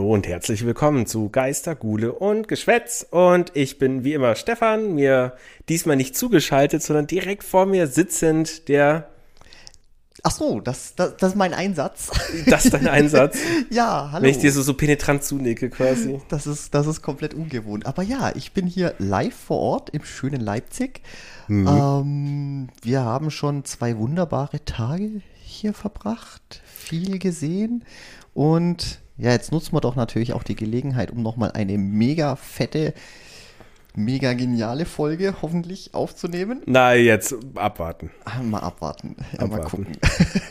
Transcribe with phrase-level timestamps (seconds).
[0.00, 3.06] Hallo und herzlich willkommen zu Geister, Gule und Geschwätz.
[3.10, 5.36] Und ich bin wie immer Stefan, mir
[5.68, 9.10] diesmal nicht zugeschaltet, sondern direkt vor mir sitzend der.
[10.22, 12.12] Ach so, das, das, das ist mein Einsatz.
[12.46, 13.36] Das ist dein Einsatz?
[13.70, 14.22] ja, hallo.
[14.22, 16.18] Wenn ich dir so, so penetrant zunicke quasi.
[16.30, 17.84] Das ist, das ist komplett ungewohnt.
[17.84, 21.02] Aber ja, ich bin hier live vor Ort im schönen Leipzig.
[21.46, 21.68] Mhm.
[21.68, 27.84] Ähm, wir haben schon zwei wunderbare Tage hier verbracht, viel gesehen
[28.32, 32.94] und ja, jetzt nutzen wir doch natürlich auch die Gelegenheit, um nochmal eine mega fette,
[33.94, 36.62] mega geniale Folge hoffentlich aufzunehmen.
[36.64, 38.10] Na, jetzt abwarten.
[38.24, 39.16] Ah, mal abwarten.
[39.32, 39.50] Ja, abwarten.
[39.50, 39.86] Mal gucken.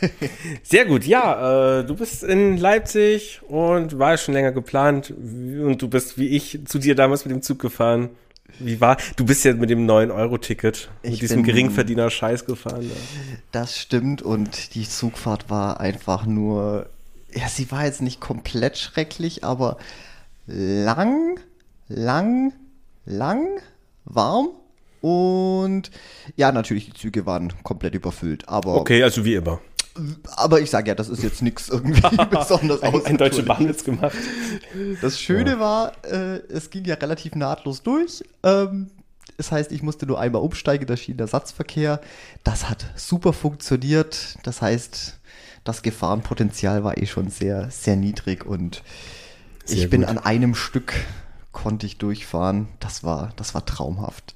[0.62, 5.88] Sehr gut, ja, äh, du bist in Leipzig und war schon länger geplant und du
[5.88, 8.10] bist wie ich zu dir damals mit dem Zug gefahren.
[8.60, 8.98] Wie war?
[9.16, 12.82] Du bist ja mit dem 9-Euro-Ticket, mit diesem Geringverdiener-Scheiß gefahren.
[12.82, 12.96] Ja.
[13.52, 16.88] Das stimmt und die Zugfahrt war einfach nur
[17.34, 19.78] ja, sie war jetzt nicht komplett schrecklich, aber
[20.46, 21.38] lang,
[21.88, 22.52] lang,
[23.04, 23.60] lang,
[24.04, 24.48] warm.
[25.00, 25.90] Und
[26.36, 28.48] ja, natürlich, die Züge waren komplett überfüllt.
[28.48, 29.60] Aber okay, also wie immer.
[30.36, 32.00] Aber ich sage ja, das ist jetzt nichts irgendwie
[32.30, 33.04] besonders aus.
[33.04, 34.16] Ein deutsche Bahnwitz gemacht.
[35.00, 35.60] Das Schöne ja.
[35.60, 38.22] war, äh, es ging ja relativ nahtlos durch.
[38.42, 38.90] Ähm,
[39.36, 42.00] das heißt, ich musste nur einmal umsteigen, da schien der Satzverkehr.
[42.44, 44.36] Das hat super funktioniert.
[44.42, 45.19] Das heißt,
[45.64, 48.82] das Gefahrenpotenzial war eh schon sehr, sehr niedrig und
[49.64, 50.94] sehr ich bin an einem Stück
[51.52, 52.68] konnte ich durchfahren.
[52.78, 54.34] Das war, das war traumhaft.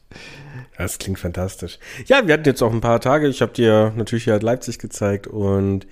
[0.77, 1.79] Das klingt fantastisch.
[2.07, 3.29] Ja, wir hatten jetzt auch ein paar Tage.
[3.29, 5.87] Ich habe dir natürlich hier Leipzig gezeigt und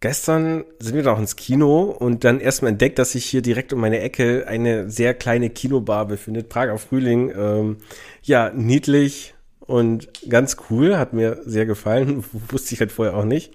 [0.00, 3.72] gestern sind wir da auch ins Kino und dann erstmal entdeckt, dass sich hier direkt
[3.72, 6.48] um meine Ecke eine sehr kleine Kinobar befindet.
[6.48, 7.32] Prager Frühling.
[7.36, 7.76] Ähm,
[8.22, 10.96] ja, niedlich und ganz cool.
[10.98, 12.24] Hat mir sehr gefallen.
[12.32, 13.52] Wusste ich halt vorher auch nicht.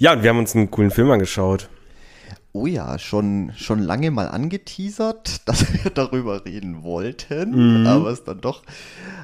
[0.00, 1.68] Ja, und wir haben uns einen coolen Film angeschaut.
[2.52, 7.86] Oh ja, schon, schon lange mal angeteasert, dass wir darüber reden wollten, mhm.
[7.86, 8.62] aber es dann doch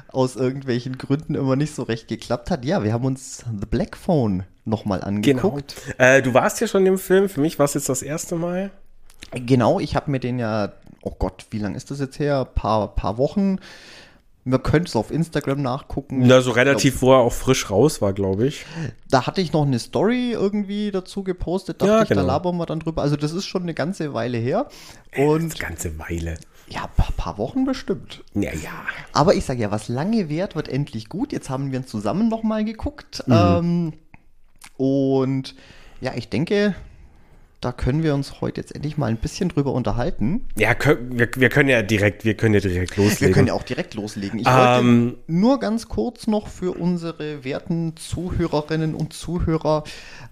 [0.09, 2.63] aus irgendwelchen Gründen immer nicht so recht geklappt hat.
[2.63, 5.73] Ja, wir haben uns The Black Phone nochmal angeguckt.
[5.97, 6.11] Genau.
[6.11, 8.69] Äh, du warst ja schon im Film, für mich war es jetzt das erste Mal.
[9.31, 12.45] Genau, ich habe mir den ja, oh Gott, wie lange ist das jetzt her?
[12.45, 13.57] Paar, paar Wochen
[14.47, 16.25] man könnte es auf Instagram nachgucken.
[16.25, 18.65] Na, so relativ, wo er auch frisch raus war, glaube ich.
[19.09, 21.81] Da hatte ich noch eine Story irgendwie dazu gepostet.
[21.81, 22.21] Dachte ja, ich, genau.
[22.21, 23.01] da labern wir dann drüber.
[23.01, 24.67] Also, das ist schon eine ganze Weile her.
[25.15, 26.37] Und eine ganze Weile.
[26.69, 28.23] Ja, ein paar, paar, Wochen bestimmt.
[28.33, 28.85] Ja, ja.
[29.13, 31.31] Aber ich sage ja, was lange währt, wird endlich gut.
[31.31, 33.23] Jetzt haben wir uns zusammen nochmal geguckt.
[33.27, 33.33] Mhm.
[33.33, 33.93] Ähm,
[34.77, 35.55] und
[36.01, 36.75] ja, ich denke,
[37.61, 40.45] da können wir uns heute jetzt endlich mal ein bisschen drüber unterhalten.
[40.57, 40.75] Ja,
[41.09, 43.27] wir, wir können ja direkt, wir können ja direkt loslegen.
[43.27, 44.39] Wir können ja auch direkt loslegen.
[44.39, 49.83] Ich wollte ähm, nur ganz kurz noch für unsere werten Zuhörerinnen und Zuhörer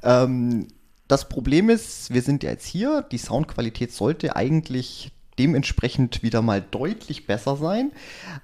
[0.04, 0.68] ähm,
[1.08, 6.62] das Problem ist, wir sind ja jetzt hier, die Soundqualität sollte eigentlich dementsprechend wieder mal
[6.72, 7.92] deutlich besser sein.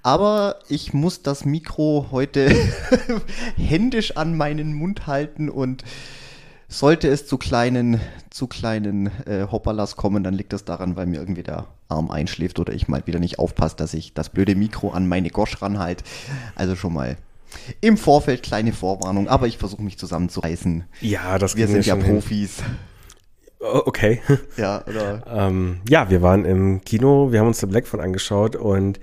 [0.03, 2.53] Aber ich muss das Mikro heute
[3.57, 5.83] händisch an meinen Mund halten und
[6.71, 7.99] sollte es zu kleinen,
[8.29, 12.59] zu kleinen äh, Hopperlas kommen, dann liegt das daran, weil mir irgendwie der Arm einschläft
[12.59, 16.05] oder ich mal wieder nicht aufpasse, dass ich das blöde Mikro an meine Gosch ranhalte.
[16.55, 17.17] Also schon mal
[17.81, 20.85] im Vorfeld kleine Vorwarnung, aber ich versuche mich zusammenzureißen.
[21.01, 22.57] Ja, das Wir sind ja Profis.
[22.61, 22.65] Hin.
[23.59, 24.21] Okay.
[24.55, 25.23] Ja, oder?
[25.29, 28.99] ähm, ja, wir waren im Kino, wir haben uns The Black von angeschaut und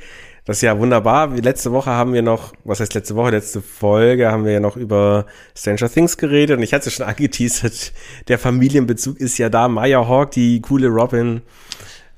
[0.48, 1.28] das ist ja wunderbar.
[1.36, 4.78] Letzte Woche haben wir noch, was heißt letzte Woche, letzte Folge haben wir ja noch
[4.78, 7.92] über Stranger Things geredet und ich hatte es schon angeteasert,
[8.28, 9.68] der Familienbezug ist ja da.
[9.68, 11.42] Maya Hawk, die coole Robin.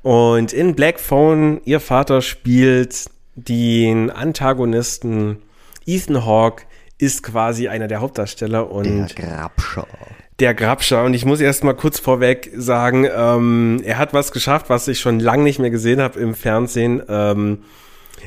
[0.03, 5.39] Und in Black Phone, ihr Vater spielt den Antagonisten
[5.85, 6.67] Ethan Hawke,
[6.99, 9.89] ist quasi einer der Hauptdarsteller und der Grabscher.
[10.39, 11.03] Der Grabscher.
[11.03, 15.01] Und ich muss erst mal kurz vorweg sagen, ähm, er hat was geschafft, was ich
[15.01, 17.03] schon lange nicht mehr gesehen habe im Fernsehen.
[17.09, 17.65] Ähm,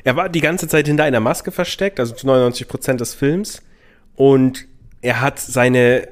[0.03, 3.61] er war die ganze Zeit hinter einer Maske versteckt, also zu 99 Prozent des Films.
[4.15, 4.67] Und
[5.01, 6.07] er hat seine,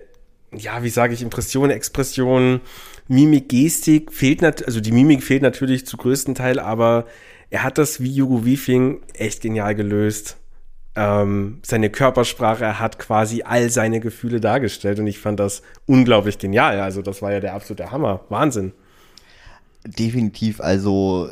[0.55, 2.61] ja, wie sage ich, Impressionen, Expressionen,
[3.07, 7.05] Mimik, Gestik fehlt natürlich, also die Mimik fehlt natürlich zu größten Teil, aber
[7.49, 10.37] er hat das wie Hugo Weaving echt genial gelöst.
[10.95, 16.37] Ähm, seine Körpersprache, er hat quasi all seine Gefühle dargestellt und ich fand das unglaublich
[16.37, 16.79] genial.
[16.79, 18.21] Also das war ja der absolute Hammer.
[18.29, 18.73] Wahnsinn.
[19.85, 21.29] Definitiv, also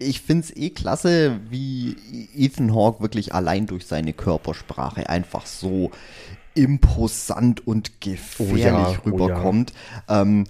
[0.00, 1.96] ich finde es eh klasse, wie
[2.34, 5.90] Ethan Hawke wirklich allein durch seine Körpersprache einfach so
[6.54, 9.72] imposant und gefährlich oh ja, rüberkommt.
[9.72, 10.22] Oh ja.
[10.22, 10.44] ähm,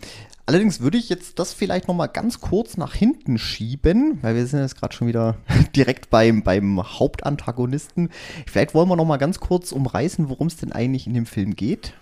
[0.47, 4.47] allerdings würde ich jetzt das vielleicht noch mal ganz kurz nach hinten schieben, weil wir
[4.47, 5.37] sind jetzt gerade schon wieder
[5.77, 8.11] direkt beim, beim Hauptantagonisten.
[8.47, 11.57] Vielleicht wollen wir noch mal ganz kurz umreißen, worum es denn eigentlich in dem Film
[11.57, 11.93] geht.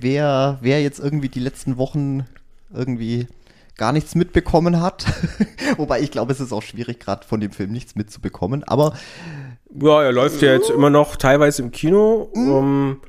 [0.00, 2.26] Wer, wer jetzt irgendwie die letzten Wochen
[2.72, 3.26] irgendwie
[3.76, 5.06] gar nichts mitbekommen hat.
[5.76, 8.64] Wobei ich glaube, es ist auch schwierig, gerade von dem Film nichts mitzubekommen.
[8.64, 8.94] Aber
[9.80, 12.30] ja, er läuft ja jetzt immer noch teilweise im Kino.
[12.34, 12.52] Mhm.
[12.52, 13.00] Um,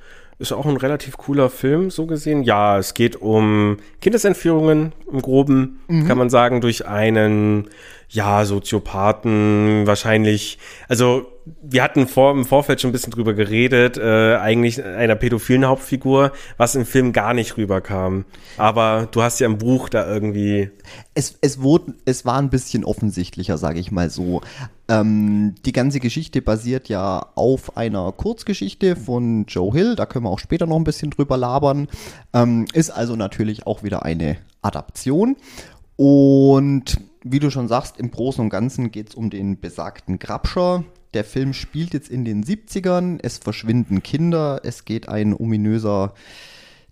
[0.42, 2.42] ist auch ein relativ cooler Film, so gesehen.
[2.42, 6.08] Ja, es geht um Kindesentführungen im Groben, mhm.
[6.08, 7.70] kann man sagen, durch einen,
[8.10, 10.58] ja, Soziopathen, wahrscheinlich,
[10.90, 11.31] also
[11.62, 16.32] wir hatten vor, im Vorfeld schon ein bisschen drüber geredet, äh, eigentlich einer pädophilen Hauptfigur,
[16.58, 18.26] was im Film gar nicht rüberkam.
[18.58, 20.70] Aber du hast ja im Buch da irgendwie.
[21.14, 24.42] Es, es, wurde, es war ein bisschen offensichtlicher, sage ich mal so.
[24.88, 30.30] Ähm, die ganze Geschichte basiert ja auf einer Kurzgeschichte von Joe Hill, da können wir
[30.30, 31.88] auch später noch ein bisschen drüber labern.
[32.34, 35.38] Ähm, ist also natürlich auch wieder eine Adaption.
[35.96, 40.84] Und wie du schon sagst, im Großen und Ganzen geht es um den besagten Grabscher,
[41.14, 46.14] der Film spielt jetzt in den 70ern, es verschwinden Kinder, es geht ein ominöser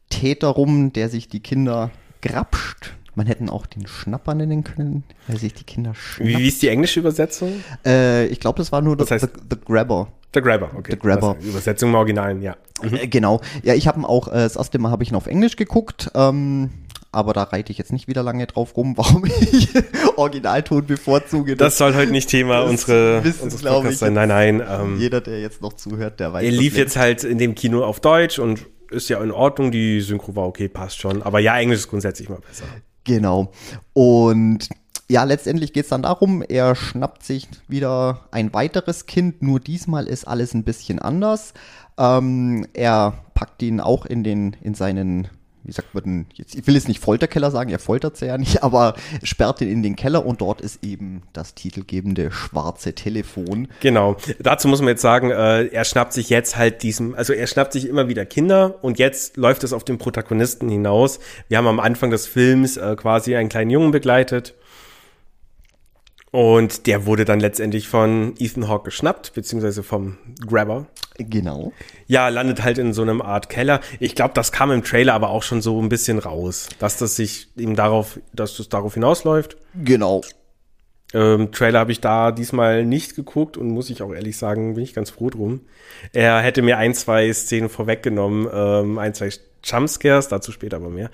[0.10, 2.94] Täter rum, der sich die Kinder grapscht.
[3.16, 6.30] Man hätte auch den Schnapper nennen können, weil sich die Kinder schnappt.
[6.30, 7.64] Wie, wie ist die englische Übersetzung?
[7.86, 10.08] Äh, ich glaube, das war nur das heißt, the, the, Grabber.
[10.34, 10.92] The Grabber, okay.
[10.92, 11.36] The Grabber.
[11.36, 12.56] Das Übersetzung im Originalen, ja.
[12.82, 12.96] Mhm.
[12.96, 13.42] Äh, genau.
[13.64, 16.12] Ja, ich habe ihn auch, äh, das erste Mal habe ich ihn auf Englisch geguckt.
[16.14, 16.70] Ähm,
[17.12, 19.70] aber da reite ich jetzt nicht wieder lange drauf rum, warum ich
[20.16, 21.56] Originalton bevorzuge.
[21.56, 24.14] Das, das soll heute nicht Thema unsere, wissen, glaube ich, sein.
[24.14, 24.64] Nein, nein.
[24.68, 26.44] Ähm, jeder, der jetzt noch zuhört, der weiß.
[26.44, 29.72] Er lief jetzt halt in dem Kino auf Deutsch und ist ja in Ordnung.
[29.72, 31.22] Die Synchro war okay, passt schon.
[31.24, 32.66] Aber ja, Englisch ist grundsätzlich mal besser.
[33.04, 33.52] Genau.
[33.94, 34.70] Und
[35.10, 40.06] ja, letztendlich geht es dann darum, er schnappt sich wieder ein weiteres Kind, nur diesmal
[40.08, 41.54] ist alles ein bisschen anders.
[41.98, 45.28] Ähm, er packt ihn auch in, den, in seinen
[45.64, 48.38] wie sagt man denn, jetzt, ich will jetzt nicht Folterkeller sagen, er foltert sie ja
[48.38, 53.68] nicht, aber sperrt ihn in den Keller und dort ist eben das titelgebende schwarze Telefon.
[53.82, 54.18] Genau.
[54.40, 57.74] Dazu muss man jetzt sagen, äh, er schnappt sich jetzt halt diesem, also er schnappt
[57.74, 61.20] sich immer wieder Kinder und jetzt läuft es auf den Protagonisten hinaus.
[61.48, 64.56] Wir haben am Anfang des Films äh, quasi einen kleinen Jungen begleitet
[66.32, 70.88] und der wurde dann letztendlich von Ethan Hawke geschnappt, beziehungsweise vom Grabber.
[71.18, 71.74] Genau.
[72.08, 73.82] Ja, landet halt in so einem Art Keller.
[74.00, 77.16] Ich glaube, das kam im Trailer aber auch schon so ein bisschen raus, dass das
[77.16, 79.58] sich eben darauf, dass das darauf hinausläuft.
[79.76, 80.22] Genau.
[81.14, 84.84] Ähm, Trailer habe ich da diesmal nicht geguckt und muss ich auch ehrlich sagen, bin
[84.84, 85.62] ich ganz froh drum.
[86.14, 89.30] Er hätte mir ein, zwei Szenen vorweggenommen, ähm, ein, zwei
[89.64, 91.10] Jumpscares, dazu später aber mehr.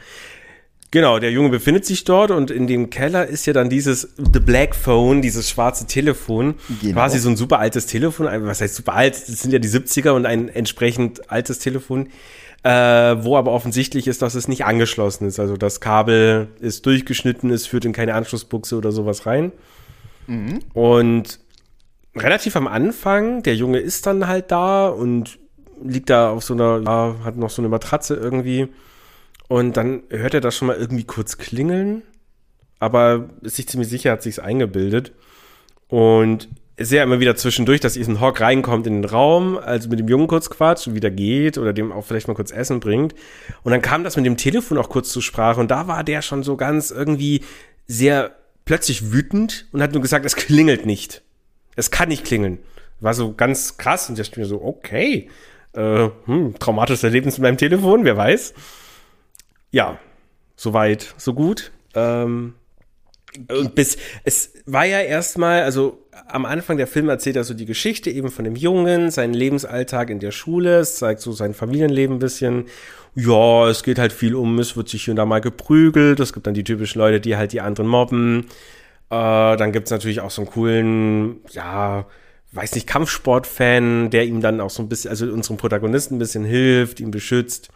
[0.96, 4.40] Genau, der Junge befindet sich dort und in dem Keller ist ja dann dieses The
[4.40, 6.56] Black Phone, dieses schwarze Telefon.
[6.82, 6.94] Genau.
[6.94, 8.28] Quasi so ein super altes Telefon.
[8.46, 9.14] Was heißt super alt?
[9.14, 12.08] Das sind ja die 70er und ein entsprechend altes Telefon.
[12.64, 15.38] Äh, wo aber offensichtlich ist, dass es nicht angeschlossen ist.
[15.38, 19.52] Also das Kabel ist durchgeschnitten, es führt in keine Anschlussbuchse oder sowas rein.
[20.28, 20.60] Mhm.
[20.72, 21.42] Und
[22.16, 25.40] relativ am Anfang, der Junge ist dann halt da und
[25.84, 28.70] liegt da auf so einer, ja, hat noch so eine Matratze irgendwie
[29.48, 32.02] und dann hört er das schon mal irgendwie kurz klingeln,
[32.80, 35.14] aber ist sich ziemlich sicher, hat sich's eingebildet.
[35.88, 40.00] Und ist ja immer wieder zwischendurch, dass Ethan Hawk reinkommt in den Raum, also mit
[40.00, 43.16] dem Jungen kurz quatscht und wieder geht oder dem auch vielleicht mal kurz Essen bringt.
[43.64, 46.22] Und dann kam das mit dem Telefon auch kurz zur Sprache und da war der
[46.22, 47.44] schon so ganz irgendwie
[47.88, 51.22] sehr plötzlich wütend und hat nur gesagt, es klingelt nicht.
[51.78, 52.60] Es kann nicht klingeln.
[53.00, 55.30] War so ganz krass und ich dachte mir so, okay,
[55.74, 58.54] äh, hm, traumatisches Erlebnis mit meinem Telefon, wer weiß
[59.76, 60.00] ja,
[60.56, 61.74] soweit, so gut.
[61.96, 62.54] Ähm,
[63.50, 67.66] und bis, es war ja erstmal, also am Anfang der Film erzählt er so die
[67.66, 72.16] Geschichte eben von dem Jungen, seinen Lebensalltag in der Schule, es zeigt so sein Familienleben
[72.16, 72.68] ein bisschen.
[73.16, 76.32] Ja, es geht halt viel um, es wird sich hier und da mal geprügelt, es
[76.32, 78.46] gibt dann die typischen Leute, die halt die anderen mobben.
[79.10, 82.06] Äh, dann gibt's natürlich auch so einen coolen, ja,
[82.54, 86.46] weiß nicht, Kampfsportfan, der ihm dann auch so ein bisschen, also unserem Protagonisten ein bisschen
[86.46, 87.72] hilft, ihn beschützt.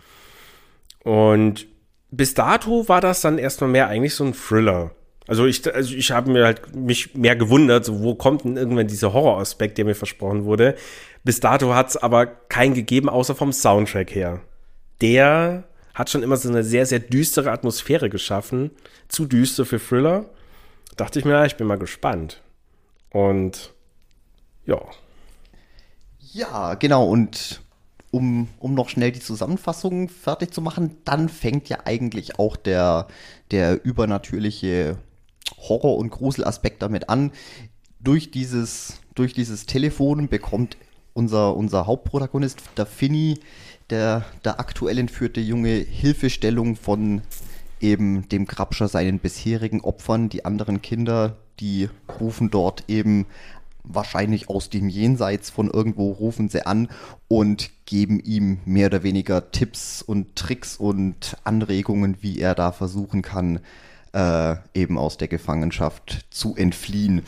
[1.04, 1.68] Und
[2.12, 4.92] bis dato war das dann erstmal mehr eigentlich so ein Thriller.
[5.28, 8.88] Also ich, also ich habe mir halt mich mehr gewundert, so wo kommt denn irgendwann
[8.88, 10.76] dieser Horroraspekt, der mir versprochen wurde.
[11.24, 14.42] Bis dato hat es aber keinen gegeben, außer vom Soundtrack her.
[15.02, 18.72] Der hat schon immer so eine sehr, sehr düstere Atmosphäre geschaffen.
[19.08, 20.26] Zu düster für Thriller.
[20.98, 22.42] Dachte ich mir, ich bin mal gespannt.
[23.12, 23.74] Und
[24.66, 24.82] ja.
[26.32, 27.08] Ja, genau.
[27.08, 27.62] Und
[28.12, 33.08] um, um noch schnell die Zusammenfassung fertig zu machen, dann fängt ja eigentlich auch der,
[33.52, 34.98] der übernatürliche
[35.58, 37.32] Horror- und Gruselaspekt damit an.
[38.00, 40.78] Durch dieses, durch dieses Telefon bekommt
[41.14, 43.40] unser, unser Hauptprotagonist, der Finny,
[43.90, 47.22] der, der aktuell entführte Junge, Hilfestellung von
[47.82, 50.30] eben dem Grabscher seinen bisherigen Opfern.
[50.30, 51.90] Die anderen Kinder, die
[52.20, 53.26] rufen dort eben
[53.84, 56.90] wahrscheinlich aus dem Jenseits von irgendwo rufen sie an
[57.28, 63.22] und geben ihm mehr oder weniger Tipps und Tricks und Anregungen, wie er da versuchen
[63.22, 63.60] kann,
[64.14, 67.24] äh, eben aus der Gefangenschaft zu entfliehen.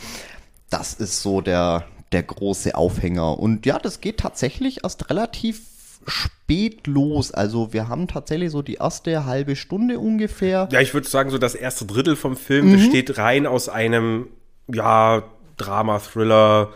[0.70, 3.40] Das ist so der, der große Aufhänger.
[3.40, 5.62] Und ja, das geht tatsächlich erst relativ
[6.08, 7.32] spät los.
[7.32, 10.68] Also wir haben tatsächlich so die erste halbe Stunde ungefähr.
[10.72, 12.74] Ja, ich würde sagen, so das erste Drittel vom Film mhm.
[12.74, 14.28] besteht rein aus einem,
[14.68, 15.24] ja,
[15.62, 16.70] Drama, Thriller,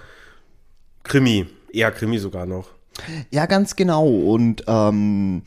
[1.03, 1.47] Krimi.
[1.71, 2.69] Eher Krimi sogar noch.
[3.31, 4.07] Ja, ganz genau.
[4.07, 5.41] Und ähm,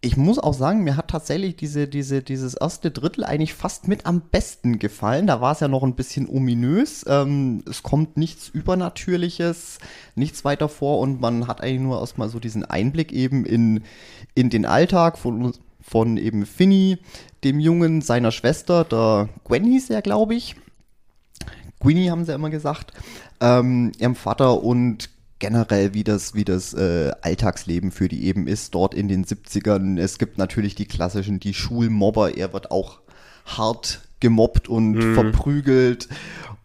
[0.00, 4.06] ich muss auch sagen, mir hat tatsächlich diese, diese, dieses erste Drittel eigentlich fast mit
[4.06, 5.26] am besten gefallen.
[5.26, 7.04] Da war es ja noch ein bisschen ominös.
[7.08, 9.78] Ähm, es kommt nichts Übernatürliches,
[10.14, 13.82] nichts weiter vor und man hat eigentlich nur erstmal so diesen Einblick eben in,
[14.34, 16.98] in den Alltag von, von eben Finny,
[17.42, 20.56] dem Jungen, seiner Schwester, der Gwen hieß er, glaube ich.
[21.84, 22.92] Gwynny haben sie immer gesagt,
[23.40, 28.74] ähm, ihrem Vater und generell, wie das, wie das äh, Alltagsleben für die eben ist,
[28.74, 30.00] dort in den 70ern.
[30.00, 33.00] Es gibt natürlich die klassischen, die Schulmobber, er wird auch
[33.44, 35.14] hart gemobbt und mhm.
[35.14, 36.08] verprügelt.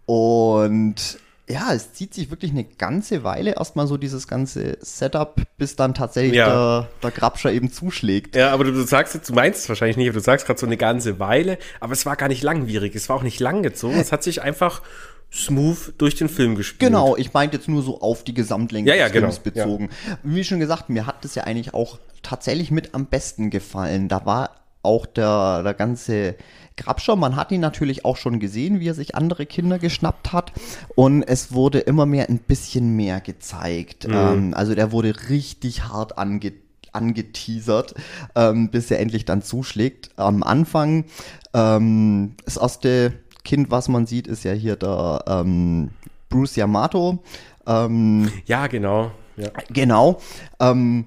[0.05, 5.75] Und ja, es zieht sich wirklich eine ganze Weile erstmal so dieses ganze Setup, bis
[5.75, 6.81] dann tatsächlich ja.
[6.81, 8.35] der, der Grabscher eben zuschlägt.
[8.35, 10.59] Ja, aber du, du sagst jetzt, du meinst es wahrscheinlich nicht, aber du sagst gerade
[10.59, 13.99] so eine ganze Weile, aber es war gar nicht langwierig, es war auch nicht langgezogen,
[13.99, 14.83] es hat sich einfach
[15.31, 16.91] smooth durch den Film gespielt.
[16.91, 19.89] Genau, ich meinte jetzt nur so auf die Gesamtlänge ja, ja, des Films genau, bezogen.
[20.07, 20.17] Ja.
[20.23, 24.07] Wie schon gesagt, mir hat das ja eigentlich auch tatsächlich mit am besten gefallen.
[24.07, 26.35] Da war auch der, der ganze
[26.77, 30.53] Grabscher, man hat ihn natürlich auch schon gesehen, wie er sich andere Kinder geschnappt hat.
[30.95, 34.07] Und es wurde immer mehr ein bisschen mehr gezeigt.
[34.07, 34.13] Mhm.
[34.13, 36.53] Ähm, also der wurde richtig hart ange
[36.91, 37.93] angeteasert,
[38.33, 40.09] ähm, bis er endlich dann zuschlägt.
[40.15, 41.05] Am Anfang,
[41.53, 45.89] ähm, das erste Kind, was man sieht, ist ja hier der ähm,
[46.29, 47.19] Bruce Yamato.
[47.65, 49.11] Ähm, ja, genau.
[49.37, 49.49] Ja.
[49.69, 50.19] Genau.
[50.59, 51.05] Ähm,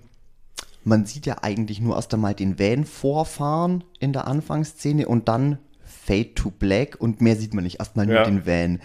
[0.85, 5.59] man sieht ja eigentlich nur erst einmal den Van vorfahren in der Anfangsszene und dann
[5.85, 7.79] Fade to Black und mehr sieht man nicht.
[7.79, 8.25] Erstmal nur ja.
[8.25, 8.81] den Van.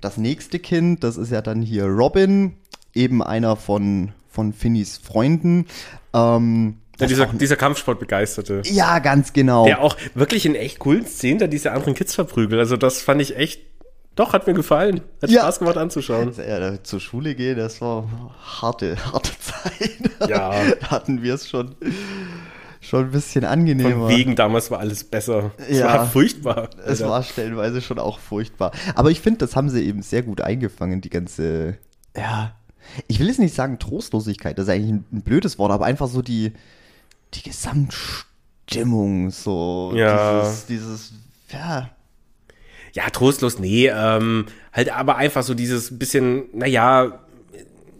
[0.00, 2.54] Das nächste Kind, das ist ja dann hier Robin,
[2.94, 5.66] eben einer von, von Finnys Freunden.
[6.14, 8.62] Ähm, ja, dieser, dieser Kampfsportbegeisterte.
[8.64, 9.64] Ja, ganz genau.
[9.64, 12.58] Der auch wirklich in echt coolen Szenen da diese anderen Kids verprügelt.
[12.60, 13.62] Also das fand ich echt,
[14.14, 15.00] doch, hat mir gefallen.
[15.22, 15.40] Hat ja.
[15.40, 16.32] Spaß gemacht anzuschauen.
[16.36, 18.08] Ja, zur Schule gehen, das war
[18.60, 20.28] harte, harte Zeit.
[20.28, 20.52] Ja.
[20.80, 21.74] da hatten wir es schon,
[22.80, 24.06] schon ein bisschen angenehmer.
[24.06, 25.52] Von wegen damals war alles besser.
[25.68, 26.68] Es ja, war furchtbar.
[26.84, 27.08] Es Alter.
[27.08, 28.72] war stellenweise schon auch furchtbar.
[28.94, 31.78] Aber ich finde, das haben sie eben sehr gut eingefangen, die ganze,
[32.14, 32.54] ja,
[33.08, 36.08] ich will jetzt nicht sagen Trostlosigkeit, das ist eigentlich ein, ein blödes Wort, aber einfach
[36.08, 36.52] so die,
[37.34, 40.42] die Gesamtstimmung, so ja.
[40.42, 41.12] dieses, dieses,
[41.50, 41.90] ja.
[42.94, 47.20] Ja, trostlos, nee, ähm, halt aber einfach so dieses bisschen, naja,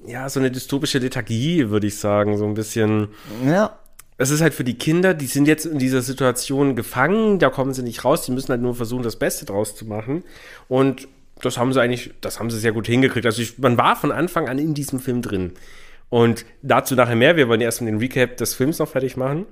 [0.07, 3.09] ja, so eine dystopische Lethargie, würde ich sagen, so ein bisschen.
[3.47, 3.79] Ja.
[4.19, 7.73] Es ist halt für die Kinder, die sind jetzt in dieser Situation gefangen, da kommen
[7.73, 10.25] sie nicht raus, die müssen halt nur versuchen, das Beste draus zu machen.
[10.69, 11.09] Und
[11.41, 13.27] das haben sie eigentlich, das haben sie sehr gut hingekriegt.
[13.27, 15.53] Also ich, man war von Anfang an in diesem Film drin.
[16.13, 17.37] Und dazu nachher mehr.
[17.37, 19.47] Wir wollen erstmal den Recap des Films noch fertig machen.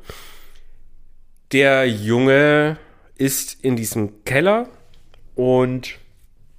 [1.53, 2.77] Der Junge
[3.17, 4.69] ist in diesem Keller
[5.35, 5.97] und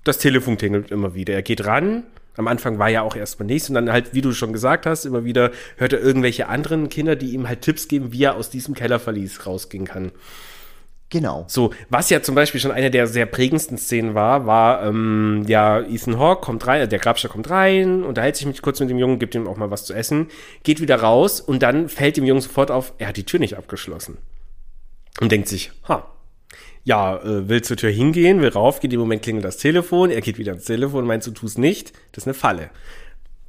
[0.04, 1.36] das Telefon tingelt immer wieder.
[1.36, 2.06] Er geht ran.
[2.36, 5.06] Am Anfang war ja auch erstmal nichts und dann halt, wie du schon gesagt hast,
[5.06, 8.50] immer wieder hört er irgendwelche anderen Kinder, die ihm halt Tipps geben, wie er aus
[8.50, 10.12] diesem Kellerverlies rausgehen kann.
[11.12, 11.44] Genau.
[11.50, 15.82] So, was ja zum Beispiel schon eine der sehr prägendsten Szenen war, war, ähm, ja,
[15.82, 19.20] Ethan Hawke kommt rein, der Grabscher kommt rein, unterhält sich mit, kurz mit dem Jungen,
[19.20, 20.30] gibt ihm auch mal was zu essen,
[20.64, 23.58] geht wieder raus und dann fällt dem Jungen sofort auf, er hat die Tür nicht
[23.58, 24.20] abgeschlossen.
[25.20, 26.08] Und denkt sich, ha,
[26.86, 30.38] ja, äh, will zur Tür hingehen, will raufgehen, im Moment klingelt das Telefon, er geht
[30.38, 32.70] wieder ans Telefon, meinst du tust nicht, das ist eine Falle.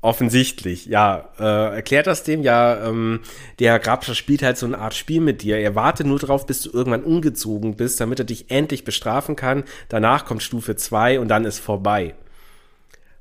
[0.05, 1.29] Offensichtlich, ja.
[1.39, 3.21] Äh, erklärt das dem, ja, ähm,
[3.61, 5.59] der Grabscher spielt halt so eine Art Spiel mit dir.
[5.59, 9.63] Er wartet nur drauf, bis du irgendwann umgezogen bist, damit er dich endlich bestrafen kann.
[9.89, 12.17] Danach kommt Stufe 2 und dann ist vorbei.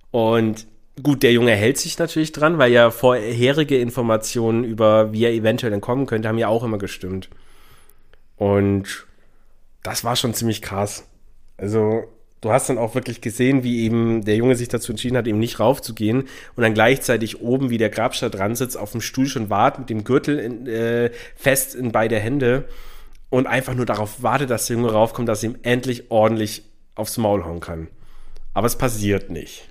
[0.09, 0.65] Und
[1.03, 5.73] gut, der Junge hält sich natürlich dran, weil ja vorherige Informationen über, wie er eventuell
[5.73, 7.29] entkommen könnte, haben ja auch immer gestimmt.
[8.37, 9.05] Und
[9.83, 11.07] das war schon ziemlich krass.
[11.57, 12.05] Also,
[12.41, 15.39] du hast dann auch wirklich gesehen, wie eben der Junge sich dazu entschieden hat, eben
[15.39, 19.49] nicht raufzugehen und dann gleichzeitig oben, wie der Grabscher dran sitzt, auf dem Stuhl schon
[19.49, 22.65] wartet, mit dem Gürtel in, äh, fest in beide Hände
[23.29, 26.63] und einfach nur darauf wartet, dass der Junge raufkommt, dass er ihm endlich ordentlich
[26.95, 27.87] aufs Maul hauen kann.
[28.53, 29.69] Aber es passiert nicht.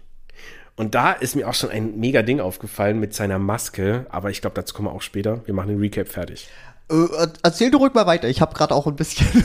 [0.77, 4.41] Und da ist mir auch schon ein mega Ding aufgefallen mit seiner Maske, aber ich
[4.41, 5.43] glaube, dazu kommen wir auch später.
[5.45, 6.49] Wir machen den Recap fertig.
[6.91, 8.29] Äh, erzähl du ruhig mal weiter.
[8.29, 9.27] Ich habe gerade auch ein bisschen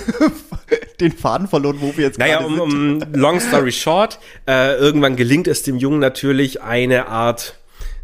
[0.99, 3.05] den Faden verloren, wo wir jetzt naja, gerade um, sind.
[3.05, 7.55] Um, long story short, äh, irgendwann gelingt es dem Jungen natürlich eine Art,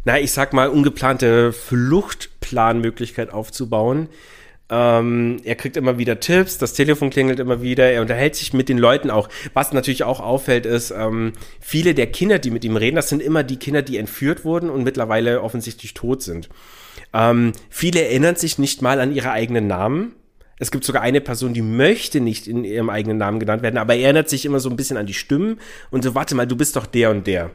[0.04, 4.08] na, ich sag mal, ungeplante Fluchtplanmöglichkeit aufzubauen.
[4.70, 8.70] Ähm, er kriegt immer wieder Tipps, das Telefon klingelt immer wieder, er unterhält sich mit
[8.70, 9.28] den Leuten auch.
[9.52, 13.20] Was natürlich auch auffällt, ist, ähm, viele der Kinder, die mit ihm reden, das sind
[13.20, 16.48] immer die Kinder, die entführt wurden und mittlerweile offensichtlich tot sind.
[17.12, 20.14] Ähm, viele erinnern sich nicht mal an ihre eigenen Namen.
[20.62, 23.94] Es gibt sogar eine Person, die möchte nicht in ihrem eigenen Namen genannt werden, aber
[23.94, 25.58] er erinnert sich immer so ein bisschen an die Stimmen
[25.90, 27.50] und so, warte mal, du bist doch der und der.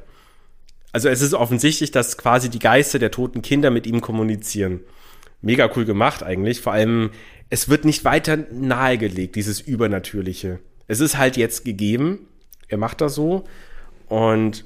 [0.92, 4.82] Also es ist offensichtlich, dass quasi die Geister der toten Kinder mit ihm kommunizieren
[5.42, 6.62] mega cool gemacht eigentlich.
[6.62, 7.12] Vor allem,
[7.50, 10.60] es wird nicht weiter nahegelegt, dieses Übernatürliche.
[10.88, 12.28] Es ist halt jetzt gegeben.
[12.68, 13.46] Er macht das so.
[14.08, 14.66] Und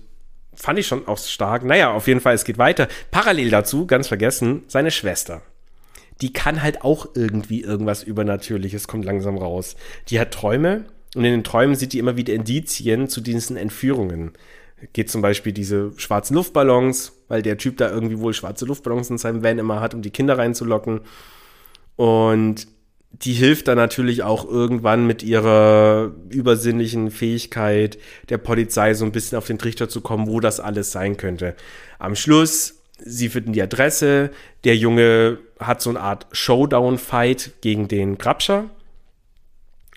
[0.53, 1.63] fand ich schon auch stark.
[1.63, 2.87] Naja, auf jeden Fall, es geht weiter.
[3.11, 5.41] Parallel dazu, ganz vergessen, seine Schwester.
[6.21, 9.75] Die kann halt auch irgendwie irgendwas Übernatürliches, kommt langsam raus.
[10.09, 10.85] Die hat Träume
[11.15, 14.33] und in den Träumen sieht die immer wieder Indizien zu diesen Entführungen
[14.93, 19.17] geht zum Beispiel diese schwarzen Luftballons, weil der Typ da irgendwie wohl schwarze Luftballons in
[19.17, 21.01] seinem Van immer hat, um die Kinder reinzulocken.
[21.95, 22.67] Und
[23.11, 27.97] die hilft dann natürlich auch irgendwann mit ihrer übersinnlichen Fähigkeit
[28.29, 31.55] der Polizei so ein bisschen auf den Trichter zu kommen, wo das alles sein könnte.
[31.99, 34.31] Am Schluss, sie finden die Adresse,
[34.63, 38.65] der Junge hat so eine Art Showdown-Fight gegen den Grabscher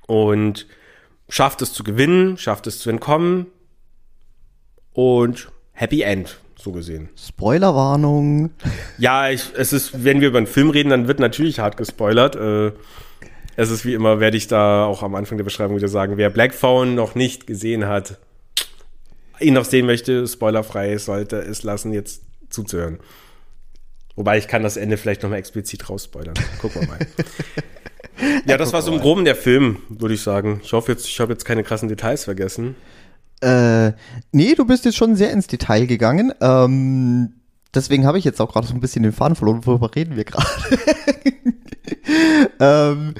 [0.06, 0.66] und
[1.28, 3.46] schafft es zu gewinnen, schafft es zu entkommen,
[4.94, 7.10] und Happy End, so gesehen.
[7.16, 8.50] Spoilerwarnung.
[8.96, 12.36] Ja, ich, es ist, wenn wir über einen Film reden, dann wird natürlich hart gespoilert.
[12.36, 12.72] Äh,
[13.56, 16.30] es ist wie immer, werde ich da auch am Anfang der Beschreibung wieder sagen, wer
[16.30, 18.18] Black Phone noch nicht gesehen hat,
[19.40, 22.98] ihn noch sehen möchte, spoilerfrei, sollte es lassen, jetzt zuzuhören.
[24.16, 26.34] Wobei ich kann das Ende vielleicht nochmal explizit rausspoilern.
[26.60, 26.98] Gucken wir mal.
[28.46, 30.60] ja, das war so im Groben der Film, würde ich sagen.
[30.62, 32.76] Ich hoffe jetzt, ich habe jetzt keine krassen Details vergessen.
[33.40, 33.92] Äh,
[34.32, 36.32] nee, du bist jetzt schon sehr ins Detail gegangen.
[36.40, 37.34] Ähm,
[37.74, 39.66] deswegen habe ich jetzt auch gerade so ein bisschen den Faden verloren.
[39.66, 40.46] Worüber reden wir gerade?
[42.60, 43.14] ähm,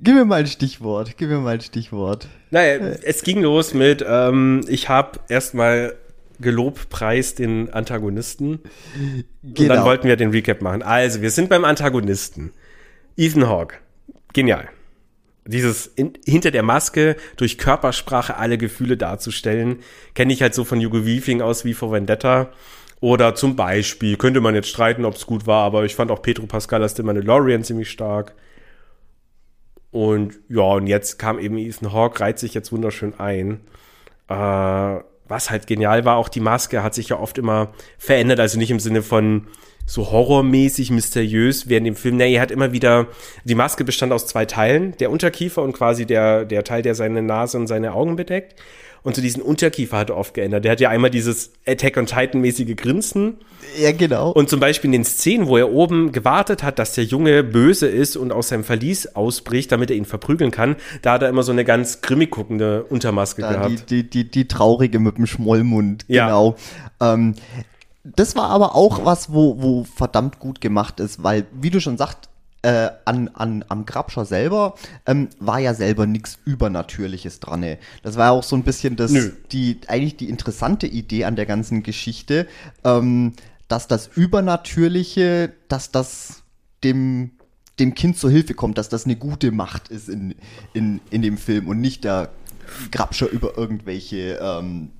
[0.00, 1.14] gib mir mal ein Stichwort.
[1.16, 2.28] Gib mir mal ein Stichwort.
[2.50, 5.96] Naja, es ging los mit, ähm, ich habe erstmal
[6.40, 8.60] Gelobpreis den Antagonisten.
[8.62, 9.12] Genau.
[9.42, 9.84] Und dann genau.
[9.84, 10.82] wollten wir den Recap machen.
[10.82, 12.52] Also, wir sind beim Antagonisten.
[13.16, 13.76] Ethan Hawke.
[14.32, 14.68] Genial
[15.48, 19.78] dieses in, hinter der Maske durch Körpersprache alle Gefühle darzustellen,
[20.14, 22.50] kenne ich halt so von Hugo Weaving aus wie vor Vendetta.
[23.00, 26.20] Oder zum Beispiel, könnte man jetzt streiten, ob es gut war, aber ich fand auch
[26.20, 28.34] Pedro Pascal als der Mandalorian ziemlich stark.
[29.90, 33.60] Und ja, und jetzt kam eben Ethan Hawke, reiht sich jetzt wunderschön ein.
[34.28, 38.58] Äh, was halt genial war, auch die Maske hat sich ja oft immer verändert, also
[38.58, 39.46] nicht im Sinne von
[39.86, 42.16] so horrormäßig, mysteriös während dem Film.
[42.16, 43.06] Nee, er hat immer wieder,
[43.44, 47.22] die Maske bestand aus zwei Teilen, der Unterkiefer und quasi der, der Teil, der seine
[47.22, 48.54] Nase und seine Augen bedeckt.
[49.02, 50.64] Und zu so diesen Unterkiefer hat er oft geändert.
[50.64, 53.38] Der hat ja einmal dieses Attack on Titan mäßige Grinsen.
[53.80, 54.30] Ja, genau.
[54.32, 57.86] Und zum Beispiel in den Szenen, wo er oben gewartet hat, dass der Junge böse
[57.86, 61.42] ist und aus seinem Verlies ausbricht, damit er ihn verprügeln kann, da hat er immer
[61.42, 63.90] so eine ganz grimmig guckende Untermaske da gehabt.
[63.90, 66.26] Die, die, die, die traurige mit dem Schmollmund, ja.
[66.26, 66.56] genau.
[67.00, 67.34] Ähm,
[68.04, 71.98] das war aber auch was, wo, wo verdammt gut gemacht ist, weil, wie du schon
[71.98, 72.28] sagst,
[72.68, 74.74] äh, an, an, am Grabscher selber
[75.06, 77.62] ähm, war ja selber nichts Übernatürliches dran.
[77.62, 77.78] Ey.
[78.02, 79.12] Das war ja auch so ein bisschen das,
[79.52, 82.46] die, eigentlich die interessante Idee an der ganzen Geschichte,
[82.84, 83.32] ähm,
[83.68, 86.42] dass das Übernatürliche, dass das
[86.84, 87.30] dem,
[87.78, 90.34] dem Kind zur Hilfe kommt, dass das eine gute Macht ist in,
[90.74, 92.28] in, in dem Film und nicht der
[92.92, 94.90] Grabscher über irgendwelche ähm,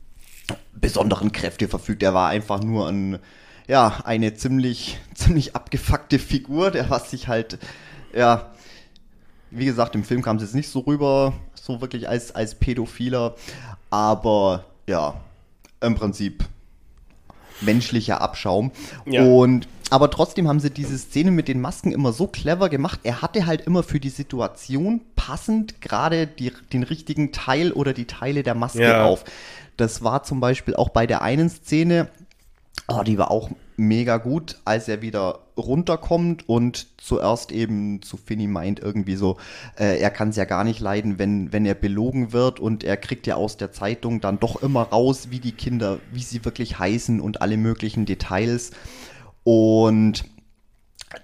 [0.73, 2.03] besonderen Kräfte verfügt.
[2.03, 3.19] Er war einfach nur ein,
[3.69, 7.59] ja, eine ziemlich, ziemlich abgefuckte Figur, der was sich halt,
[8.15, 8.51] ja,
[9.51, 13.37] wie gesagt, im Film kam es jetzt nicht so rüber, so wirklich als, als Pädophiler,
[13.91, 15.15] aber ja,
[15.81, 16.45] im Prinzip
[17.61, 18.73] menschlicher Abschaum.
[19.07, 19.23] Ja.
[19.23, 23.01] Und aber trotzdem haben sie diese Szene mit den Masken immer so clever gemacht.
[23.05, 28.43] Er hatte halt immer für die Situation passend gerade den richtigen Teil oder die Teile
[28.43, 29.05] der Maske ja.
[29.07, 29.25] auf.
[29.79, 32.09] Das war zum Beispiel auch bei der einen Szene,
[32.87, 38.47] oh, die war auch mega gut, als er wieder runterkommt und zuerst eben zu Finny
[38.47, 39.37] meint irgendwie so,
[39.79, 42.97] äh, er kann es ja gar nicht leiden, wenn, wenn er belogen wird und er
[42.97, 46.79] kriegt ja aus der Zeitung dann doch immer raus, wie die Kinder, wie sie wirklich
[46.79, 48.73] heißen und alle möglichen Details.
[49.45, 50.25] Und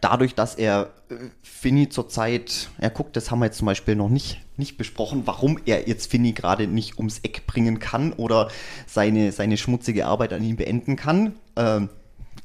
[0.00, 4.08] dadurch, dass er äh, Finny zurzeit, er guckt, das haben wir jetzt zum Beispiel noch
[4.08, 8.48] nicht, nicht besprochen, warum er jetzt Finny gerade nicht ums Eck bringen kann oder
[8.86, 11.34] seine, seine schmutzige Arbeit an ihm beenden kann.
[11.56, 11.88] Ähm,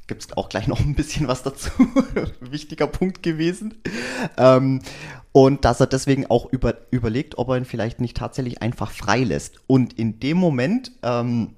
[0.08, 1.70] Gibt es auch gleich noch ein bisschen was dazu.
[2.40, 3.76] Wichtiger Punkt gewesen.
[4.38, 4.82] Ähm,
[5.32, 9.58] und dass er deswegen auch über, überlegt, ob er ihn vielleicht nicht tatsächlich einfach freilässt.
[9.68, 11.56] Und in dem Moment ähm,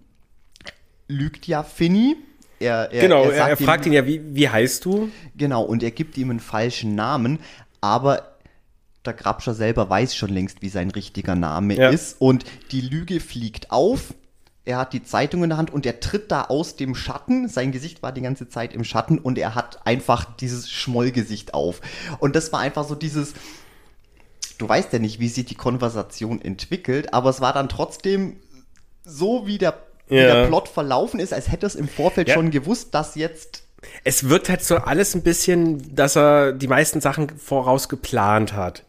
[1.07, 2.17] lügt ja Finny
[2.61, 5.09] er, er, er, er fragt ihm, ihn ja, wie, wie heißt du?
[5.35, 7.39] Genau, und er gibt ihm einen falschen Namen,
[7.81, 8.30] aber
[9.05, 11.89] der Grabscher selber weiß schon längst, wie sein richtiger Name Ja.
[11.89, 12.17] ist.
[12.19, 14.13] Und die Lüge fliegt auf.
[14.63, 17.47] Er hat die Zeitung in der Hand und er tritt da aus dem Schatten.
[17.49, 21.81] Sein Gesicht war die ganze Zeit im Schatten und er hat einfach dieses Schmollgesicht auf.
[22.19, 23.33] Und das war einfach so dieses.
[24.59, 28.35] Du weißt ja nicht, wie sich die Konversation entwickelt, aber es war dann trotzdem
[29.03, 30.35] so, wie der, wie Ja.
[30.35, 32.35] der Plot verlaufen ist, als hätte er es im Vorfeld Ja.
[32.35, 33.63] schon gewusst, dass jetzt
[34.03, 38.83] Es wirkt halt so alles ein bisschen, dass er die meisten Sachen voraus geplant hat.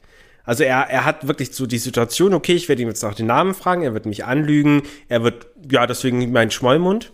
[0.44, 3.26] Also er, er hat wirklich so die Situation, okay, ich werde ihm jetzt nach den
[3.26, 7.12] Namen fragen, er wird mich anlügen, er wird, ja, deswegen mein Schmollmund.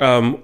[0.00, 0.38] Ähm,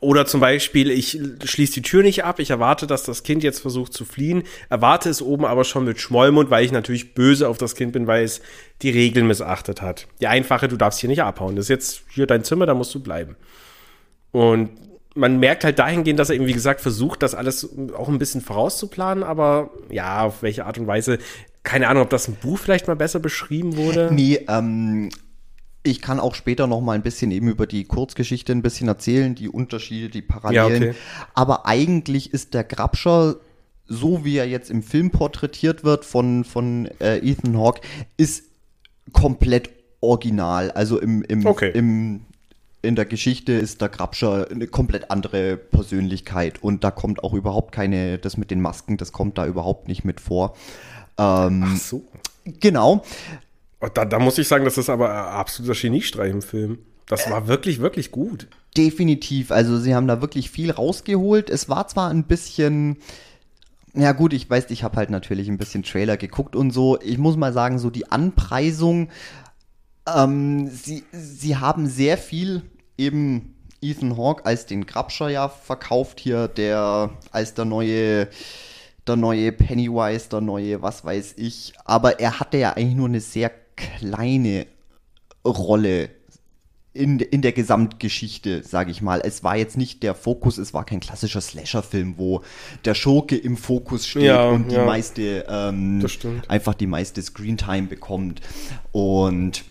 [0.00, 3.60] oder zum Beispiel, ich schließe die Tür nicht ab, ich erwarte, dass das Kind jetzt
[3.60, 7.56] versucht zu fliehen, erwarte es oben aber schon mit Schmollmund, weil ich natürlich böse auf
[7.58, 8.42] das Kind bin, weil es
[8.82, 10.06] die Regeln missachtet hat.
[10.20, 11.56] Die einfache, du darfst hier nicht abhauen.
[11.56, 13.36] Das ist jetzt hier dein Zimmer, da musst du bleiben.
[14.32, 14.70] Und
[15.16, 18.40] man merkt halt dahingehend, dass er eben, wie gesagt, versucht, das alles auch ein bisschen
[18.40, 21.18] vorauszuplanen, aber ja, auf welche Art und Weise,
[21.62, 24.10] keine Ahnung, ob das im Buch vielleicht mal besser beschrieben wurde.
[24.12, 25.10] Nee, ähm,
[25.82, 29.34] ich kann auch später noch mal ein bisschen eben über die Kurzgeschichte ein bisschen erzählen,
[29.34, 30.82] die Unterschiede, die Parallelen.
[30.82, 30.98] Ja, okay.
[31.34, 33.36] Aber eigentlich ist der Grabscher,
[33.86, 37.80] so wie er jetzt im Film porträtiert wird von, von äh, Ethan Hawke,
[38.16, 38.44] ist
[39.12, 40.72] komplett original.
[40.72, 41.70] Also im, im, Okay.
[41.72, 42.22] im
[42.82, 47.72] in der Geschichte ist der Grabscher eine komplett andere Persönlichkeit und da kommt auch überhaupt
[47.72, 50.54] keine, das mit den Masken, das kommt da überhaupt nicht mit vor.
[51.18, 52.04] Ähm, Ach so.
[52.60, 53.02] genau.
[53.80, 56.78] Oh, Da, da muss ich sagen, das ist aber ein absoluter Geniestreich im Film.
[57.08, 58.48] Das war wirklich, wirklich gut.
[58.76, 59.52] Definitiv.
[59.52, 61.50] Also sie haben da wirklich viel rausgeholt.
[61.50, 62.96] Es war zwar ein bisschen.
[63.94, 67.00] Ja gut, ich weiß, ich habe halt natürlich ein bisschen Trailer geguckt und so.
[67.00, 69.08] Ich muss mal sagen, so die Anpreisung,
[70.14, 72.62] ähm, sie, sie haben sehr viel
[72.96, 78.28] eben Ethan Hawke als den Grabscher ja verkauft hier, der als der neue,
[79.06, 81.74] der neue Pennywise, der neue was weiß ich.
[81.84, 84.66] Aber er hatte ja eigentlich nur eine sehr kleine
[85.44, 86.10] Rolle
[86.96, 89.20] in, in der Gesamtgeschichte, sage ich mal.
[89.22, 92.42] Es war jetzt nicht der Fokus, es war kein klassischer Slasher-Film, wo
[92.84, 94.86] der Schurke im Fokus steht Ja, und die ja.
[94.86, 96.04] meiste, ähm,
[96.48, 98.40] einfach die meiste Screentime bekommt.
[98.92, 99.64] Und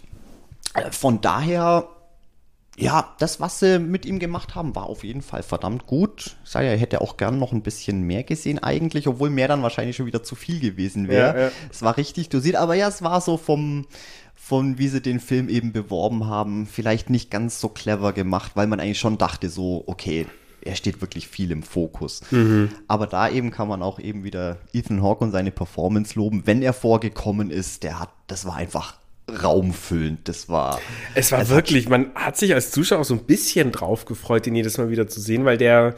[0.91, 1.87] von daher,
[2.77, 6.35] ja, das, was sie mit ihm gemacht haben, war auf jeden Fall verdammt gut.
[6.43, 9.47] Ich sage ja, ich hätte auch gern noch ein bisschen mehr gesehen eigentlich, obwohl mehr
[9.47, 11.33] dann wahrscheinlich schon wieder zu viel gewesen wäre.
[11.37, 11.51] Ja, ja.
[11.71, 13.85] Es war richtig dosiert, aber ja, es war so vom,
[14.35, 18.67] von wie sie den Film eben beworben haben, vielleicht nicht ganz so clever gemacht, weil
[18.67, 20.27] man eigentlich schon dachte so, okay,
[20.61, 22.21] er steht wirklich viel im Fokus.
[22.31, 22.69] Mhm.
[22.87, 26.45] Aber da eben kann man auch eben wieder Ethan Hawke und seine Performance loben.
[26.45, 28.95] Wenn er vorgekommen ist, der hat, das war einfach
[29.27, 30.27] raumfüllend.
[30.27, 30.79] Das war.
[31.15, 34.55] Es war wirklich, man hat sich als Zuschauer auch so ein bisschen drauf gefreut, den
[34.55, 35.95] jedes Mal wieder zu sehen, weil der,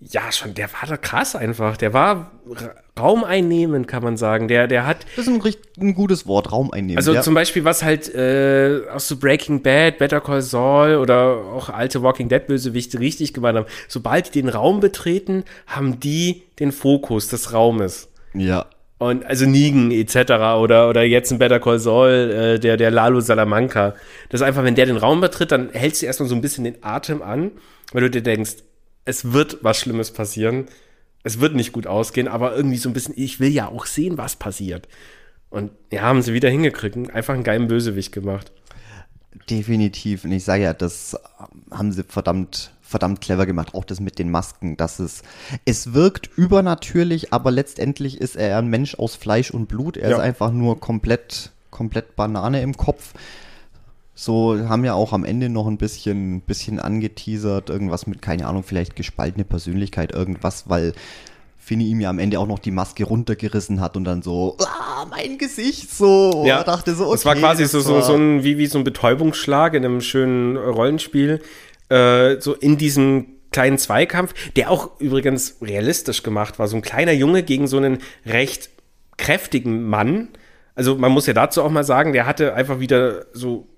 [0.00, 1.76] ja, schon, der war da krass einfach.
[1.76, 4.48] Der war ra- raumeinnehmend, kann man sagen.
[4.48, 6.98] Der, der hat, Das ist ein, ein gutes Wort, Raum einnehmen.
[6.98, 7.22] also ja.
[7.22, 12.02] zum Beispiel, was halt äh, aus so Breaking Bad, Better Call Saul oder auch alte
[12.02, 13.66] Walking Dead Bösewichte richtig gemacht haben.
[13.88, 18.08] Sobald die den Raum betreten, haben die den Fokus des Raumes.
[18.34, 18.66] ja.
[18.98, 20.16] Und also Negan etc.
[20.58, 23.94] oder oder jetzt ein Better Call Saul, äh, der der Lalo Salamanca.
[24.28, 26.64] Das ist einfach, wenn der den Raum betritt, dann hältst du erstmal so ein bisschen
[26.64, 27.52] den Atem an,
[27.92, 28.56] weil du dir denkst,
[29.04, 30.66] es wird was Schlimmes passieren.
[31.22, 34.18] Es wird nicht gut ausgehen, aber irgendwie so ein bisschen, ich will ja auch sehen,
[34.18, 34.88] was passiert.
[35.50, 38.52] Und ja, haben sie wieder hingekriegt, einfach einen geilen Bösewicht gemacht.
[39.48, 40.24] Definitiv.
[40.24, 41.16] Und ich sage ja, das
[41.70, 43.74] haben sie verdammt, verdammt clever gemacht.
[43.74, 44.76] Auch das mit den Masken.
[44.78, 45.22] Das ist,
[45.66, 49.96] es wirkt übernatürlich, aber letztendlich ist er ein Mensch aus Fleisch und Blut.
[49.98, 50.16] Er Ja.
[50.16, 53.12] ist einfach nur komplett, komplett Banane im Kopf.
[54.14, 58.64] So haben ja auch am Ende noch ein bisschen, bisschen angeteasert, irgendwas mit, keine Ahnung,
[58.64, 60.92] vielleicht gespaltene Persönlichkeit, irgendwas, weil
[61.58, 65.04] Finny ihm ja am Ende auch noch die Maske runtergerissen hat und dann so, ah,
[65.10, 66.44] mein Gesicht, so.
[66.46, 67.12] Ja, dachte so, okay.
[67.12, 70.56] Das war quasi so, so, so ein, wie, wie so ein Betäubungsschlag in einem schönen
[70.56, 71.42] Rollenspiel.
[71.88, 76.68] Äh, so in diesem kleinen Zweikampf, der auch übrigens realistisch gemacht war.
[76.68, 78.70] So ein kleiner Junge gegen so einen recht
[79.16, 80.28] kräftigen Mann.
[80.74, 83.68] Also man muss ja dazu auch mal sagen, der hatte einfach wieder so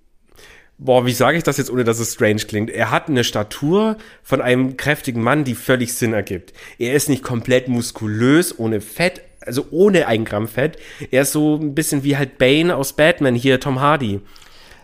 [0.82, 2.70] Boah, wie sage ich das jetzt, ohne dass es strange klingt?
[2.70, 6.54] Er hat eine Statur von einem kräftigen Mann, die völlig Sinn ergibt.
[6.78, 10.78] Er ist nicht komplett muskulös, ohne Fett, also ohne ein Gramm Fett.
[11.10, 14.20] Er ist so ein bisschen wie halt Bane aus Batman, hier Tom Hardy.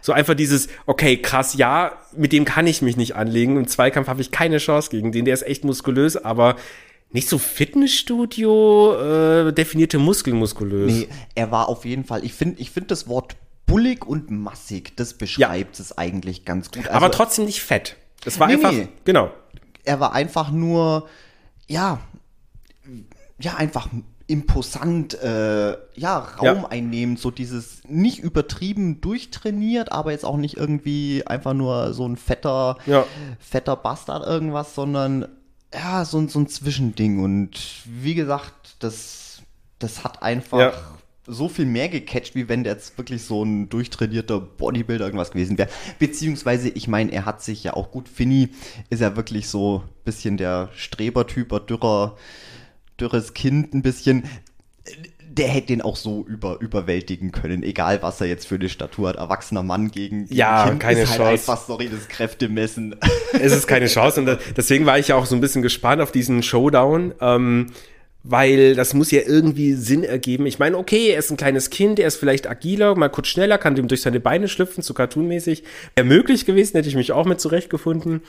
[0.07, 3.57] So einfach dieses, okay, krass, ja, mit dem kann ich mich nicht anlegen.
[3.57, 5.25] Im Zweikampf habe ich keine Chance gegen den.
[5.25, 6.55] Der ist echt muskulös, aber
[7.11, 8.95] nicht so Fitnessstudio,
[9.49, 10.93] äh, definierte Muskeln muskulös.
[10.93, 13.35] Nee, er war auf jeden Fall, ich finde ich find das Wort
[13.67, 16.87] bullig und massig, das beschreibt es eigentlich ganz gut.
[16.87, 17.97] aber Also, trotzdem nicht fett.
[18.23, 18.87] Das war Nee, einfach, nee.
[19.05, 19.33] genau.
[19.83, 21.09] Er war einfach nur,
[21.67, 21.99] ja,
[23.41, 23.89] ja, einfach
[24.29, 26.69] imposant, äh, ja, Raum ja.
[26.69, 32.17] einnehmen, so dieses nicht übertrieben durchtrainiert, aber jetzt auch nicht irgendwie einfach nur so ein
[32.17, 33.05] fetter, ja.
[33.39, 35.29] fetter Bastard irgendwas, sondern
[35.73, 37.23] ja, so, so ein Zwischending.
[37.23, 39.43] Und wie gesagt, das,
[39.79, 40.73] das hat einfach ja.
[41.27, 45.57] so viel mehr gecatcht, wie wenn der jetzt wirklich so ein durchtrainierter Bodybuilder irgendwas gewesen
[45.57, 45.69] wäre.
[46.01, 48.49] Beziehungsweise, ich meine, er hat sich ja auch gut, Finny
[48.91, 52.17] ist ja wirklich so ein bisschen der Strebertyp, dürrer
[53.01, 54.25] dürres Kind ein bisschen,
[55.29, 59.11] der hätte den auch so über, überwältigen können, egal was er jetzt für eine Statur
[59.11, 59.17] hat.
[59.17, 61.31] Erwachsener Mann gegen, gegen ja, kind keine ist halt Chance.
[61.31, 62.97] einfach, sorry, das Kräftemessen.
[63.39, 66.11] Es ist keine Chance und deswegen war ich ja auch so ein bisschen gespannt auf
[66.11, 67.13] diesen Showdown.
[67.21, 67.67] Ähm,
[68.29, 70.47] weil das muss ja irgendwie Sinn ergeben.
[70.47, 73.57] Ich meine, okay, er ist ein kleines Kind, er ist vielleicht agiler, mal kurz schneller,
[73.57, 75.63] kann dem durch seine Beine schlüpfen, so cartoonmäßig.
[75.95, 78.23] Wäre möglich gewesen, hätte ich mich auch mit zurechtgefunden.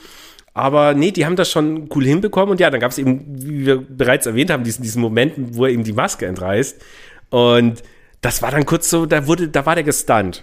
[0.58, 2.50] Aber nee, die haben das schon cool hinbekommen.
[2.50, 5.66] Und ja, dann gab es eben, wie wir bereits erwähnt haben, diesen, diesen Moment, wo
[5.66, 6.82] er ihm die Maske entreißt.
[7.30, 7.80] Und
[8.22, 10.42] das war dann kurz so, da wurde, da war der gestunt.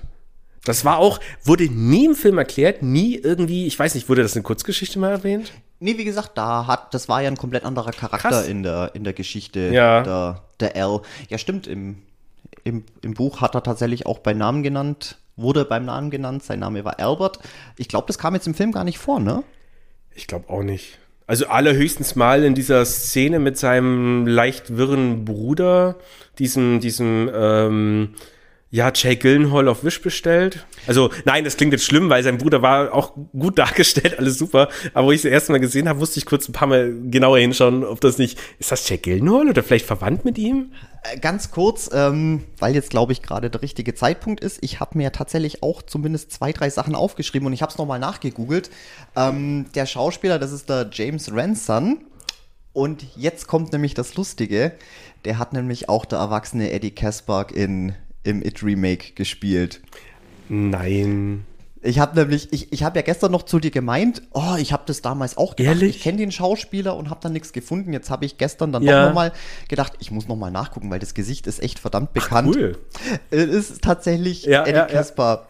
[0.63, 4.37] Das war auch, wurde nie im Film erklärt, nie irgendwie, ich weiß nicht, wurde das
[4.37, 5.51] in Kurzgeschichte mal erwähnt?
[5.79, 9.03] Nee, wie gesagt, da hat, das war ja ein komplett anderer Charakter in der, in
[9.03, 10.01] der Geschichte ja.
[10.01, 11.01] der, der L.
[11.27, 12.01] Ja, stimmt, im,
[12.63, 16.59] im, im Buch hat er tatsächlich auch bei Namen genannt, wurde beim Namen genannt, sein
[16.59, 17.39] Name war Albert.
[17.77, 19.43] Ich glaube, das kam jetzt im Film gar nicht vor, ne?
[20.15, 20.97] Ich glaube auch nicht.
[21.27, 25.97] Also allerhöchstens mal in dieser Szene mit seinem leicht wirren Bruder,
[26.39, 28.15] diesem, diesem, ähm,
[28.71, 30.65] ja, Jay Gillenhall auf Wish bestellt.
[30.87, 34.69] Also nein, das klingt jetzt schlimm, weil sein Bruder war auch gut dargestellt, alles super.
[34.93, 37.39] Aber wo ich es erste Mal gesehen habe, musste ich kurz ein paar Mal genauer
[37.39, 40.73] hinschauen, ob das nicht, ist das Jay Gillenhall oder vielleicht verwandt mit ihm?
[41.03, 44.57] Äh, ganz kurz, ähm, weil jetzt glaube ich gerade der richtige Zeitpunkt ist.
[44.61, 47.99] Ich habe mir tatsächlich auch zumindest zwei, drei Sachen aufgeschrieben und ich habe es nochmal
[47.99, 48.71] nachgegoogelt.
[49.15, 52.03] Ähm, der Schauspieler, das ist der James Ranson.
[52.73, 54.73] Und jetzt kommt nämlich das Lustige.
[55.23, 59.81] Der hat nämlich auch der erwachsene Eddie Kaspar in im It Remake gespielt.
[60.49, 61.45] Nein.
[61.81, 64.83] Ich habe nämlich, ich, ich habe ja gestern noch zu dir gemeint, oh, ich habe
[64.87, 65.75] das damals auch gedacht.
[65.75, 65.97] Ehrlich?
[65.97, 67.93] Ich kenne den Schauspieler und habe dann nichts gefunden.
[67.93, 69.01] Jetzt habe ich gestern dann ja.
[69.01, 69.31] doch nochmal
[69.69, 72.49] gedacht, ich muss nochmal nachgucken, weil das Gesicht ist echt verdammt bekannt.
[72.53, 72.77] Ach, cool.
[73.29, 75.47] Es ist tatsächlich ja, Eddie ja, Kaspar.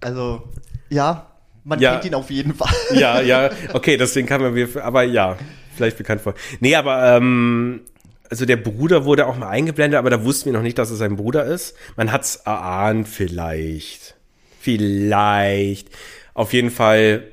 [0.00, 0.42] Also,
[0.90, 1.28] ja,
[1.62, 1.92] man ja.
[1.92, 2.74] kennt ihn auf jeden Fall.
[2.94, 5.36] Ja, ja, okay, deswegen kann man mir, aber ja,
[5.76, 6.34] vielleicht bekannt vor.
[6.58, 7.82] Nee, aber ähm,
[8.30, 10.98] also der Bruder wurde auch mal eingeblendet, aber da wussten wir noch nicht, dass es
[10.98, 11.76] sein Bruder ist.
[11.96, 14.16] Man hat es erahnt, vielleicht.
[14.60, 15.88] Vielleicht.
[16.34, 17.24] Auf jeden Fall,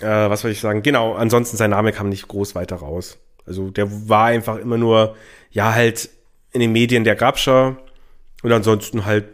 [0.00, 0.82] äh, was soll ich sagen?
[0.82, 3.18] Genau, ansonsten sein Name kam nicht groß weiter raus.
[3.46, 5.16] Also der war einfach immer nur,
[5.50, 6.10] ja, halt
[6.52, 7.78] in den Medien der Grabscher
[8.42, 9.24] und ansonsten halt,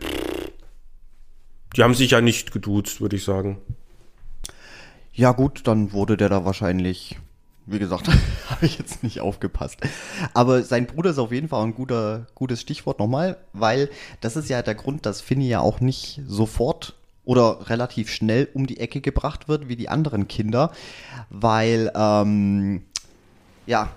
[1.77, 3.59] die haben sich ja nicht geduzt, würde ich sagen.
[5.13, 7.19] Ja gut, dann wurde der da wahrscheinlich
[7.71, 8.09] wie gesagt,
[8.51, 9.79] habe ich jetzt nicht aufgepasst.
[10.35, 14.49] Aber sein Bruder ist auf jeden Fall ein guter, gutes Stichwort nochmal, weil das ist
[14.49, 19.01] ja der Grund, dass Finny ja auch nicht sofort oder relativ schnell um die Ecke
[19.01, 20.73] gebracht wird wie die anderen Kinder,
[21.29, 22.83] weil ähm,
[23.67, 23.91] ja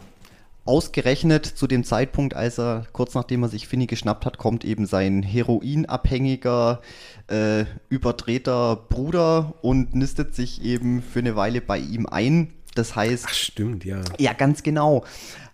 [0.66, 4.86] ausgerechnet zu dem Zeitpunkt, als er kurz nachdem er sich Finny geschnappt hat, kommt eben
[4.86, 6.82] sein heroinabhängiger,
[7.28, 13.26] äh, überdrehter Bruder und nistet sich eben für eine Weile bei ihm ein das heißt.
[13.28, 14.02] Ach, stimmt, ja.
[14.18, 15.06] Ja, ganz genau.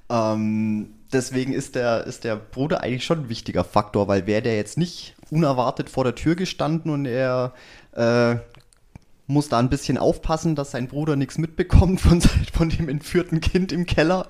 [0.10, 4.56] Ähm, deswegen ist der, ist der Bruder eigentlich schon ein wichtiger Faktor, weil wäre der
[4.56, 7.54] jetzt nicht unerwartet vor der Tür gestanden und er
[7.94, 8.38] äh,
[9.28, 13.72] muss da ein bisschen aufpassen, dass sein Bruder nichts mitbekommt von, von dem entführten Kind
[13.72, 14.28] im Keller,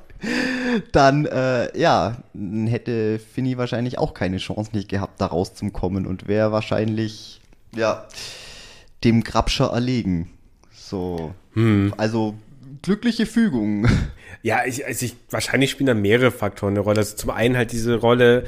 [0.91, 6.51] dann äh, ja, hätte Finny wahrscheinlich auch keine Chance nicht gehabt, da rauszukommen und wäre
[6.51, 7.39] wahrscheinlich
[7.73, 8.05] ja
[9.05, 10.29] dem Grabscher erlegen.
[10.71, 11.33] So.
[11.53, 11.93] Hm.
[11.97, 12.35] Also
[12.81, 13.87] glückliche Fügung.
[14.41, 16.99] Ja, ich, also ich, wahrscheinlich spielen da mehrere Faktoren eine Rolle.
[16.99, 18.45] Also zum einen halt diese Rolle,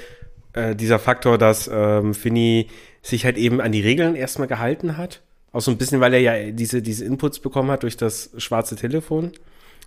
[0.53, 2.69] äh, dieser Faktor, dass ähm, Finny
[3.01, 5.21] sich halt eben an die Regeln erstmal gehalten hat.
[5.51, 8.77] Auch so ein bisschen, weil er ja diese, diese Inputs bekommen hat durch das schwarze
[8.77, 9.33] Telefon,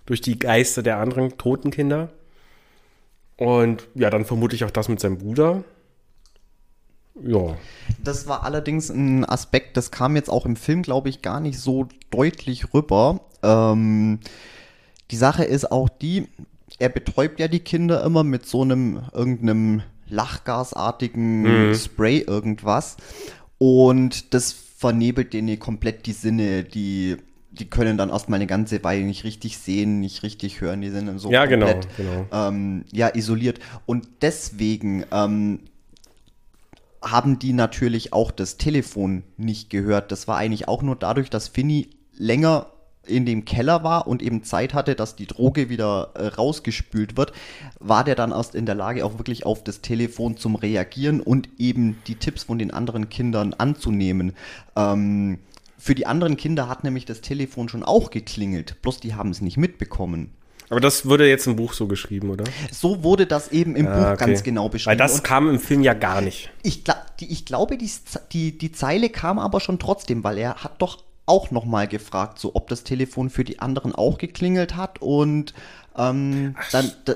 [0.05, 2.11] durch die Geister der anderen toten Kinder.
[3.37, 5.63] Und ja, dann vermute ich auch das mit seinem Bruder.
[7.23, 7.57] Ja.
[8.03, 11.59] Das war allerdings ein Aspekt, das kam jetzt auch im Film, glaube ich, gar nicht
[11.59, 13.21] so deutlich rüber.
[13.45, 14.19] Ähm,
[15.11, 16.27] die Sache ist auch die,
[16.79, 21.75] er betäubt ja die Kinder immer mit so einem irgendeinem Lachgasartigen mhm.
[21.75, 22.97] Spray irgendwas
[23.57, 27.17] und das vernebelt denen komplett die Sinne, die
[27.51, 31.07] die können dann erstmal eine ganze Weile nicht richtig sehen, nicht richtig hören, die sind
[31.07, 32.47] dann so ja, genau, komplett genau, genau.
[32.49, 33.59] Ähm, ja, isoliert.
[33.85, 35.61] Und deswegen ähm,
[37.01, 40.11] haben die natürlich auch das Telefon nicht gehört.
[40.11, 42.67] Das war eigentlich auch nur dadurch, dass Finny länger
[43.07, 47.33] in dem Keller war und eben Zeit hatte, dass die Droge wieder äh, rausgespült wird,
[47.79, 51.49] war der dann erst in der Lage, auch wirklich auf das Telefon zum Reagieren und
[51.57, 54.33] eben die Tipps von den anderen Kindern anzunehmen.
[54.75, 55.39] Ähm,
[55.77, 59.41] für die anderen Kinder hat nämlich das Telefon schon auch geklingelt, bloß die haben es
[59.41, 60.31] nicht mitbekommen.
[60.69, 62.43] Aber das wurde jetzt im Buch so geschrieben, oder?
[62.71, 64.25] So wurde das eben im ah, Buch okay.
[64.25, 64.91] ganz genau beschrieben.
[64.91, 66.49] Weil das Und kam im Film ja gar nicht.
[66.63, 66.83] Ich,
[67.19, 67.89] ich glaube, die,
[68.31, 72.51] die, die Zeile kam aber schon trotzdem, weil er hat doch auch nochmal gefragt, so
[72.53, 75.53] ob das Telefon für die anderen auch geklingelt hat und
[75.97, 77.13] ähm, Ach, dann, da,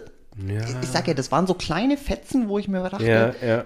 [0.48, 0.62] ja.
[0.82, 3.66] ich sag ja, das waren so kleine Fetzen, wo ich mir dachte, ja, ja.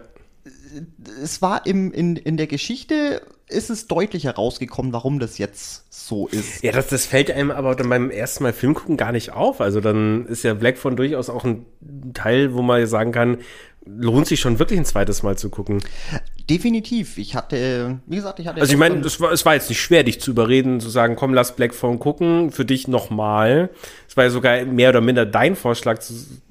[1.23, 6.27] es war im, in, in der Geschichte ist es deutlich herausgekommen, warum das jetzt so
[6.27, 6.63] ist.
[6.63, 9.61] Ja, das, das fällt einem aber dann beim ersten Mal Film gucken gar nicht auf.
[9.61, 11.65] Also dann ist ja Black Phone durchaus auch ein
[12.13, 13.37] Teil, wo man sagen kann,
[13.85, 15.83] lohnt sich schon wirklich ein zweites Mal zu gucken.
[16.49, 17.17] Definitiv.
[17.17, 18.59] Ich hatte, wie gesagt, ich hatte.
[18.59, 21.15] Also ich meine, es war, es war jetzt nicht schwer, dich zu überreden, zu sagen,
[21.15, 23.69] komm, lass Black Phone gucken, für dich nochmal.
[24.09, 25.99] Es war ja sogar mehr oder minder dein Vorschlag,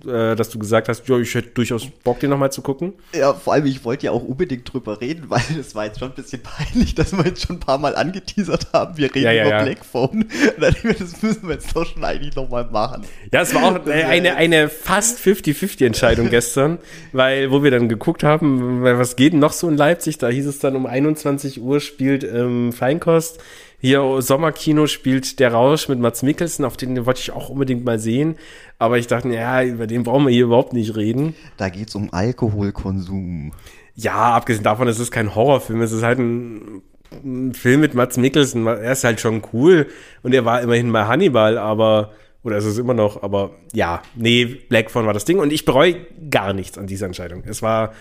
[0.07, 2.94] äh, dass du gesagt hast, ja, ich hätte durchaus Bock, den nochmal zu gucken.
[3.14, 6.09] Ja, vor allem, ich wollte ja auch unbedingt drüber reden, weil es war jetzt schon
[6.09, 9.33] ein bisschen peinlich, dass wir jetzt schon ein paar Mal angeteasert haben, wir reden ja,
[9.33, 9.62] ja, über ja.
[9.62, 10.24] Black Phone.
[10.59, 13.02] das müssen wir jetzt doch schon eigentlich nochmal machen.
[13.31, 16.78] Ja, es war auch eine, eine fast 50-50 Entscheidung gestern,
[17.12, 20.18] weil, wo wir dann geguckt haben, was geht denn noch so in Leipzig.
[20.18, 23.42] Da hieß es dann um 21 Uhr spielt ähm, Feinkost.
[23.81, 27.85] Hier Sommerkino spielt Der Rausch mit Mats Mikkelsen, auf den, den wollte ich auch unbedingt
[27.85, 28.37] mal sehen.
[28.79, 31.35] Aber ich dachte, ja, über den brauchen wir hier überhaupt nicht reden.
[31.57, 33.53] Da geht es um Alkoholkonsum.
[33.97, 36.83] Ja, abgesehen davon, es ist kein Horrorfilm, es ist halt ein,
[37.25, 38.68] ein Film mit Mats Mikkelsen.
[38.68, 39.88] Er ist halt schon cool
[40.23, 42.12] und er war immerhin bei Hannibal, aber
[42.45, 45.64] oder ist es immer noch, aber ja, nee, Black Phone war das Ding und ich
[45.64, 47.42] bereue gar nichts an dieser Entscheidung.
[47.47, 47.92] Es war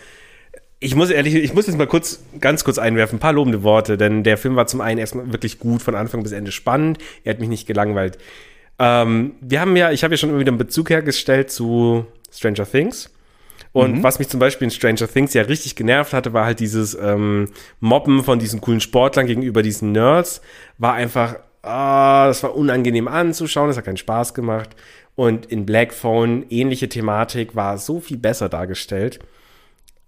[0.83, 3.97] ich muss ehrlich, ich muss jetzt mal kurz, ganz kurz einwerfen, ein paar lobende Worte,
[3.97, 6.97] denn der Film war zum einen erstmal wirklich gut, von Anfang bis Ende spannend.
[7.23, 8.17] Er hat mich nicht gelangweilt.
[8.79, 12.69] Ähm, wir haben ja, ich habe ja schon immer wieder einen Bezug hergestellt zu Stranger
[12.69, 13.11] Things.
[13.73, 14.03] Und mhm.
[14.03, 17.49] was mich zum Beispiel in Stranger Things ja richtig genervt hatte, war halt dieses ähm,
[17.79, 20.41] Mobben von diesen coolen Sportlern gegenüber diesen Nerds.
[20.79, 24.71] War einfach, ah, das war unangenehm anzuschauen, das hat keinen Spaß gemacht.
[25.13, 29.19] Und in Black Phone, ähnliche Thematik, war so viel besser dargestellt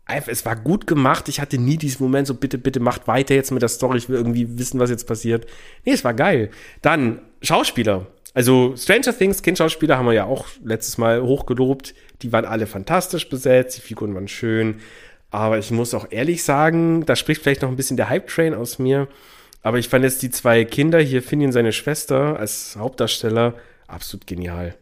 [0.06, 1.30] es war gut gemacht.
[1.30, 3.98] Ich hatte nie diesen Moment, so bitte, bitte macht weiter jetzt mit der Story.
[3.98, 5.46] Ich will irgendwie wissen, was jetzt passiert.
[5.86, 6.50] Nee, es war geil.
[6.82, 8.08] Dann Schauspieler.
[8.34, 11.94] Also Stranger Things, Kindschauspieler haben wir ja auch letztes Mal hochgelobt.
[12.22, 14.80] Die waren alle fantastisch besetzt, die Figuren waren schön.
[15.30, 18.80] Aber ich muss auch ehrlich sagen, da spricht vielleicht noch ein bisschen der Hype-Train aus
[18.80, 19.08] mir.
[19.62, 23.54] Aber ich fand jetzt die zwei Kinder hier, Finny und seine Schwester, als Hauptdarsteller
[23.88, 24.76] absolut genial.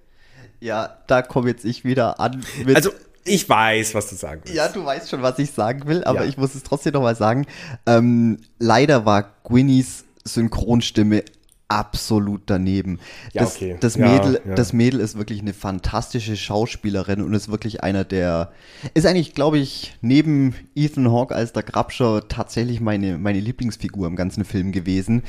[0.60, 2.44] Ja, da komme jetzt ich wieder an.
[2.74, 2.92] also
[3.26, 4.56] ich weiß, was du sagen willst.
[4.56, 6.30] Ja, du weißt schon, was ich sagen will, aber ja.
[6.30, 7.46] ich muss es trotzdem nochmal sagen.
[7.86, 11.24] Ähm, leider war Gwynnies Synchronstimme
[11.72, 13.00] absolut daneben.
[13.34, 13.78] Ja, das, okay.
[13.80, 18.52] das, Mädel, ja, das Mädel ist wirklich eine fantastische Schauspielerin und ist wirklich einer der,
[18.94, 24.18] ist eigentlich, glaube ich, neben Ethan Hawke als der Grabscher tatsächlich meine, meine Lieblingsfigur im
[24.18, 25.24] ganzen Film gewesen.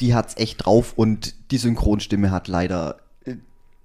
[0.00, 2.98] Die hat's echt drauf und die Synchronstimme hat leider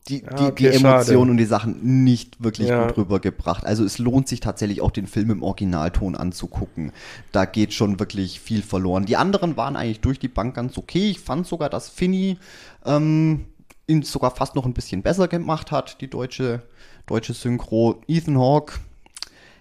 [0.08, 2.88] die, ja, okay, die, Emotionen und die Sachen nicht wirklich ja.
[2.88, 3.66] gut rübergebracht.
[3.66, 6.92] Also es lohnt sich tatsächlich auch den Film im Originalton anzugucken.
[7.32, 9.06] Da geht schon wirklich viel verloren.
[9.06, 11.10] Die anderen waren eigentlich durch die Bank ganz okay.
[11.10, 12.38] Ich fand sogar, dass Finny
[12.86, 13.46] ähm,
[13.88, 16.62] ihn sogar fast noch ein bisschen besser gemacht hat, die deutsche,
[17.06, 18.02] deutsche Synchro.
[18.08, 18.80] Ethan Hawke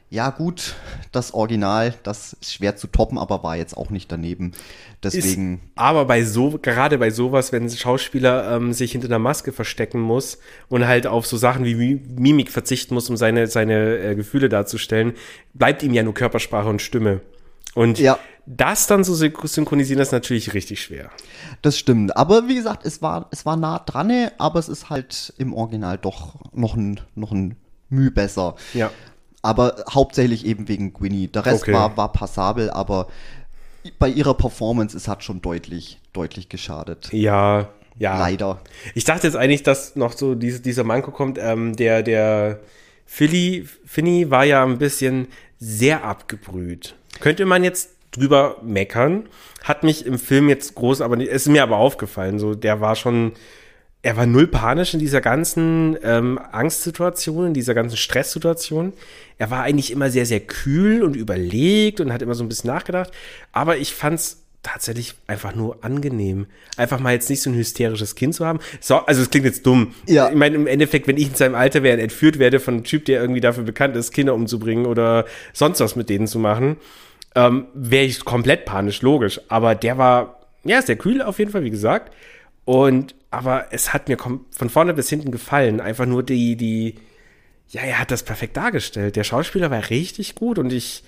[0.09, 0.77] ja gut,
[1.11, 4.53] das Original, das ist schwer zu toppen, aber war jetzt auch nicht daneben.
[5.03, 5.55] Deswegen.
[5.55, 9.51] Ist aber bei so, gerade bei sowas, wenn ein Schauspieler ähm, sich hinter einer Maske
[9.51, 10.39] verstecken muss
[10.69, 15.15] und halt auf so Sachen wie Mimik verzichten muss, um seine, seine äh, Gefühle darzustellen,
[15.55, 17.21] bleibt ihm ja nur Körpersprache und Stimme.
[17.75, 18.17] Und ja.
[18.47, 21.11] das dann zu so synchronisieren, ist natürlich richtig schwer.
[21.63, 22.17] Das stimmt.
[22.17, 25.99] Aber wie gesagt, es war, es war nah dran, aber es ist halt im Original
[25.99, 27.57] doch noch ein, noch ein
[27.91, 28.55] Mühe besser.
[28.73, 28.93] Ja
[29.47, 31.29] aber hauptsächlich eben wegen Gwynny.
[31.29, 31.73] Der Rest okay.
[31.73, 33.07] war, war passabel, aber
[33.99, 37.09] bei ihrer Performance, es hat schon deutlich, deutlich geschadet.
[37.13, 37.69] Ja,
[37.99, 38.19] ja.
[38.19, 38.61] Leider.
[38.95, 42.61] Ich dachte jetzt eigentlich, dass noch so diese, dieser Manko kommt, ähm, der, der
[43.07, 45.29] Philly, Finny war ja ein bisschen
[45.59, 46.95] sehr abgebrüht.
[47.21, 49.29] Könnte man jetzt drüber meckern.
[49.63, 52.39] Hat mich im Film jetzt groß, aber ist mir aber aufgefallen.
[52.39, 53.33] So, der war schon
[54.07, 58.93] er war null panisch in dieser ganzen ähm, Angstsituation, in dieser ganzen Stresssituation.
[59.37, 62.71] Er war eigentlich immer sehr, sehr kühl und überlegt und hat immer so ein bisschen
[62.71, 63.11] nachgedacht.
[63.51, 66.47] Aber ich fand es tatsächlich einfach nur angenehm.
[66.77, 68.61] Einfach mal jetzt nicht so ein hysterisches Kind zu haben.
[68.79, 69.93] So, also es klingt jetzt dumm.
[70.07, 70.29] Ja.
[70.29, 72.85] Ich meine, im Endeffekt, wenn ich in seinem Alter wäre und entführt werde von einem
[72.85, 76.77] Typ, der irgendwie dafür bekannt ist, Kinder umzubringen oder sonst was mit denen zu machen,
[77.35, 79.41] ähm, wäre ich komplett panisch, logisch.
[79.49, 82.13] Aber der war, ja, sehr kühl auf jeden Fall, wie gesagt.
[82.65, 85.81] Und aber es hat mir von vorne bis hinten gefallen.
[85.81, 86.95] Einfach nur die, die,
[87.69, 89.17] ja, er hat das perfekt dargestellt.
[89.17, 91.03] Der Schauspieler war richtig gut und ich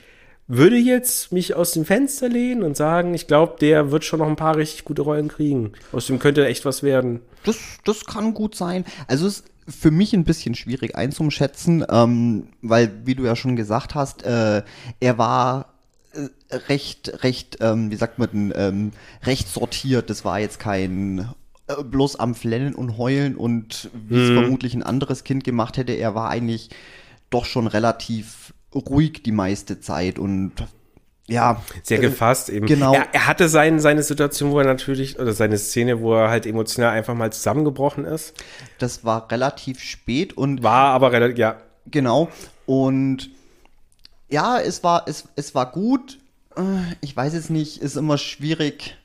[0.48, 4.26] würde jetzt mich aus dem Fenster lehnen und sagen, ich glaube, der wird schon noch
[4.26, 5.72] ein paar richtig gute Rollen kriegen.
[5.92, 7.20] Aus dem könnte echt was werden.
[7.44, 8.84] Das, das kann gut sein.
[9.06, 13.56] Also es ist für mich ein bisschen schwierig einzuschätzen, ähm, weil, wie du ja schon
[13.56, 14.62] gesagt hast, äh,
[15.00, 15.74] er war
[16.12, 18.92] äh, recht, recht, ähm, wie sagt man ähm,
[19.24, 20.08] recht sortiert.
[20.08, 21.28] Das war jetzt kein
[21.68, 24.38] äh, bloß am Flennen und Heulen und wie es hm.
[24.40, 25.92] vermutlich ein anderes Kind gemacht hätte.
[25.92, 26.70] Er war eigentlich
[27.30, 30.52] doch schon relativ ruhig die meiste Zeit und
[31.28, 31.62] ja.
[31.82, 32.66] Sehr äh, gefasst eben.
[32.66, 32.94] Genau.
[32.94, 36.46] Er, er, hatte sein, seine Situation, wo er natürlich, oder seine Szene, wo er halt
[36.46, 38.34] emotional einfach mal zusammengebrochen ist.
[38.78, 40.62] Das war relativ spät und.
[40.62, 41.60] War aber relativ, ja.
[41.86, 42.28] Genau.
[42.66, 43.30] Und
[44.28, 46.18] ja, es war, es, es war gut.
[46.56, 46.62] Äh,
[47.00, 48.97] ich weiß es nicht, ist immer schwierig.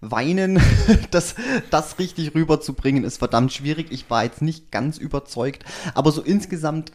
[0.00, 0.60] Weinen,
[1.10, 1.34] das,
[1.70, 3.88] das richtig rüberzubringen, ist verdammt schwierig.
[3.90, 5.64] Ich war jetzt nicht ganz überzeugt.
[5.94, 6.92] Aber so insgesamt,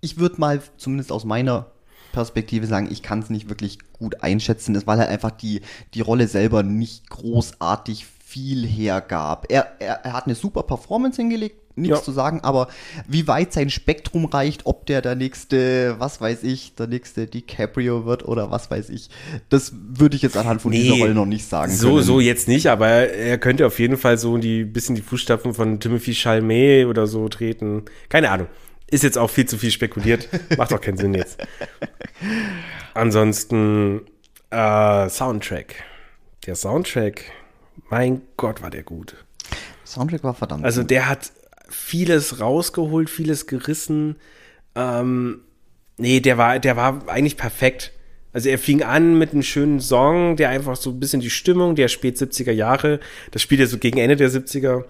[0.00, 1.66] ich würde mal zumindest aus meiner
[2.12, 5.60] Perspektive sagen, ich kann es nicht wirklich gut einschätzen, weil er einfach die,
[5.94, 9.46] die Rolle selber nicht großartig viel hergab.
[9.50, 12.02] Er, er, er hat eine super Performance hingelegt, nichts ja.
[12.02, 12.68] zu sagen, aber
[13.06, 18.06] wie weit sein Spektrum reicht, ob der der nächste, was weiß ich, der nächste DiCaprio
[18.06, 19.10] wird oder was weiß ich,
[19.48, 21.72] das würde ich jetzt anhand von nee, dieser Rolle noch nicht sagen.
[21.72, 22.02] So, können.
[22.02, 25.78] so jetzt nicht, aber er könnte auf jeden Fall so die bisschen die Fußstapfen von
[25.78, 27.84] Timothy Chalamet oder so treten.
[28.08, 28.48] Keine Ahnung.
[28.88, 30.28] Ist jetzt auch viel zu viel spekuliert.
[30.56, 31.38] Macht doch keinen Sinn jetzt.
[32.94, 34.02] Ansonsten
[34.50, 35.74] äh, Soundtrack.
[36.46, 37.24] Der Soundtrack,
[37.90, 39.16] mein Gott, war der gut.
[39.84, 40.64] Soundtrack war verdammt.
[40.64, 41.32] Also der hat
[41.68, 44.16] vieles rausgeholt, vieles gerissen.
[44.74, 45.40] Ähm,
[45.98, 47.92] nee, der war, der war eigentlich perfekt.
[48.32, 51.74] Also er fing an mit einem schönen Song, der einfach so ein bisschen die Stimmung
[51.74, 53.00] der spät 70er Jahre,
[53.30, 54.84] das spielt er so gegen Ende der 70er,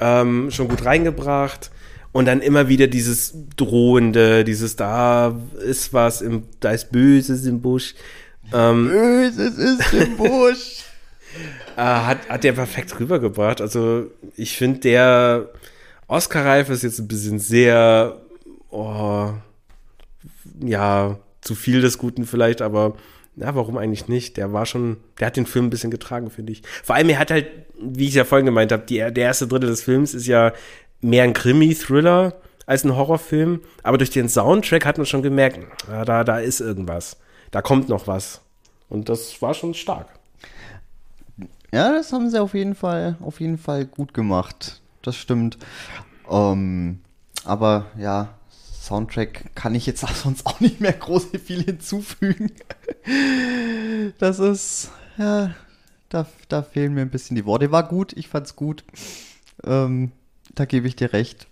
[0.00, 1.70] ähm, schon gut reingebracht.
[2.12, 7.60] Und dann immer wieder dieses drohende, dieses da ist was, im, da ist Böses im
[7.60, 7.94] Busch.
[8.54, 10.84] Ähm, Böses ist im Busch.
[11.76, 13.60] äh, hat, hat der perfekt rübergebracht.
[13.60, 15.50] Also ich finde, der
[16.08, 18.20] Oscar-Reif ist jetzt ein bisschen sehr,
[18.70, 19.30] oh,
[20.60, 22.94] ja, zu viel des Guten vielleicht, aber
[23.36, 24.36] ja, warum eigentlich nicht?
[24.36, 26.62] Der war schon, der hat den Film ein bisschen getragen, finde ich.
[26.82, 27.48] Vor allem, er hat halt,
[27.80, 30.52] wie ich ja vorhin gemeint habe, der erste Drittel des Films ist ja
[31.02, 32.34] mehr ein Krimi-Thriller
[32.64, 33.60] als ein Horrorfilm.
[33.82, 37.18] Aber durch den Soundtrack hat man schon gemerkt, da, da ist irgendwas.
[37.50, 38.40] Da kommt noch was.
[38.88, 40.08] Und das war schon stark.
[41.72, 44.80] Ja, das haben sie auf jeden Fall, auf jeden Fall gut gemacht.
[45.06, 45.56] Das stimmt.
[46.28, 46.98] Ähm,
[47.44, 48.34] aber ja,
[48.82, 52.52] Soundtrack kann ich jetzt sonst auch nicht mehr groß viel hinzufügen.
[54.18, 55.54] Das ist, ja,
[56.08, 57.70] da, da fehlen mir ein bisschen die Worte.
[57.70, 58.82] War gut, ich fand's gut.
[59.62, 60.10] Ähm,
[60.56, 61.46] da gebe ich dir recht.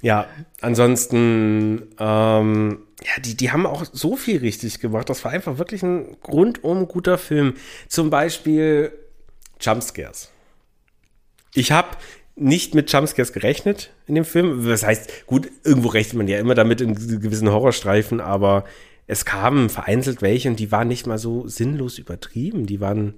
[0.00, 0.26] ja,
[0.60, 5.10] ansonsten, ähm, ja, die, die haben auch so viel richtig gemacht.
[5.10, 7.54] Das war einfach wirklich ein rundum guter Film.
[7.88, 8.92] Zum Beispiel
[9.60, 10.30] Jumpscares.
[11.54, 11.96] Ich habe
[12.34, 14.66] nicht mit Jumpscares gerechnet in dem Film.
[14.66, 18.64] Das heißt, gut, irgendwo rechnet man ja immer damit in gewissen Horrorstreifen, aber
[19.06, 22.66] es kamen vereinzelt welche und die waren nicht mal so sinnlos übertrieben.
[22.66, 23.14] Die waren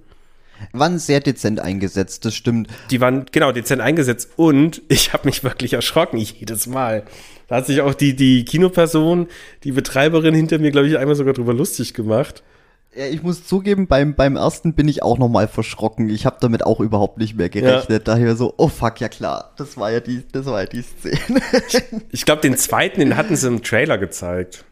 [0.71, 2.69] waren sehr dezent eingesetzt, das stimmt.
[2.89, 7.03] Die waren genau dezent eingesetzt und ich habe mich wirklich erschrocken jedes Mal.
[7.47, 9.27] Da hat sich auch die, die Kinoperson,
[9.63, 12.43] die Betreiberin hinter mir, glaube ich, einmal sogar drüber lustig gemacht.
[12.95, 16.09] Ja, ich muss zugeben, beim, beim ersten bin ich auch nochmal verschrocken.
[16.09, 17.89] Ich habe damit auch überhaupt nicht mehr gerechnet.
[17.89, 17.99] Ja.
[17.99, 21.41] Daher so, oh fuck, ja klar, das war ja die, das war ja die Szene.
[22.11, 24.63] ich glaube, den zweiten, den hatten sie im Trailer gezeigt.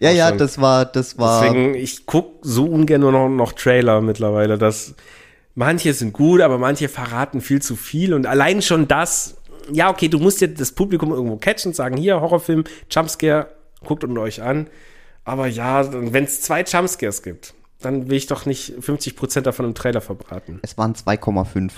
[0.00, 1.42] Ja, ja, das war, das war.
[1.42, 4.58] Deswegen, ich guck so ungern nur noch, noch Trailer mittlerweile.
[4.58, 4.94] dass
[5.54, 8.14] manche sind gut, aber manche verraten viel zu viel.
[8.14, 9.36] Und allein schon das,
[9.72, 13.48] ja, okay, du musst ja das Publikum irgendwo catchen und sagen, hier, Horrorfilm, Jumpscare,
[13.84, 14.68] guckt und euch an.
[15.24, 19.74] Aber ja, wenn es zwei Jumpscares gibt, dann will ich doch nicht 50% davon im
[19.74, 20.60] Trailer verbraten.
[20.62, 21.72] Es waren 2,5.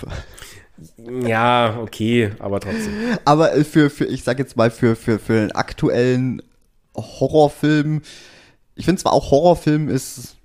[1.25, 2.93] Ja, okay, aber trotzdem.
[3.23, 6.41] Aber für, für ich sag jetzt mal, für, für, für einen aktuellen
[6.95, 8.01] Horrorfilm.
[8.75, 10.35] Ich finde zwar auch Horrorfilm ist,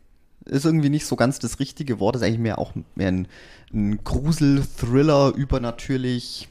[0.45, 3.29] ist irgendwie nicht so ganz das richtige Wort, ist eigentlich mehr auch mehr ein,
[3.73, 6.49] ein Grusel, Thriller, übernatürlich.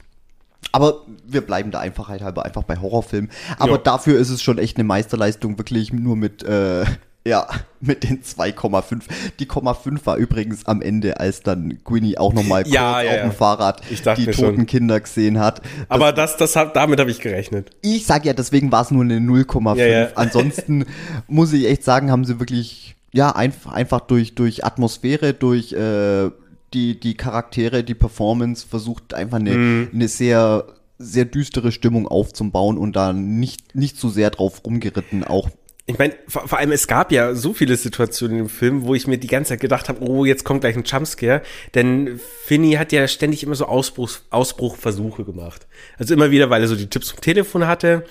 [0.72, 3.30] Aber wir bleiben da Einfachheit halber einfach bei Horrorfilmen.
[3.58, 3.78] Aber ja.
[3.78, 6.84] dafür ist es schon echt eine Meisterleistung, wirklich nur mit äh,
[7.26, 7.46] ja,
[7.80, 9.02] mit den 2,5.
[9.38, 13.32] Die 0,5 war übrigens am Ende, als dann Gwynny auch nochmal ja, ja, auf dem
[13.32, 14.66] Fahrrad die toten schon.
[14.66, 15.58] Kinder gesehen hat.
[15.58, 17.70] Das, Aber das, das hab, damit habe ich gerechnet.
[17.82, 20.12] Ich sag ja, deswegen war es nur eine 0,5.
[20.14, 20.86] Ansonsten
[21.26, 26.30] muss ich echt sagen, haben sie wirklich, ja, einfach, einfach durch, durch Atmosphäre, durch äh,
[26.74, 29.88] die, die Charaktere, die Performance versucht einfach eine, mhm.
[29.92, 30.66] eine sehr,
[30.98, 35.50] sehr düstere Stimmung aufzubauen und da nicht, nicht zu sehr drauf rumgeritten, auch
[35.90, 39.08] ich meine, vor, vor, allem, es gab ja so viele Situationen im Film, wo ich
[39.08, 41.42] mir die ganze Zeit gedacht habe, oh, jetzt kommt gleich ein Jumpscare.
[41.74, 45.66] Denn Finny hat ja ständig immer so Ausbruch, Ausbruchversuche gemacht.
[45.98, 48.04] Also immer wieder, weil er so die Tipps vom Telefon hatte.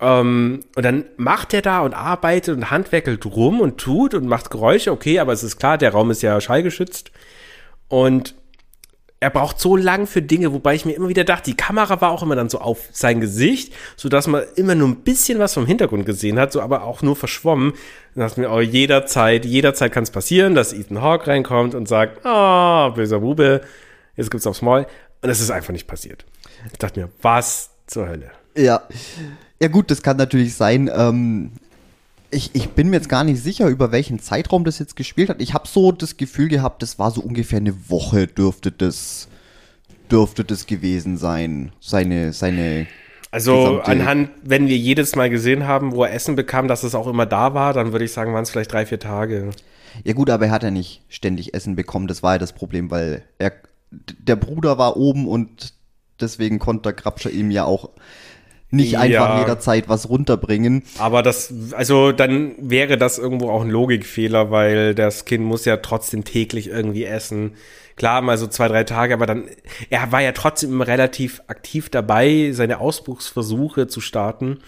[0.00, 4.50] Ähm, und dann macht er da und arbeitet und handwerkelt rum und tut und macht
[4.50, 4.90] Geräusche.
[4.90, 7.12] Okay, aber es ist klar, der Raum ist ja schallgeschützt.
[7.92, 8.34] Und
[9.20, 12.10] er braucht so lang für Dinge, wobei ich mir immer wieder dachte, die Kamera war
[12.10, 15.52] auch immer dann so auf sein Gesicht, so dass man immer nur ein bisschen was
[15.52, 17.74] vom Hintergrund gesehen hat, so aber auch nur verschwommen.
[18.14, 22.24] Dann dachte mir, oh, jederzeit, jederzeit kann es passieren, dass Ethan Hawke reinkommt und sagt,
[22.24, 23.60] ah, oh, böser Bube,
[24.16, 24.86] jetzt gibt's aufs Maul.
[25.20, 26.24] Und es ist einfach nicht passiert.
[26.72, 28.30] Ich dachte mir, was zur Hölle?
[28.56, 28.88] Ja.
[29.60, 30.90] Ja gut, das kann natürlich sein.
[30.92, 31.52] Ähm,
[32.32, 35.40] ich, ich bin mir jetzt gar nicht sicher, über welchen Zeitraum das jetzt gespielt hat.
[35.40, 39.28] Ich habe so das Gefühl gehabt, das war so ungefähr eine Woche dürfte das,
[40.10, 41.72] dürfte das gewesen sein.
[41.80, 42.86] Seine, seine.
[43.30, 47.06] Also anhand, wenn wir jedes Mal gesehen haben, wo er Essen bekam, dass es auch
[47.06, 49.50] immer da war, dann würde ich sagen, waren es vielleicht drei, vier Tage.
[50.04, 52.08] Ja gut, aber er hat ja nicht ständig Essen bekommen.
[52.08, 53.52] Das war ja das Problem, weil er,
[53.90, 55.74] der Bruder war oben und
[56.20, 57.90] deswegen konnte der Grabscher ihm ja auch
[58.72, 60.82] nicht einfach ja, jederzeit was runterbringen.
[60.98, 65.76] Aber das, also dann wäre das irgendwo auch ein Logikfehler, weil das Kind muss ja
[65.76, 67.52] trotzdem täglich irgendwie essen.
[67.96, 69.44] Klar, mal so zwei, drei Tage, aber dann,
[69.90, 74.60] er war ja trotzdem relativ aktiv dabei, seine Ausbruchsversuche zu starten.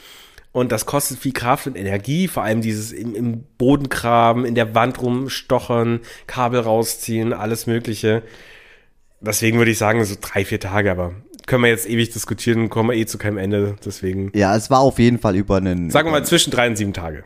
[0.53, 4.55] Und das kostet viel Kraft und Energie, vor allem dieses im, im Boden graben, in
[4.55, 8.23] der Wand rumstochern, Kabel rausziehen, alles Mögliche.
[9.21, 11.15] Deswegen würde ich sagen, so drei, vier Tage, aber
[11.47, 13.76] können wir jetzt ewig diskutieren kommen wir eh zu keinem Ende.
[13.84, 14.30] Deswegen.
[14.34, 15.90] Ja, es war auf jeden Fall über einen.
[15.90, 17.24] Sagen wir mal zwischen drei und sieben Tage.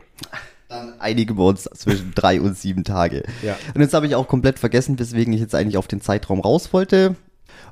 [0.68, 3.22] Dann einigen wir uns zwischen drei und sieben Tage.
[3.42, 3.56] Ja.
[3.74, 6.72] Und jetzt habe ich auch komplett vergessen, weswegen ich jetzt eigentlich auf den Zeitraum raus
[6.72, 7.16] wollte.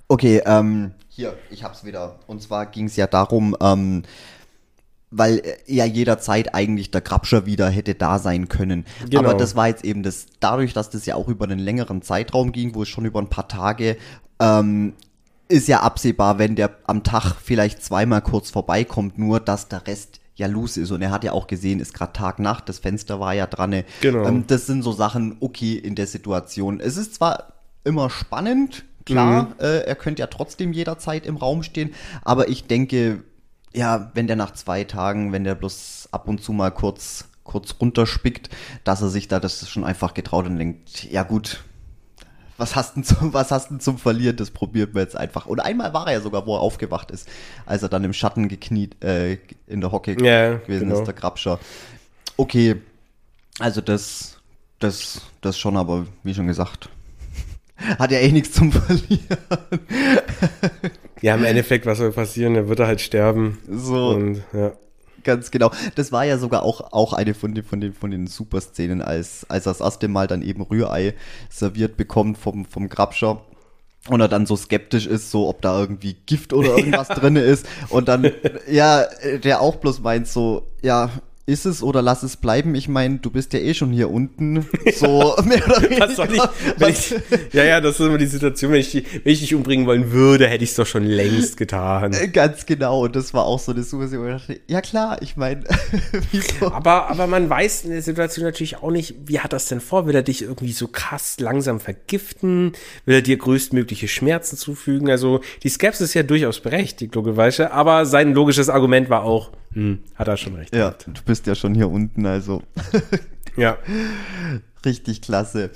[0.08, 2.20] Okay, ähm, hier, ich hab's wieder.
[2.26, 4.04] Und zwar ging es ja darum, ähm,
[5.10, 8.86] weil ja jederzeit eigentlich der Grabscher wieder hätte da sein können.
[9.08, 9.20] Genau.
[9.20, 12.52] Aber das war jetzt eben das, dadurch, dass das ja auch über einen längeren Zeitraum
[12.52, 13.96] ging, wo es schon über ein paar Tage
[14.40, 14.94] ähm,
[15.48, 20.20] ist ja absehbar, wenn der am Tag vielleicht zweimal kurz vorbeikommt, nur dass der Rest
[20.34, 20.90] ja loose ist.
[20.90, 23.84] Und er hat ja auch gesehen, ist gerade Tag, Nacht, das Fenster war ja dran.
[24.00, 24.26] Genau.
[24.26, 26.80] Ähm, das sind so Sachen, okay, in der Situation.
[26.80, 27.52] Es ist zwar
[27.84, 29.54] immer spannend, klar, mhm.
[29.60, 33.22] äh, er könnte ja trotzdem jederzeit im Raum stehen, aber ich denke,
[33.72, 37.76] ja, wenn der nach zwei Tagen, wenn der bloß ab und zu mal kurz, kurz
[37.80, 38.50] runterspickt,
[38.84, 41.62] dass er sich da das schon einfach getraut und denkt, ja gut,
[42.58, 44.36] was hast du zum, was hast du zum Verlieren?
[44.36, 45.46] Das probiert man jetzt einfach.
[45.46, 47.28] Und einmal war er ja sogar, wo er aufgewacht ist,
[47.64, 51.00] als er dann im Schatten gekniet, äh, in der Hockey ja, gewesen genau.
[51.00, 51.58] ist, der Grabscher.
[52.36, 52.76] Okay,
[53.58, 54.38] also das,
[54.78, 56.90] das, das schon, aber wie schon gesagt,
[57.98, 59.38] hat ja eh nichts zum Verlieren.
[61.22, 62.54] ja, im Endeffekt, was soll passieren?
[62.54, 63.58] Er wird halt sterben.
[63.68, 64.10] So.
[64.10, 64.72] Und, ja.
[65.26, 65.72] Ganz genau.
[65.96, 69.44] Das war ja sogar auch, auch eine von den, von den, von den Superszenen, als,
[69.50, 71.14] als er das erste Mal dann eben Rührei
[71.50, 73.42] serviert bekommt vom, vom Grabscher
[74.08, 77.16] und er dann so skeptisch ist, so ob da irgendwie Gift oder irgendwas ja.
[77.16, 78.30] drin ist und dann
[78.70, 79.04] ja
[79.42, 81.10] der auch bloß meint so ja
[81.46, 82.74] ist es oder lass es bleiben.
[82.74, 84.66] Ich meine, du bist ja eh schon hier unten.
[84.96, 86.08] So mehr oder weniger.
[86.08, 86.42] Was soll ich,
[86.78, 87.14] wenn ich,
[87.52, 88.72] ja, ja, das ist immer die Situation.
[88.72, 92.12] Wenn ich, wenn ich dich umbringen wollen würde, hätte ich es doch schon längst getan.
[92.14, 93.04] Äh, ganz genau.
[93.04, 95.64] Und das war auch so eine Situation, wo ich dachte, ja klar, ich meine,
[96.30, 96.72] wieso?
[96.72, 100.06] Aber, aber man weiß in der Situation natürlich auch nicht, wie hat das denn vor?
[100.06, 102.72] Will er dich irgendwie so krass langsam vergiften?
[103.04, 105.10] Will er dir größtmögliche Schmerzen zufügen?
[105.10, 107.72] Also die Skepsis ist ja durchaus berechtigt, logischerweweise.
[107.72, 110.74] Aber sein logisches Argument war auch, hm, hat er schon recht.
[110.74, 112.62] Ja, du bist ja schon hier unten, also.
[113.58, 113.76] ja.
[114.86, 115.70] Richtig klasse.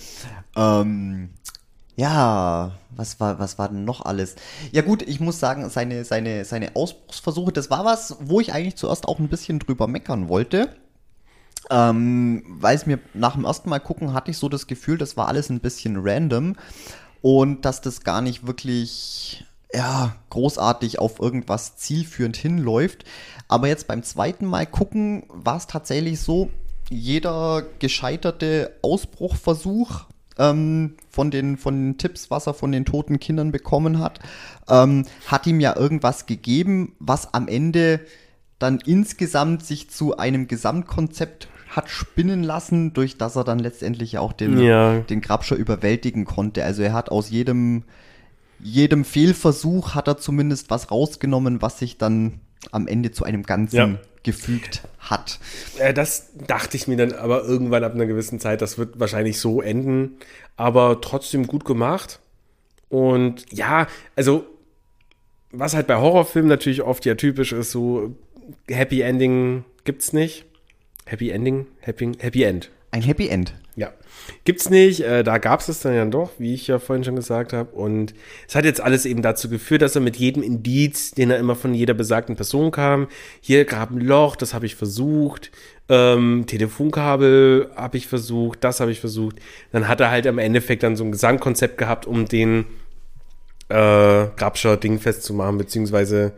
[0.57, 1.29] Ähm,
[1.97, 4.37] ja, was war, was war denn noch alles?
[4.73, 8.77] Ja gut, ich muss sagen, seine, seine, seine Ausbruchsversuche, das war was, wo ich eigentlich
[8.77, 10.75] zuerst auch ein bisschen drüber meckern wollte.
[11.69, 15.19] Ähm, weil es mir nach dem ersten Mal gucken hatte ich so das Gefühl, das
[15.19, 16.57] war alles ein bisschen random
[17.21, 23.05] und dass das gar nicht wirklich ja, großartig auf irgendwas zielführend hinläuft.
[23.49, 26.51] Aber jetzt beim zweiten Mal gucken, war es tatsächlich so,
[26.89, 30.07] jeder gescheiterte Ausbruchversuch
[30.39, 34.19] ähm, von, den, von den Tipps, was er von den toten Kindern bekommen hat,
[34.69, 38.01] ähm, hat ihm ja irgendwas gegeben, was am Ende
[38.59, 44.33] dann insgesamt sich zu einem Gesamtkonzept hat spinnen lassen, durch das er dann letztendlich auch
[44.33, 44.99] den, ja.
[44.99, 46.65] den Grabscher überwältigen konnte.
[46.65, 47.85] Also er hat aus jedem
[48.63, 52.41] jedem Fehlversuch hat er zumindest was rausgenommen, was sich dann
[52.73, 53.99] am Ende zu einem Ganzen ja.
[54.23, 55.39] gefügt hat.
[55.79, 59.41] Äh, das dachte ich mir dann aber irgendwann ab einer gewissen Zeit, das wird wahrscheinlich
[59.41, 60.19] so enden,
[60.57, 62.21] aber trotzdem gut gemacht.
[62.89, 63.87] Und ja,
[64.17, 64.45] also
[65.53, 68.15] was halt bei Horrorfilmen natürlich oft ja typisch ist, so
[68.69, 70.45] Happy Ending gibt's nicht.
[71.07, 72.71] Happy Ending, Happy, Happy End.
[72.91, 73.55] Ein Happy End.
[74.45, 77.53] Gibt's nicht, äh, da gab's es dann ja doch, wie ich ja vorhin schon gesagt
[77.53, 77.71] habe.
[77.73, 78.15] Und
[78.49, 81.57] es hat jetzt alles eben dazu geführt, dass er mit jedem Indiz, den er immer
[81.57, 83.09] von jeder besagten Person kam,
[83.41, 85.51] hier grab ein Loch, das habe ich versucht,
[85.89, 89.37] ähm, Telefonkabel habe ich versucht, das habe ich versucht.
[89.73, 92.67] Dann hat er halt im Endeffekt dann so ein Gesangkonzept gehabt, um den
[93.69, 96.33] äh, Grabscher-Ding festzumachen, beziehungsweise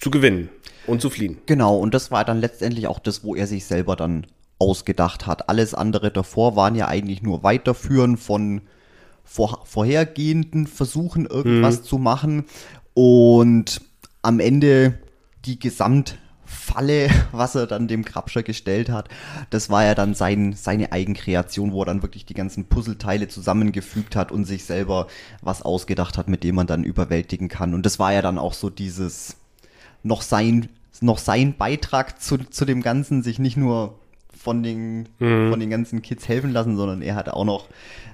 [0.00, 0.48] zu gewinnen
[0.86, 1.38] und zu fliehen.
[1.46, 4.26] Genau, und das war dann letztendlich auch das, wo er sich selber dann
[4.62, 5.48] ausgedacht hat.
[5.48, 8.62] Alles andere davor waren ja eigentlich nur Weiterführen von
[9.24, 11.84] vor, vorhergehenden Versuchen, irgendwas mhm.
[11.84, 12.44] zu machen.
[12.94, 13.80] Und
[14.22, 14.98] am Ende
[15.44, 19.08] die Gesamtfalle, was er dann dem Grabscher gestellt hat,
[19.50, 24.14] das war ja dann sein, seine Eigenkreation, wo er dann wirklich die ganzen Puzzleteile zusammengefügt
[24.14, 25.08] hat und sich selber
[25.40, 27.74] was ausgedacht hat, mit dem man dann überwältigen kann.
[27.74, 29.36] Und das war ja dann auch so dieses
[30.04, 30.68] noch sein,
[31.00, 33.98] noch sein Beitrag zu, zu dem Ganzen, sich nicht nur
[34.42, 35.50] von den, mhm.
[35.50, 37.68] von den ganzen Kids helfen lassen, sondern er hat auch noch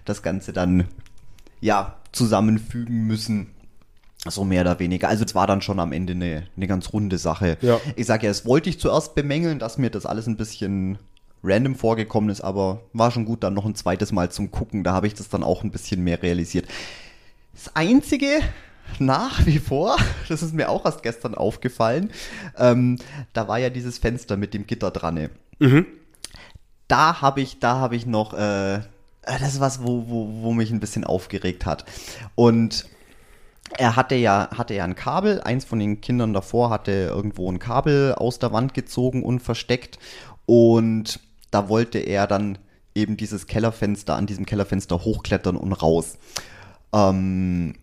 [0.05, 0.85] das Ganze dann,
[1.61, 3.49] ja, zusammenfügen müssen.
[4.27, 5.09] So mehr oder weniger.
[5.09, 7.57] Also es war dann schon am Ende eine, eine ganz runde Sache.
[7.63, 7.81] Ja.
[7.97, 10.99] Ich sage ja, es wollte ich zuerst bemängeln, dass mir das alles ein bisschen
[11.43, 14.85] random vorgekommen ist, aber war schon gut dann noch ein zweites Mal zum Gucken.
[14.85, 16.67] Da habe ich das dann auch ein bisschen mehr realisiert.
[17.55, 18.41] Das Einzige,
[18.99, 19.97] nach wie vor,
[20.29, 22.11] das ist mir auch erst gestern aufgefallen,
[22.59, 22.99] ähm,
[23.33, 25.31] da war ja dieses Fenster mit dem Gitter dran.
[25.59, 25.87] Mhm
[26.89, 28.81] da habe ich, da habe ich noch, äh,
[29.23, 31.85] das ist was, wo, wo, wo mich ein bisschen aufgeregt hat.
[32.35, 32.87] Und
[33.77, 37.59] er hatte ja, hatte ja ein Kabel, eins von den Kindern davor hatte irgendwo ein
[37.59, 39.99] Kabel aus der Wand gezogen und versteckt.
[40.47, 41.21] Und
[41.51, 42.59] da wollte er dann
[42.95, 46.19] eben dieses Kellerfenster, an diesem Kellerfenster hochklettern und raus.
[46.93, 47.75] Ähm,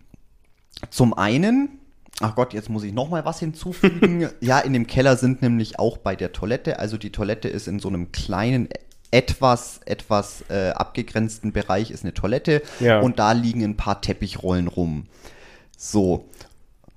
[0.90, 1.78] zum einen,
[2.20, 4.28] ach Gott, jetzt muss ich noch mal was hinzufügen.
[4.40, 7.78] ja, in dem Keller sind nämlich auch bei der Toilette, also die Toilette ist in
[7.78, 8.68] so einem kleinen
[9.10, 13.00] etwas, etwas äh, abgegrenzten Bereich ist eine Toilette ja.
[13.00, 15.06] und da liegen ein paar Teppichrollen rum.
[15.76, 16.26] So,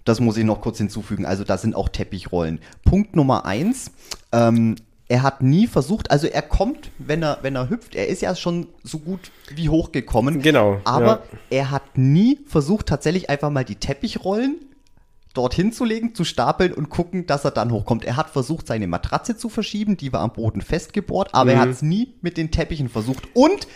[0.06, 1.26] das muss ich noch kurz hinzufügen.
[1.26, 2.60] Also da sind auch Teppichrollen.
[2.84, 3.92] Punkt Nummer eins.
[4.32, 4.76] Ähm,
[5.08, 8.36] er hat nie versucht, also er kommt, wenn er, wenn er hüpft, er ist ja
[8.36, 10.42] schon so gut wie hochgekommen.
[10.42, 10.80] Genau.
[10.84, 11.22] Aber ja.
[11.50, 14.69] er hat nie versucht, tatsächlich einfach mal die Teppichrollen
[15.34, 18.04] dorthin zu legen, zu stapeln und gucken, dass er dann hochkommt.
[18.04, 21.58] Er hat versucht, seine Matratze zu verschieben, die war am Boden festgebohrt, aber mhm.
[21.58, 23.28] er hat es nie mit den Teppichen versucht.
[23.34, 23.68] Und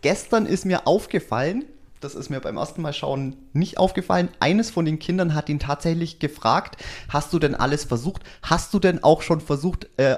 [0.00, 1.64] gestern ist mir aufgefallen,
[2.00, 4.28] das ist mir beim ersten Mal schauen nicht aufgefallen.
[4.40, 6.76] Eines von den Kindern hat ihn tatsächlich gefragt,
[7.08, 8.22] hast du denn alles versucht?
[8.42, 10.16] Hast du denn auch schon versucht, äh,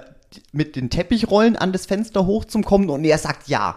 [0.53, 2.89] mit den Teppichrollen an das Fenster hochzukommen?
[2.89, 3.77] Und er sagt ja.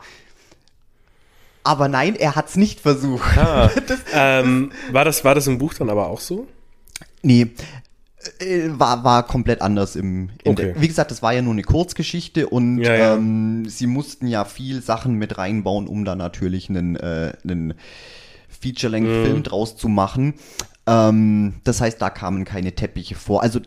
[1.64, 3.38] Aber nein, er hat es nicht versucht.
[3.38, 6.48] Ah, das, ähm, war, das, war das im Buch dann aber auch so?
[7.28, 7.48] Nee,
[8.40, 10.30] äh, war, war komplett anders im.
[10.46, 10.56] Okay.
[10.56, 13.16] Der, wie gesagt, das war ja nur eine Kurzgeschichte und ja, ja.
[13.16, 17.74] Ähm, sie mussten ja viel Sachen mit reinbauen, um da natürlich einen, äh, einen
[18.48, 19.44] Feature-Length-Film mhm.
[19.44, 20.36] draus zu machen.
[20.86, 23.44] Ähm, das heißt, da kamen keine Teppiche vor.
[23.44, 23.60] Also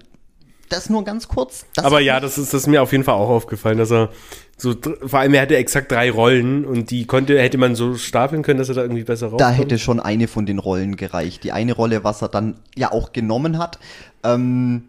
[0.73, 1.67] das nur ganz kurz.
[1.77, 4.11] Aber ja, das ist, das ist mir auf jeden Fall auch aufgefallen, dass er
[4.57, 4.75] so,
[5.07, 8.59] vor allem er hatte exakt drei Rollen und die konnte, hätte man so stapeln können,
[8.59, 9.41] dass er da irgendwie besser rauskommt.
[9.41, 11.45] Da hätte schon eine von den Rollen gereicht.
[11.45, 13.79] Die eine Rolle, was er dann ja auch genommen hat,
[14.23, 14.83] ähm,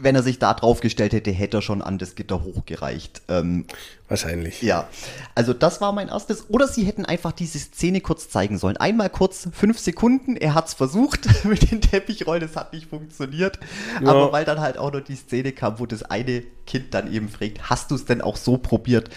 [0.00, 3.22] wenn er sich da drauf gestellt hätte, hätte er schon an das Gitter hochgereicht.
[3.28, 3.66] Ähm,
[4.06, 4.62] Wahrscheinlich.
[4.62, 4.88] Ja.
[5.34, 6.48] Also das war mein erstes.
[6.48, 8.76] Oder sie hätten einfach diese Szene kurz zeigen sollen.
[8.76, 10.36] Einmal kurz fünf Sekunden.
[10.36, 12.42] Er hat es versucht mit den Teppichrollen.
[12.42, 13.58] Es hat nicht funktioniert.
[14.00, 14.08] Ja.
[14.08, 17.28] Aber weil dann halt auch noch die Szene kam, wo das eine Kind dann eben
[17.28, 19.10] fragt, hast du es denn auch so probiert?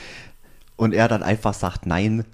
[0.77, 2.25] Und er dann einfach sagt, nein,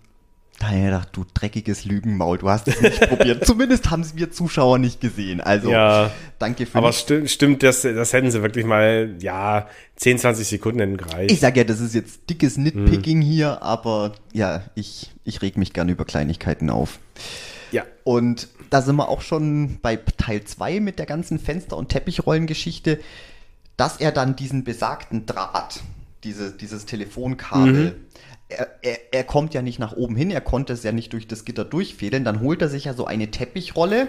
[0.59, 3.45] da habe ich gedacht, du dreckiges Lügenmaul, du hast es nicht probiert.
[3.45, 5.39] Zumindest haben es wir Zuschauer nicht gesehen.
[5.39, 10.17] Also, ja, danke für Aber sti stimmt, das, das hätten sie wirklich mal, ja, 10,
[10.17, 11.31] 20 Sekunden hätten gereicht.
[11.31, 13.27] Ich sage ja, das ist jetzt dickes Nitpicking hm.
[13.27, 16.97] hier, aber ja, ich, ich reg mich gerne über Kleinigkeiten auf.
[17.71, 17.83] Ja.
[18.03, 22.99] Und da sind wir auch schon bei Teil 2 mit der ganzen Fenster- und Teppichrollengeschichte,
[23.75, 25.81] dass er dann diesen besagten Draht,
[26.23, 28.07] diese, dieses Telefonkabel, mhm
[28.49, 31.27] er, er, er, kommt ja nicht nach oben hin, er konnte es ja nicht durch
[31.27, 32.23] das Gitter durchfädeln.
[32.23, 34.07] Dann holt er sich ja so eine Teppichrolle,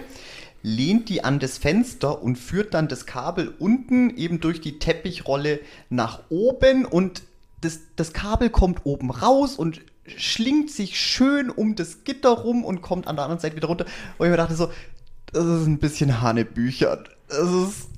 [0.63, 5.59] lehnt die an das Fenster und führt dann das Kabel unten eben durch die Teppichrolle
[5.89, 7.23] nach oben und
[7.61, 12.81] das, das Kabel kommt oben raus und schlingt sich schön um das Gitter rum und
[12.81, 13.85] kommt an der anderen Seite wieder runter.
[14.17, 14.71] Und ich mir dachte so,
[15.31, 17.03] das ist ein bisschen Hanebücher.
[17.27, 17.89] Das ist.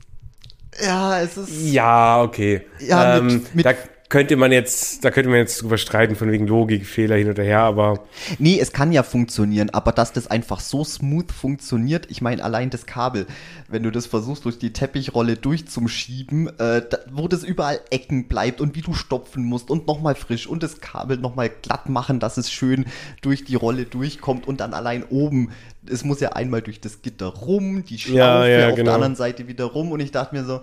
[0.84, 1.72] Ja, es ist.
[1.72, 2.66] Ja, okay.
[2.80, 3.66] Ja, ähm, mit, mit
[4.12, 7.44] könnte man jetzt, da könnte man jetzt drüber streiten, von wegen Logik, Fehler hin oder
[7.44, 8.02] her, aber.
[8.40, 12.70] Nee, es kann ja funktionieren, aber dass das einfach so smooth funktioniert, ich meine, allein
[12.70, 13.26] das Kabel,
[13.70, 18.60] wenn du das versuchst, durch die Teppichrolle durchzuschieben, äh, da, wo das überall Ecken bleibt
[18.60, 22.36] und wie du stopfen musst und nochmal frisch und das Kabel nochmal glatt machen, dass
[22.36, 22.86] es schön
[23.22, 25.52] durch die Rolle durchkommt und dann allein oben,
[25.90, 28.88] es muss ja einmal durch das Gitter rum, die Schlaufe Ja, ja, auf genau.
[28.88, 30.60] der anderen Seite wieder rum und ich dachte mir so,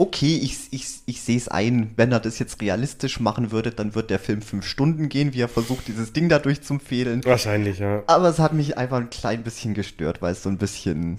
[0.00, 3.94] okay, ich, ich, ich sehe es ein, wenn er das jetzt realistisch machen würde, dann
[3.94, 7.22] wird der Film fünf Stunden gehen, wie er versucht, dieses Ding dadurch zu fehlen.
[7.24, 8.02] Wahrscheinlich, ja.
[8.06, 11.18] Aber es hat mich einfach ein klein bisschen gestört, weil es so ein bisschen.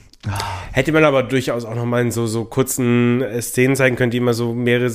[0.72, 4.18] Hätte man aber durchaus auch nochmal in so, so kurzen äh, Szenen zeigen können, die
[4.18, 4.92] immer so mehrere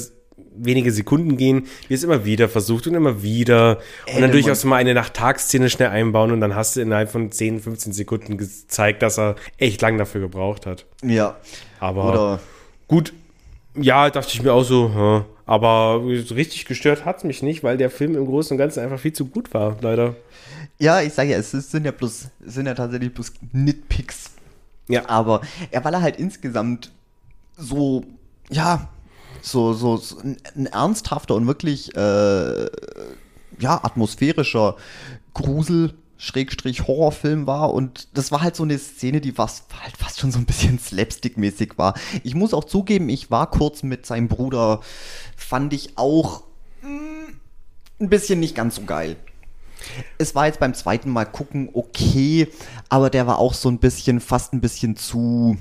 [0.58, 3.76] wenige Sekunden gehen, wie es immer wieder versucht und immer wieder.
[4.06, 7.30] Und dann Hätte durchaus mal eine Nacht-Tag-Szene schnell einbauen und dann hast du innerhalb von
[7.30, 10.86] 10, 15 Sekunden gezeigt, dass er echt lang dafür gebraucht hat.
[11.04, 11.36] Ja.
[11.78, 12.40] Aber Oder.
[12.88, 13.12] Gut,
[13.74, 15.24] ja, dachte ich mir auch so, hm.
[15.44, 18.98] aber richtig gestört hat es mich nicht, weil der Film im Großen und Ganzen einfach
[18.98, 20.16] viel zu gut war, leider.
[20.78, 24.30] Ja, ich sage ja, es sind ja bloß, es sind ja tatsächlich bloß Nitpicks.
[24.88, 25.08] Ja.
[25.08, 26.92] Aber er, weil er halt insgesamt
[27.56, 28.04] so,
[28.50, 28.88] ja,
[29.42, 32.66] so, so, so ein, ein ernsthafter und wirklich, äh,
[33.58, 34.76] ja, atmosphärischer
[35.34, 40.20] Grusel, Schrägstrich Horrorfilm war und das war halt so eine Szene, die fast, halt fast
[40.20, 41.94] schon so ein bisschen slapstick-mäßig war.
[42.24, 44.80] Ich muss auch zugeben, ich war kurz mit seinem Bruder,
[45.36, 46.44] fand ich auch
[46.82, 49.16] mm, ein bisschen nicht ganz so geil.
[50.18, 52.48] Es war jetzt beim zweiten Mal gucken okay,
[52.88, 55.58] aber der war auch so ein bisschen, fast ein bisschen zu,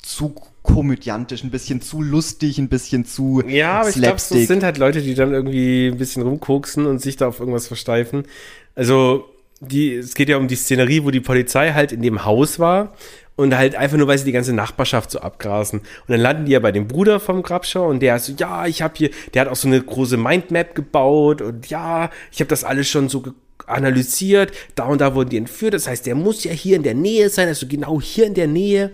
[0.00, 4.62] zu komödiantisch, ein bisschen zu lustig, ein bisschen zu Ja, aber ich glaube, so sind
[4.62, 8.24] halt Leute, die dann irgendwie ein bisschen rumkoksen und sich da auf irgendwas versteifen.
[8.74, 9.28] Also,
[9.68, 12.94] die, es geht ja um die Szenerie, wo die Polizei halt in dem Haus war
[13.36, 15.80] und halt einfach nur, weil sie die ganze Nachbarschaft so abgrasen.
[15.80, 18.66] Und dann landen die ja bei dem Bruder vom Grabschau und der ist so, ja,
[18.66, 22.48] ich habe hier, der hat auch so eine große Mindmap gebaut und ja, ich habe
[22.48, 23.22] das alles schon so
[23.66, 26.94] analysiert, da und da wurden die entführt, das heißt, der muss ja hier in der
[26.94, 28.90] Nähe sein, also genau hier in der Nähe.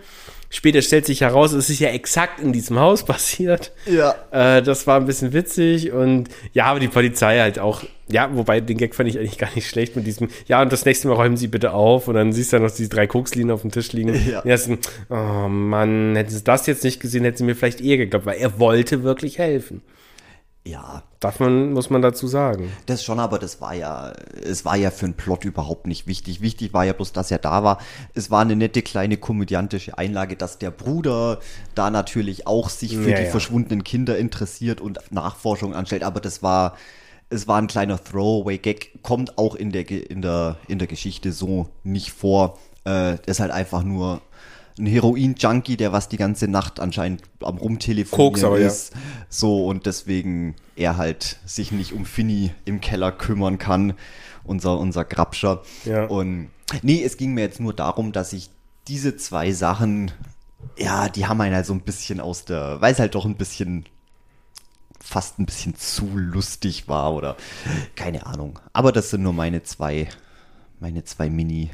[0.50, 3.72] Später stellt sich heraus, es ist ja exakt in diesem Haus passiert.
[3.86, 4.14] Ja.
[4.30, 8.60] Äh, das war ein bisschen witzig und ja, aber die Polizei halt auch, ja, wobei
[8.60, 11.14] den Gag fand ich eigentlich gar nicht schlecht mit diesem, ja, und das nächste Mal
[11.14, 13.70] räumen Sie bitte auf und dann siehst du dann noch diese drei Kokslinien auf dem
[13.70, 14.14] Tisch liegen.
[14.28, 14.40] Ja.
[14.40, 14.70] Und erst,
[15.10, 18.38] oh Mann, hätten Sie das jetzt nicht gesehen, hätten Sie mir vielleicht eher geglaubt, weil
[18.38, 19.82] er wollte wirklich helfen.
[20.66, 22.70] Ja, Darf man, muss man dazu sagen.
[22.86, 26.42] das schon, aber das war ja, es war ja für einen Plot überhaupt nicht wichtig.
[26.42, 27.78] Wichtig war ja bloß, dass er da war.
[28.14, 31.40] Es war eine nette kleine komödiantische Einlage, dass der Bruder
[31.74, 33.30] da natürlich auch sich für Ja, die ja.
[33.30, 36.76] verschwundenen Kinder interessiert und Nachforschung anstellt, aber das war,
[37.30, 41.68] es war ein kleiner Throwaway-Gag, kommt auch in der, in der, in der Geschichte so
[41.82, 42.58] nicht vor.
[42.86, 44.20] Äh, ist halt einfach nur
[44.78, 48.66] ein Heroin-Junkie, der was die ganze Nacht anscheinend am Rumtelefonieren Koks aber, ja.
[48.66, 48.92] ist.
[49.28, 53.94] So, und deswegen er halt sich nicht um Finny im Keller kümmern kann,
[54.44, 55.62] unser, unser Grabscher.
[55.84, 56.04] Ja.
[56.06, 56.50] Und
[56.82, 58.50] nee, es ging mir jetzt nur darum, dass ich
[58.86, 60.10] diese zwei Sachen,
[60.78, 63.36] ja, die haben einen halt so ein bisschen aus der, weil es halt doch ein
[63.36, 63.84] bisschen
[65.00, 67.36] fast ein bisschen zu lustig war oder
[67.96, 68.58] keine Ahnung.
[68.72, 70.08] Aber das sind nur meine zwei,
[70.80, 71.70] meine zwei Mini,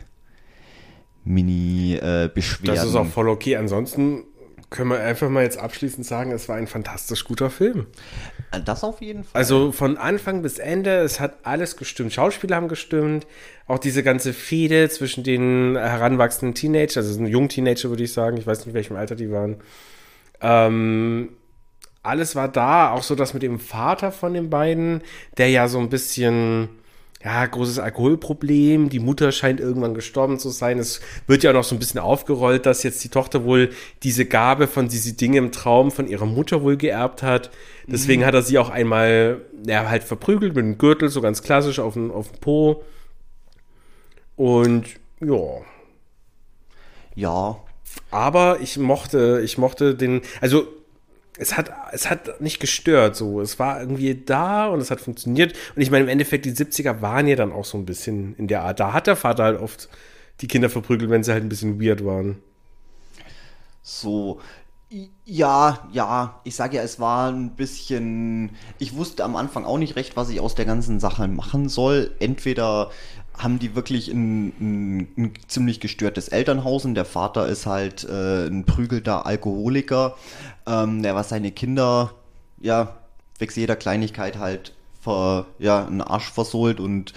[1.25, 2.31] Mini äh.
[2.63, 3.57] Das ist auch voll okay.
[3.57, 4.25] Ansonsten
[4.75, 7.87] können wir einfach mal jetzt abschließend sagen, es war ein fantastisch guter Film.
[8.65, 9.39] das auf jeden Fall.
[9.39, 12.13] Also von Anfang bis Ende, es hat alles gestimmt.
[12.13, 13.27] Schauspieler haben gestimmt,
[13.69, 18.37] auch diese ganze Fehde zwischen den heranwachsenden Teenager, also ein jungen Teenager würde ich sagen,
[18.37, 19.59] ich weiß nicht, in welchem Alter die waren.
[20.41, 21.31] Ähm,
[22.03, 25.03] alles war da, auch so das mit dem Vater von den beiden,
[25.39, 26.69] der ja so ein bisschen,
[27.25, 30.79] ja, großes Alkoholproblem, die Mutter scheint irgendwann gestorben zu sein.
[30.79, 33.71] Es wird ja noch so ein bisschen aufgerollt, dass jetzt die Tochter wohl
[34.03, 37.51] diese Gabe von diese Dinge im Traum von ihrer Mutter wohl geerbt hat.
[37.87, 41.79] Deswegen hat er sie auch einmal, ja, halt verprügelt mit einem Gürtel, so ganz klassisch
[41.79, 42.85] auf den, auf den Po.
[44.37, 44.85] Und
[45.21, 45.63] ja,
[47.15, 47.57] ja,
[48.11, 50.67] aber ich mochte, ich mochte den, also
[51.37, 53.41] es hat, es hat nicht gestört, so.
[53.41, 55.55] Es war irgendwie da und es hat funktioniert.
[55.75, 58.47] Und ich meine, im Endeffekt, die 70er waren ja dann auch so ein bisschen in
[58.47, 58.81] der Art.
[58.81, 59.89] Da hat der Vater halt oft
[60.41, 62.41] die Kinder verprügelt, wenn sie halt ein bisschen weird waren.
[63.83, 64.41] So,
[65.25, 69.97] ja, ja, ich sage ja, es war ein bisschen, ich wusste am Anfang auch nicht
[69.97, 72.15] recht, was ich aus der ganzen Sache machen soll.
[72.21, 72.91] Entweder
[73.37, 78.47] haben die wirklich ein, ein, ein ziemlich gestörtes Elternhaus und der Vater ist halt äh,
[78.47, 80.17] ein prügelter Alkoholiker,
[80.67, 82.13] ähm, der was seine Kinder,
[82.61, 82.97] ja,
[83.39, 87.13] wegen jeder Kleinigkeit halt ver, ja, einen Arsch versohlt und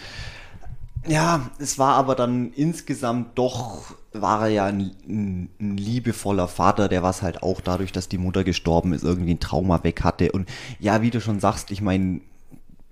[1.07, 6.89] Ja, es war aber dann insgesamt doch, war er ja ein, ein, ein, liebevoller Vater,
[6.89, 10.31] der was halt auch dadurch, dass die Mutter gestorben ist, irgendwie ein Trauma weg hatte.
[10.33, 10.49] Und
[10.79, 12.19] ja, wie du schon sagst, ich meine,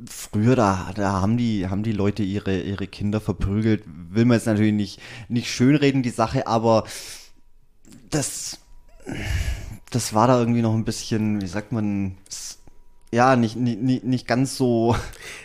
[0.03, 3.83] früher, da, da haben die, haben die Leute ihre, ihre Kinder verprügelt.
[3.85, 6.85] Will man jetzt natürlich nicht, nicht schönreden, die Sache, aber
[8.09, 8.59] das,
[9.91, 12.17] das war da irgendwie noch ein bisschen, wie sagt man,
[13.11, 14.95] ja, nicht, nicht, nicht ganz so.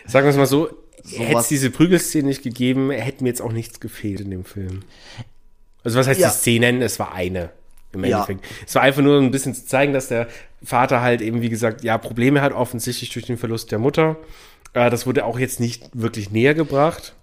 [0.05, 0.69] Sagen wir es mal so,
[1.05, 4.83] hätte es diese Prügelszene nicht gegeben, hätte mir jetzt auch nichts gefehlt in dem Film.
[5.83, 6.29] Also was heißt ja.
[6.29, 6.81] die Szenen?
[6.81, 7.51] Es war eine
[7.95, 8.45] im Endeffekt.
[8.45, 8.51] Ja.
[8.65, 10.27] Es war einfach nur ein bisschen zu zeigen, dass der
[10.63, 14.17] Vater halt eben, wie gesagt, ja, Probleme hat, offensichtlich durch den Verlust der Mutter.
[14.73, 17.15] Äh, das wurde auch jetzt nicht wirklich näher gebracht.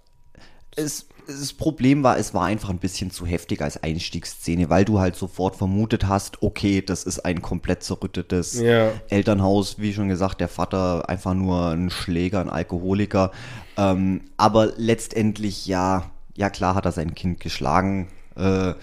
[0.76, 4.98] Es, das Problem war, es war einfach ein bisschen zu heftig als Einstiegsszene, weil du
[4.98, 8.92] halt sofort vermutet hast, okay, das ist ein komplett zerrüttetes ja.
[9.08, 13.30] Elternhaus, wie schon gesagt, der Vater einfach nur ein Schläger, ein Alkoholiker.
[13.76, 18.08] Ähm, aber letztendlich, ja, ja klar hat er sein Kind geschlagen.
[18.34, 18.74] Äh,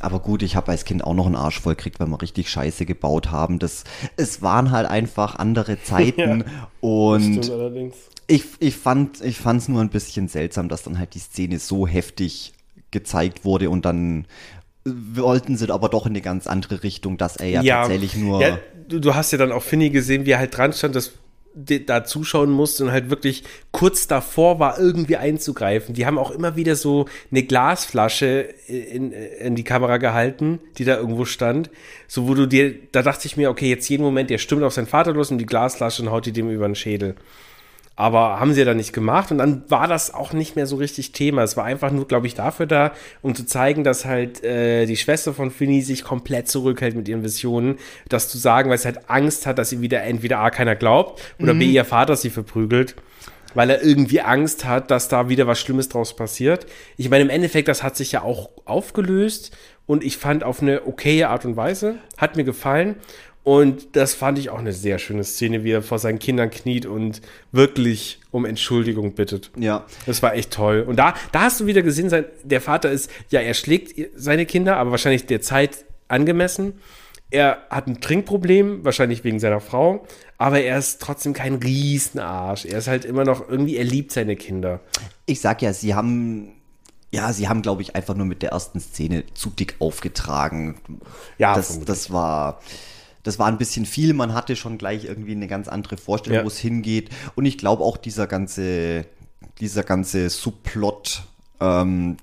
[0.00, 2.50] aber gut, ich habe als Kind auch noch einen Arsch voll gekriegt, weil wir richtig
[2.50, 3.58] Scheiße gebaut haben.
[3.58, 3.84] Das,
[4.16, 7.50] es waren halt einfach andere Zeiten ja, und
[8.26, 11.86] ich, ich fand ich es nur ein bisschen seltsam, dass dann halt die Szene so
[11.86, 12.52] heftig
[12.90, 14.26] gezeigt wurde und dann
[14.84, 18.40] wollten sie aber doch in eine ganz andere Richtung, dass er ja, ja tatsächlich nur.
[18.40, 21.12] Ja, du, du, hast ja dann auch Finny gesehen, wie er halt dran stand, das
[21.54, 23.42] da zuschauen musste und halt wirklich
[23.72, 25.94] kurz davor war, irgendwie einzugreifen.
[25.94, 30.96] Die haben auch immer wieder so eine Glasflasche in, in die Kamera gehalten, die da
[30.96, 31.70] irgendwo stand.
[32.06, 34.74] So, wo du dir, da dachte ich mir, okay, jetzt jeden Moment, der stimmt auf
[34.74, 37.16] seinen Vater los und die Glasflasche und haut die dem über den Schädel.
[37.96, 40.76] Aber haben sie ja dann nicht gemacht und dann war das auch nicht mehr so
[40.76, 41.42] richtig Thema.
[41.42, 44.96] Es war einfach nur, glaube ich, dafür da, um zu zeigen, dass halt äh, die
[44.96, 47.76] Schwester von Finny sich komplett zurückhält mit ihren Visionen.
[48.08, 51.20] Das zu sagen, weil sie halt Angst hat, dass sie wieder entweder A keiner glaubt
[51.38, 51.58] oder mhm.
[51.58, 52.96] B ihr Vater sie verprügelt
[53.54, 56.66] weil er irgendwie Angst hat, dass da wieder was Schlimmes draus passiert.
[56.96, 60.86] Ich meine, im Endeffekt, das hat sich ja auch aufgelöst und ich fand auf eine
[60.86, 62.96] okaye Art und Weise, hat mir gefallen.
[63.42, 66.84] Und das fand ich auch eine sehr schöne Szene, wie er vor seinen Kindern kniet
[66.84, 67.22] und
[67.52, 69.50] wirklich um Entschuldigung bittet.
[69.56, 69.86] Ja.
[70.04, 70.84] Das war echt toll.
[70.86, 74.44] Und da, da hast du wieder gesehen, sein, der Vater ist, ja, er schlägt seine
[74.44, 76.74] Kinder, aber wahrscheinlich der Zeit angemessen.
[77.30, 80.04] Er hat ein Trinkproblem, wahrscheinlich wegen seiner Frau,
[80.36, 82.66] aber er ist trotzdem kein Riesenarsch.
[82.66, 84.80] Er ist halt immer noch irgendwie, er liebt seine Kinder.
[85.26, 86.52] Ich sag ja, sie haben
[87.12, 90.76] ja, sie haben, glaube ich, einfach nur mit der ersten Szene zu dick aufgetragen.
[91.38, 92.60] Ja, das, das war
[93.22, 94.14] das war ein bisschen viel.
[94.14, 96.44] Man hatte schon gleich irgendwie eine ganz andere Vorstellung, ja.
[96.44, 97.10] wo es hingeht.
[97.34, 99.06] Und ich glaube auch dieser ganze,
[99.60, 101.22] dieser ganze Subplot,
[101.60, 102.16] ähm,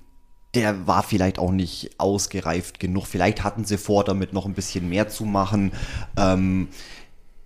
[0.54, 3.06] der war vielleicht auch nicht ausgereift genug.
[3.06, 5.72] Vielleicht hatten sie vor, damit noch ein bisschen mehr zu machen.
[6.16, 6.68] Ähm,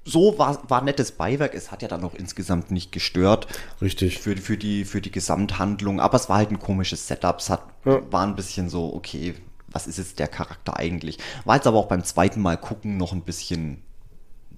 [0.04, 1.54] so war, war nettes Beiwerk.
[1.54, 3.46] Es hat ja dann noch insgesamt nicht gestört.
[3.80, 4.18] Richtig.
[4.18, 6.00] Für, für, die, für die Gesamthandlung.
[6.00, 7.38] Aber es war halt ein komisches Setup.
[7.38, 8.00] Es hat, ja.
[8.10, 9.34] war ein bisschen so, okay,
[9.72, 11.18] was ist jetzt der Charakter eigentlich.
[11.44, 13.82] War jetzt aber auch beim zweiten Mal gucken noch ein bisschen,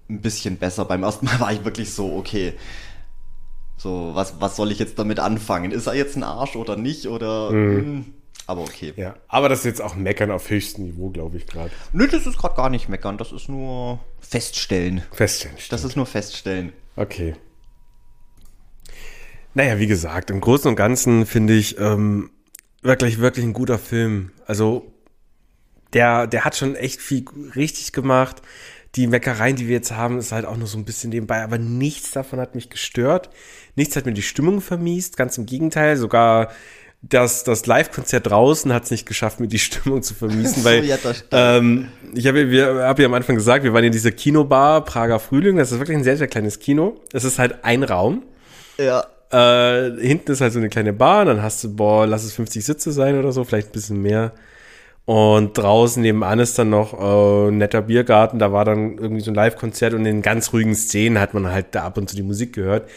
[0.08, 0.84] ein bisschen besser.
[0.84, 2.54] Beim ersten Mal war ich wirklich so, okay,
[3.76, 5.70] so, was, was soll ich jetzt damit anfangen?
[5.70, 7.06] Ist er jetzt ein Arsch oder nicht?
[7.06, 7.50] Oder.
[7.50, 7.76] Mhm.
[7.76, 8.04] Hm,
[8.46, 8.92] aber okay.
[8.96, 11.70] Ja, aber das ist jetzt auch Meckern auf höchstem Niveau, glaube ich, gerade.
[11.92, 15.02] Nö, das ist gerade gar nicht Meckern, das ist nur Feststellen.
[15.12, 15.56] Feststellen.
[15.58, 15.72] Stimmt.
[15.72, 16.72] Das ist nur Feststellen.
[16.96, 17.34] Okay.
[19.54, 22.30] Naja, wie gesagt, im Großen und Ganzen finde ich ähm,
[22.82, 24.32] wirklich, wirklich ein guter Film.
[24.46, 24.93] Also
[25.94, 27.24] der, der hat schon echt viel
[27.56, 28.42] richtig gemacht.
[28.96, 31.58] Die Meckereien, die wir jetzt haben, ist halt auch nur so ein bisschen nebenbei, aber
[31.58, 33.30] nichts davon hat mich gestört.
[33.74, 36.50] Nichts hat mir die Stimmung vermiest, ganz im Gegenteil, sogar
[37.08, 40.96] das, das Live-Konzert draußen hat es nicht geschafft, mir die Stimmung zu vermiesen, weil ja,
[41.32, 45.18] ähm, ich habe wir hab ja am Anfang gesagt, wir waren in dieser Kinobar Prager
[45.18, 47.00] Frühling, das ist wirklich ein sehr, sehr kleines Kino.
[47.12, 48.22] Es ist halt ein Raum.
[48.78, 49.06] Ja.
[49.30, 52.64] Äh, hinten ist halt so eine kleine Bar, dann hast du, boah, lass es 50
[52.64, 54.32] Sitze sein oder so, vielleicht ein bisschen mehr.
[55.06, 58.38] Und draußen nebenan ist dann noch äh, ein netter Biergarten.
[58.38, 61.66] Da war dann irgendwie so ein Live-Konzert und in ganz ruhigen Szenen hat man halt
[61.72, 62.88] da ab und zu die Musik gehört.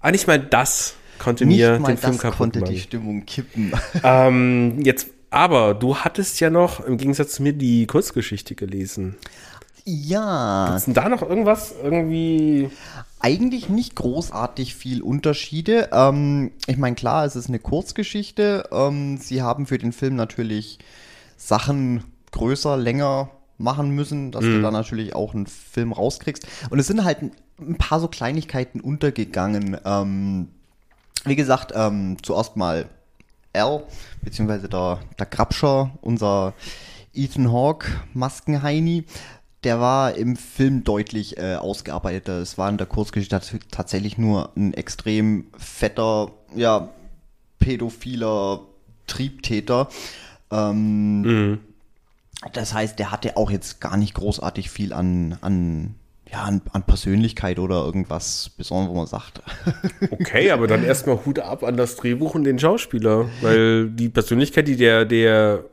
[0.00, 2.72] Aber nicht mal das konnte nicht mir den Film kaputt konnte machen.
[2.72, 3.72] die Stimmung kippen.
[4.02, 9.16] Ähm, jetzt, aber du hattest ja noch im Gegensatz zu mir die Kurzgeschichte gelesen.
[9.84, 10.72] Ja.
[10.74, 12.70] Gibt denn da noch irgendwas irgendwie?
[13.20, 15.90] Eigentlich nicht großartig viel Unterschiede.
[15.92, 18.68] Ähm, ich meine, klar, es ist eine Kurzgeschichte.
[18.72, 20.78] Ähm, sie haben für den Film natürlich
[21.46, 24.54] Sachen größer, länger machen müssen, dass mhm.
[24.54, 26.46] du da natürlich auch einen Film rauskriegst.
[26.70, 27.18] Und es sind halt
[27.60, 29.76] ein paar so Kleinigkeiten untergegangen.
[29.84, 30.48] Ähm,
[31.24, 32.88] wie gesagt, ähm, zuerst mal
[33.52, 33.84] Al,
[34.22, 36.54] beziehungsweise der, der Grabscher, unser
[37.12, 39.04] Ethan Hawke, Maskenheini,
[39.64, 42.38] der war im Film deutlich äh, ausgearbeiteter.
[42.38, 43.40] Es war in der Kurzgeschichte
[43.70, 46.88] tatsächlich nur ein extrem fetter, ja,
[47.58, 48.60] pädophiler
[49.06, 49.88] Triebtäter.
[50.52, 51.58] Ähm, mhm.
[52.52, 55.94] Das heißt, der hatte auch jetzt gar nicht großartig viel an, an
[56.30, 59.42] ja, an, an, Persönlichkeit oder irgendwas Besonderes, wo man sagt.
[60.10, 64.66] okay, aber dann erstmal Hut ab an das Drehbuch und den Schauspieler, weil die Persönlichkeit,
[64.66, 65.64] die der, der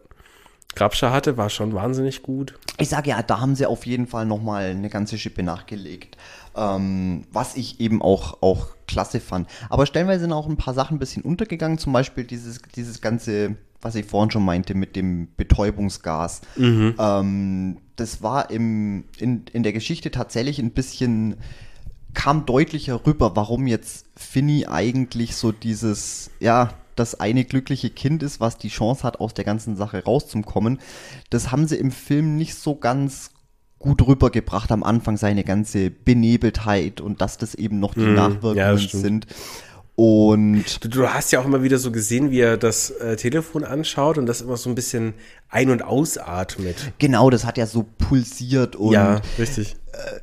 [0.75, 2.55] Grabscher hatte, war schon wahnsinnig gut.
[2.77, 6.17] Ich sage ja, da haben sie auf jeden Fall nochmal eine ganze Schippe nachgelegt.
[6.55, 9.49] Ähm, was ich eben auch, auch klasse fand.
[9.69, 13.55] Aber stellenweise sind auch ein paar Sachen ein bisschen untergegangen, zum Beispiel dieses, dieses ganze,
[13.81, 16.41] was ich vorhin schon meinte, mit dem Betäubungsgas.
[16.55, 16.95] Mhm.
[16.99, 21.37] Ähm, das war im, in, in der Geschichte tatsächlich ein bisschen,
[22.13, 28.39] kam deutlicher rüber, warum jetzt Finny eigentlich so dieses, ja, das eine glückliche Kind ist,
[28.39, 30.79] was die Chance hat, aus der ganzen Sache rauszukommen.
[31.29, 33.31] Das haben sie im Film nicht so ganz
[33.79, 38.57] gut rübergebracht am Anfang, seine ganze Benebeltheit und dass das eben noch die mm, Nachwirkungen
[38.57, 39.25] ja, sind.
[39.99, 43.65] Und du, du, hast ja auch immer wieder so gesehen, wie er das äh, Telefon
[43.65, 45.13] anschaut und das immer so ein bisschen
[45.49, 46.93] ein- und ausatmet.
[46.99, 49.75] Genau, das hat ja so pulsiert und ja, richtig.
[49.91, 50.21] Äh,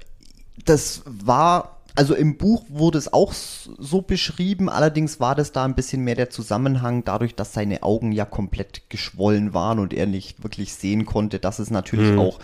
[0.64, 5.74] das war also im Buch wurde es auch so beschrieben, allerdings war das da ein
[5.74, 10.43] bisschen mehr der Zusammenhang, dadurch, dass seine Augen ja komplett geschwollen waren und er nicht
[10.43, 12.18] wirklich sehen konnte, dass es natürlich mhm.
[12.18, 12.39] auch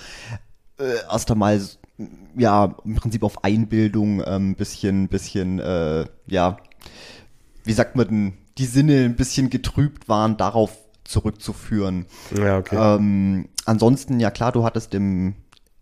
[0.78, 1.62] äh, erst einmal
[2.36, 6.58] ja im Prinzip auf Einbildung ein ähm, bisschen, bisschen, äh, ja,
[7.64, 12.06] wie sagt man denn, die Sinne ein bisschen getrübt waren, darauf zurückzuführen.
[12.36, 12.76] Ja, okay.
[12.76, 15.34] Ähm, ansonsten, ja klar, du hattest im,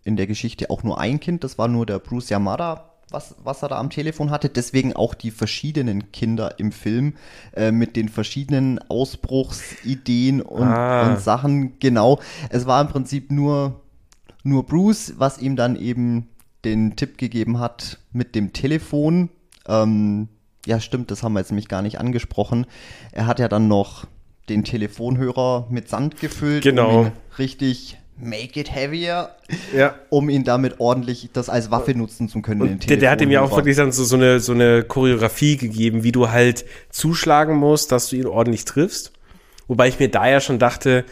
[0.03, 3.61] in der Geschichte auch nur ein Kind, das war nur der Bruce Yamada, was, was
[3.61, 4.49] er da am Telefon hatte.
[4.49, 7.13] Deswegen auch die verschiedenen Kinder im Film
[7.53, 11.09] äh, mit den verschiedenen Ausbruchsideen und, ah.
[11.09, 11.77] und Sachen.
[11.79, 12.19] Genau.
[12.49, 13.81] Es war im Prinzip nur,
[14.43, 16.29] nur Bruce, was ihm dann eben
[16.63, 19.29] den Tipp gegeben hat mit dem Telefon.
[19.67, 20.29] Ähm,
[20.65, 22.65] ja, stimmt, das haben wir jetzt nämlich gar nicht angesprochen.
[23.11, 24.05] Er hat ja dann noch
[24.49, 27.01] den Telefonhörer mit Sand gefüllt, genau.
[27.01, 29.31] um richtig make it heavier,
[29.75, 29.95] ja.
[30.09, 32.61] um ihn damit ordentlich das als Waffe nutzen zu können.
[32.61, 35.57] Und der, der hat ihm ja auch wirklich dann so, so, eine, so eine Choreografie
[35.57, 39.11] gegeben, wie du halt zuschlagen musst, dass du ihn ordentlich triffst.
[39.67, 41.05] Wobei ich mir da ja schon dachte,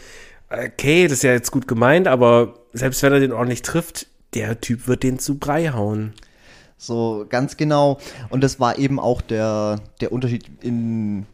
[0.50, 4.60] okay, das ist ja jetzt gut gemeint, aber selbst wenn er den ordentlich trifft, der
[4.60, 6.14] Typ wird den zu Brei hauen.
[6.82, 7.98] So, ganz genau.
[8.30, 11.26] Und das war eben auch der, der Unterschied in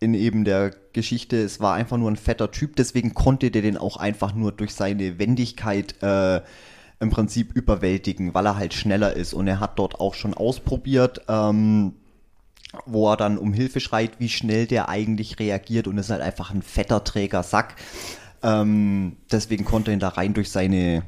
[0.00, 3.76] in eben der Geschichte, es war einfach nur ein fetter Typ, deswegen konnte der den
[3.76, 6.40] auch einfach nur durch seine Wendigkeit äh,
[7.00, 9.34] im Prinzip überwältigen, weil er halt schneller ist.
[9.34, 11.92] Und er hat dort auch schon ausprobiert, ähm,
[12.86, 16.50] wo er dann um Hilfe schreit, wie schnell der eigentlich reagiert und ist halt einfach
[16.50, 17.76] ein fetter träger Sack.
[18.42, 21.02] Ähm, deswegen konnte er ihn da rein durch seine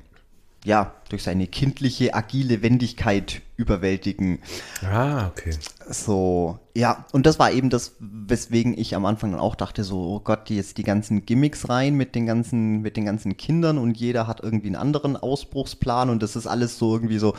[0.65, 4.39] ja, durch seine kindliche, agile Wendigkeit überwältigen.
[4.83, 5.51] Ah, okay.
[5.91, 10.01] So, ja, und das war eben das, weswegen ich am Anfang dann auch dachte, so,
[10.01, 13.97] oh Gott, jetzt die ganzen Gimmicks rein mit den ganzen, mit den ganzen Kindern und
[13.97, 17.35] jeder hat irgendwie einen anderen Ausbruchsplan und das ist alles so irgendwie so,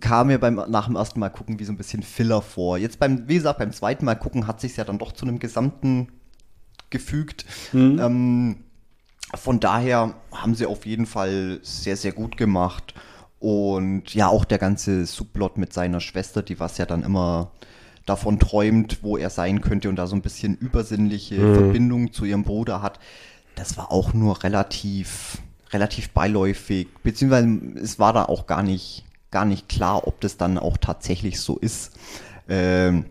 [0.00, 2.76] kam mir beim, nach dem ersten Mal gucken wie so ein bisschen Filler vor.
[2.76, 5.38] Jetzt beim, wie gesagt, beim zweiten Mal gucken hat sich ja dann doch zu einem
[5.38, 6.08] Gesamten
[6.90, 7.46] gefügt.
[7.72, 7.98] Mhm.
[8.00, 8.56] Ähm,
[9.36, 12.94] von daher haben sie auf jeden Fall sehr, sehr gut gemacht.
[13.40, 17.50] Und ja, auch der ganze Subplot mit seiner Schwester, die was ja dann immer
[18.06, 21.54] davon träumt, wo er sein könnte und da so ein bisschen übersinnliche mhm.
[21.54, 23.00] Verbindung zu ihrem Bruder hat,
[23.54, 25.38] das war auch nur relativ,
[25.72, 27.48] relativ beiläufig, beziehungsweise
[27.82, 31.58] es war da auch gar nicht, gar nicht klar, ob das dann auch tatsächlich so
[31.58, 31.92] ist.
[32.48, 33.06] Ähm,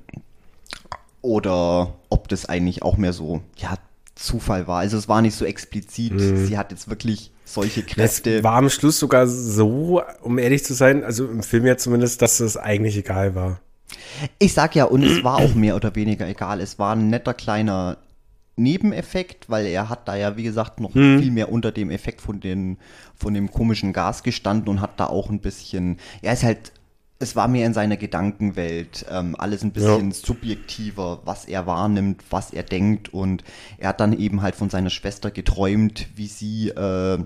[1.21, 3.77] oder ob das eigentlich auch mehr so, ja,
[4.23, 4.79] Zufall war.
[4.79, 6.13] Also es war nicht so explizit.
[6.13, 6.45] Mhm.
[6.45, 8.37] Sie hat jetzt wirklich solche Kräfte.
[8.37, 12.21] Es war am Schluss sogar so, um ehrlich zu sein, also im Film ja zumindest,
[12.21, 13.59] dass es eigentlich egal war.
[14.39, 16.61] Ich sag ja, und es war auch mehr oder weniger egal.
[16.61, 17.97] Es war ein netter kleiner
[18.55, 21.19] Nebeneffekt, weil er hat da ja, wie gesagt, noch hm.
[21.19, 22.77] viel mehr unter dem Effekt von, den,
[23.15, 26.71] von dem komischen Gas gestanden und hat da auch ein bisschen, er ist halt
[27.23, 30.15] es war mir in seiner Gedankenwelt ähm, alles ein bisschen ja.
[30.15, 33.43] subjektiver, was er wahrnimmt, was er denkt und
[33.77, 37.17] er hat dann eben halt von seiner Schwester geträumt, wie sie, äh,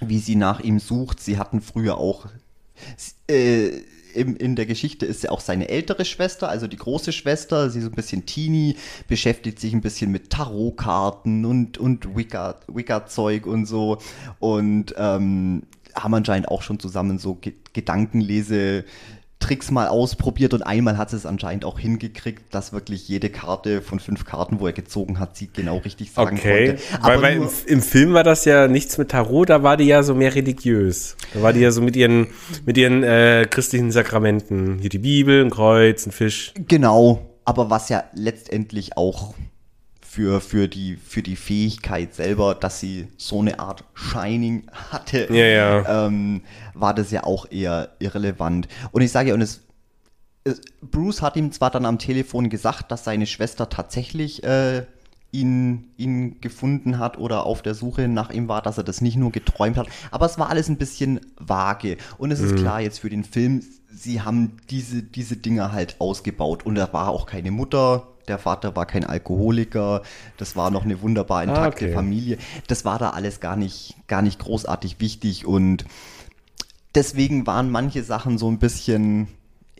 [0.00, 1.20] wie sie nach ihm sucht.
[1.20, 2.26] Sie hatten früher auch
[3.28, 3.70] äh,
[4.14, 7.70] in, in der Geschichte ist sie auch seine ältere Schwester, also die große Schwester.
[7.70, 8.76] Sie ist ein bisschen teeny,
[9.06, 13.98] beschäftigt sich ein bisschen mit Tarotkarten und, und Wicca-Zeug und so.
[14.40, 15.62] Und ähm,
[15.94, 18.84] haben anscheinend auch schon zusammen so Ge Gedankenlese
[19.40, 23.98] Tricks mal ausprobiert und einmal hat es anscheinend auch hingekriegt, dass wirklich jede Karte von
[23.98, 26.76] fünf Karten, wo er gezogen hat, sie genau richtig sagen okay.
[26.76, 26.82] konnte.
[27.02, 29.84] Aber weil, weil im, im, Film war das ja nichts mit Tarot, da war die
[29.84, 31.16] ja so mehr religiös.
[31.34, 32.28] Da war die ja so mit ihren,
[32.66, 34.78] mit ihren äh, christlichen Sakramenten.
[34.78, 36.52] Hier die Bibel, ein Kreuz, ein Fisch.
[36.68, 39.34] Genau, aber was ja letztendlich auch
[40.10, 45.44] für, für, die, für die Fähigkeit selber, dass sie so eine Art Shining hatte, Ja,
[45.44, 46.06] ja.
[46.06, 46.42] Ähm,
[46.74, 48.66] war das ja auch eher irrelevant.
[48.90, 49.60] Und ich sage ja, und es,
[50.42, 54.84] es, Bruce hat ihm zwar dann am Telefon gesagt, dass seine Schwester tatsächlich äh,
[55.30, 59.16] ihn, ihn gefunden hat oder auf der Suche nach ihm war, dass er das nicht
[59.16, 61.98] nur geträumt hat, aber es war alles ein bisschen vage.
[62.18, 66.66] Und es ist klar jetzt für den Film, sie haben diese, diese Dinge halt ausgebaut
[66.66, 70.02] und da war auch keine Mutter, der Vater war kein Alkoholiker,
[70.36, 71.94] das war noch eine wunderbar intakte okay.
[71.94, 72.38] Familie.
[72.68, 75.84] Das war da alles gar nicht, gar nicht großartig wichtig und
[76.94, 79.28] deswegen waren manche Sachen so ein bisschen,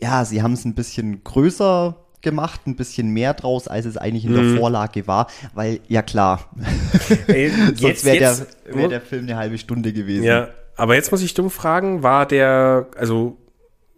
[0.01, 4.25] ja, sie haben es ein bisschen größer gemacht, ein bisschen mehr draus, als es eigentlich
[4.25, 4.51] in Mhm.
[4.53, 6.49] der Vorlage war, weil, ja klar,
[7.27, 10.23] Ey, sonst jetzt, wäre der, wär der Film eine halbe Stunde gewesen.
[10.23, 13.37] Ja, aber jetzt muss ich dumm fragen, war der, also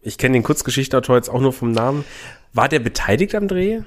[0.01, 2.05] ich kenne den Kurzgeschichtenautor jetzt auch nur vom Namen,
[2.53, 3.81] war der beteiligt am Dreh?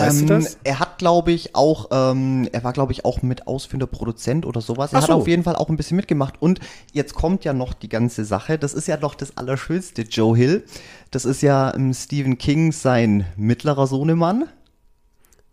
[0.00, 0.58] Weißt ähm, du das?
[0.64, 4.60] Er hat, glaube ich, auch, ähm, er war, glaube ich, auch mit ausführender Produzent oder
[4.60, 4.92] sowas.
[4.92, 5.14] Er Ach hat so.
[5.14, 6.34] auf jeden Fall auch ein bisschen mitgemacht.
[6.40, 6.60] Und
[6.92, 8.58] jetzt kommt ja noch die ganze Sache.
[8.58, 10.64] Das ist ja noch das Allerschönste, Joe Hill.
[11.10, 14.44] Das ist ja ähm, Stephen King sein mittlerer Sohnemann.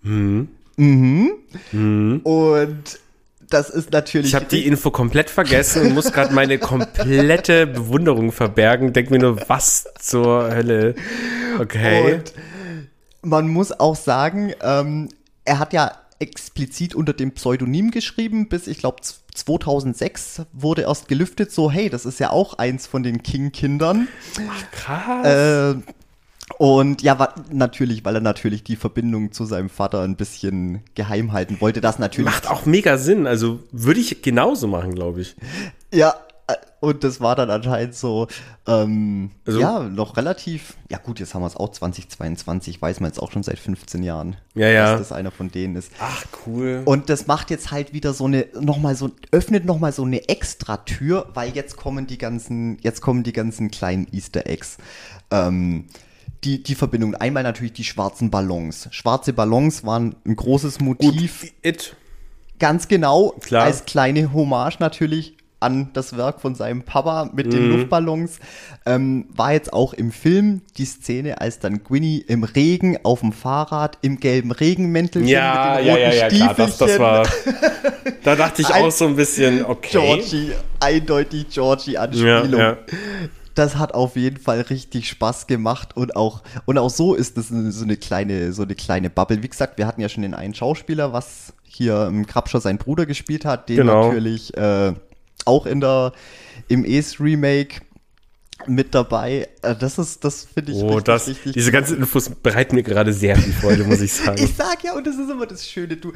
[0.01, 0.49] Mhm.
[2.23, 2.99] Und
[3.49, 4.27] das ist natürlich.
[4.29, 8.93] Ich habe die Info komplett vergessen und muss gerade meine komplette Bewunderung verbergen.
[8.93, 10.95] Denk mir nur, was zur Hölle.
[11.59, 12.15] Okay.
[12.15, 12.33] Und
[13.23, 15.09] man muss auch sagen, ähm,
[15.45, 21.51] er hat ja explizit unter dem Pseudonym geschrieben, bis ich glaube 2006 wurde erst gelüftet,
[21.51, 24.07] so hey, das ist ja auch eins von den King-Kindern.
[24.71, 25.25] Krass.
[25.25, 25.75] Äh,
[26.57, 31.57] und ja, natürlich, weil er natürlich die Verbindung zu seinem Vater ein bisschen geheim halten
[31.61, 32.29] wollte, das natürlich.
[32.29, 33.27] Macht auch mega Sinn.
[33.27, 35.35] Also würde ich genauso machen, glaube ich.
[35.91, 36.15] Ja,
[36.81, 38.27] und das war dann anscheinend so,
[38.67, 43.09] ähm, Also- ja, noch relativ, ja gut, jetzt haben wir es auch 2022, weiß man
[43.09, 44.91] jetzt auch schon seit 15 Jahren, Ja, ja.
[44.91, 45.91] dass das einer von denen ist.
[45.99, 46.81] Ach, cool.
[46.85, 50.77] Und das macht jetzt halt wieder so eine, nochmal so, öffnet nochmal so eine extra
[50.77, 54.77] Tür, weil jetzt kommen die ganzen, jetzt kommen die ganzen kleinen Easter Eggs.
[55.31, 55.85] Ähm,
[56.43, 57.15] die, die Verbindung.
[57.15, 58.89] Einmal natürlich die schwarzen Ballons.
[58.91, 61.45] Schwarze Ballons waren ein großes Motiv.
[61.61, 61.95] It.
[62.59, 63.29] Ganz genau.
[63.39, 63.63] Klar.
[63.63, 68.39] Als kleine Hommage natürlich an das Werk von seinem Papa mit den Luftballons.
[68.85, 73.31] Ähm, war jetzt auch im Film die Szene, als dann Gwynny im Regen auf dem
[73.31, 76.53] Fahrrad im gelben Regenmäntelchen Ja, mit den ja, roten ja, ja, klar.
[76.55, 76.99] Das, das Stiefelchen.
[77.01, 77.27] war.
[78.23, 79.89] Da dachte ich auch so ein bisschen, okay.
[79.91, 82.59] Georgie, eindeutig Ja, Georgie-Anspielung.
[82.59, 82.77] ja.
[83.55, 87.51] Das hat auf jeden Fall richtig Spaß gemacht und auch, und auch so ist es
[87.51, 89.43] eine- so eine kleine, so eine kleine Bubble.
[89.43, 93.05] Wie gesagt, wir hatten ja schon den einen Schauspieler, was hier im Krabscher sein Bruder
[93.05, 94.07] gespielt hat, den Genau.
[94.07, 94.93] natürlich äh,
[95.45, 96.13] auch in der,
[96.67, 97.81] im Ace-Remake
[98.67, 99.49] mit dabei.
[99.61, 102.83] Äh, Das ist, das finde ich Oh, richtig, das, richtig diese ganzen Infos bereiten mir
[102.83, 104.37] gerade sehr viel Freude, muss ich sagen.
[104.43, 106.13] ich sag ja, und das ist immer das Schöne, du,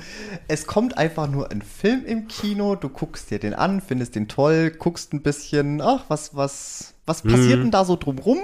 [0.47, 4.27] es kommt einfach nur ein Film im Kino, du guckst dir den an, findest den
[4.27, 8.39] toll, guckst ein bisschen, ach, was, was, was passiert denn da so drumrum?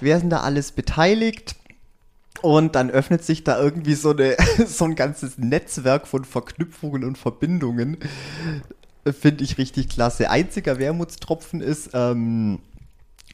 [0.00, 1.56] Wer denn da alles beteiligt?
[2.42, 7.16] Und dann öffnet sich da irgendwie so, eine, so ein ganzes Netzwerk von Verknüpfungen und
[7.16, 7.96] Verbindungen.
[9.12, 10.30] Finde ich richtig klasse.
[10.30, 12.58] Einziger Wermutstropfen ist, ähm,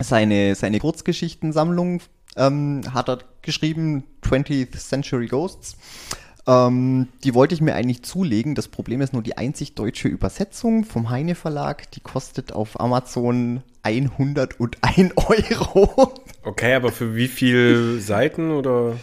[0.00, 2.00] seine, seine Kurzgeschichtensammlung
[2.36, 5.76] ähm, hat er geschrieben, 20th Century Ghosts.
[6.46, 8.54] Ähm, die wollte ich mir eigentlich zulegen.
[8.54, 11.90] Das Problem ist nur die einzig deutsche Übersetzung vom Heine Verlag.
[11.92, 16.14] Die kostet auf Amazon 101 Euro.
[16.44, 18.96] Okay, aber für wie viel Seiten oder?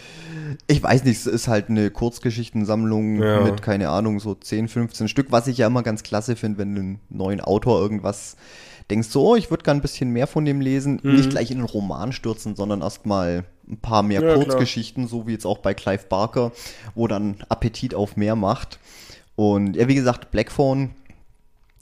[0.66, 3.40] Ich weiß nicht, es ist halt eine Kurzgeschichtensammlung Ja.
[3.42, 6.74] mit, keine Ahnung, so 10, 15 Stück, was ich ja immer ganz klasse finde, wenn
[6.74, 8.36] du einen neuen Autor irgendwas
[8.90, 11.58] denkst, so, oh, ich würde gerne ein bisschen mehr von dem lesen, nicht gleich in
[11.58, 14.26] einen Roman stürzen, sondern erstmal ein paar mehr Mhm.
[14.26, 14.44] Ja, klar.
[14.46, 16.50] Kurzgeschichten, so wie jetzt auch bei Clive Barker,
[16.96, 18.80] wo dann Appetit auf mehr macht.
[19.36, 20.90] Und ja, wie gesagt, Blackphone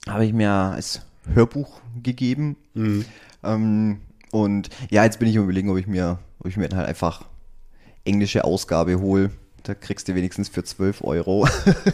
[0.06, 1.01] habe ich mir als
[1.32, 2.56] Hörbuch gegeben.
[2.74, 3.05] Mhm.
[3.43, 4.01] Ähm,
[4.31, 7.25] und ja, jetzt bin ich überlegen, ob ich mir, ob ich mir halt einfach
[8.05, 9.31] englische Ausgabe hole.
[9.65, 11.47] Da kriegst du wenigstens für 12 Euro.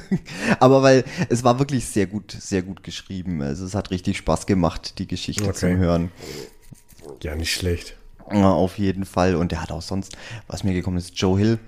[0.60, 3.42] Aber weil es war wirklich sehr gut, sehr gut geschrieben.
[3.42, 5.54] Also es hat richtig Spaß gemacht, die Geschichte Okay.
[5.54, 6.12] zum Hören.
[7.22, 7.96] Ja, nicht schlecht.
[8.30, 9.34] Ja, auf jeden Fall.
[9.34, 10.16] Und der hat auch sonst,
[10.46, 11.58] was mir gekommen ist, Joe Hill,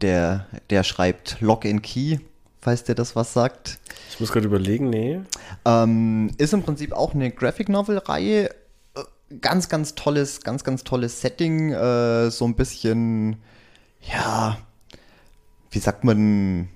[0.00, 2.18] der, der schreibt Lock and Key,
[2.60, 3.78] falls der das was sagt.
[4.10, 5.20] Ich muss gerade überlegen, nee.
[5.64, 8.50] Ähm, ist im Prinzip auch eine Graphic Novel-Reihe.
[9.40, 11.72] Ganz, ganz tolles, ganz, ganz tolles Setting.
[11.72, 13.36] Äh, so ein bisschen,
[14.00, 14.58] ja,
[15.70, 16.68] wie sagt man,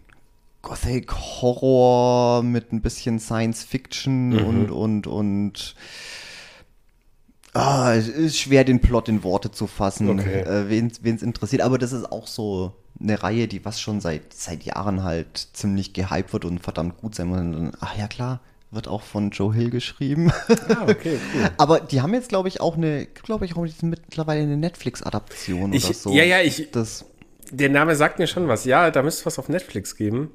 [0.61, 5.75] Gothic Horror mit ein bisschen Science Fiction und, und, und
[7.55, 10.41] Ah, es ist schwer, den Plot in Worte zu fassen, Okay.
[10.41, 11.61] äh, wen es interessiert.
[11.61, 15.93] Aber das ist auch so eine Reihe, die was schon seit, seit Jahren halt ziemlich
[15.93, 17.75] gehypt wird und verdammt gut sein muss.
[17.81, 18.41] Ach ja, klar,
[18.73, 20.33] wird auch von Joe Hill geschrieben.
[20.69, 21.51] Ah, okay, cool.
[21.59, 25.81] Aber die haben jetzt, glaube ich, auch eine, glaube ich, auch mittlerweile eine Netflix-Adaption oder
[25.93, 26.11] so.
[26.13, 27.05] ja, ja, ich- Das,
[27.51, 28.65] Der Name sagt mir schon was.
[28.65, 30.31] Ja, da müsste es was auf Netflix geben.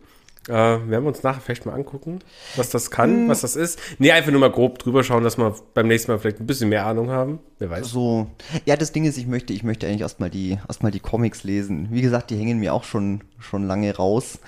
[0.48, 2.20] Äh, werden wir uns nachher vielleicht mal angucken,
[2.56, 3.80] was das kann, was das ist.
[4.00, 6.70] Nee, einfach nur mal grob drüber schauen, dass wir beim nächsten Mal vielleicht ein bisschen
[6.70, 7.40] mehr Ahnung haben.
[7.60, 7.88] Wer weiß.
[7.90, 8.28] so.
[8.66, 11.90] Ja, das Ding ist, ich möchte, ich möchte eigentlich erstmal die, erstmal die Comics lesen.
[11.92, 14.40] Wie gesagt, die hängen mir auch schon, schon lange raus,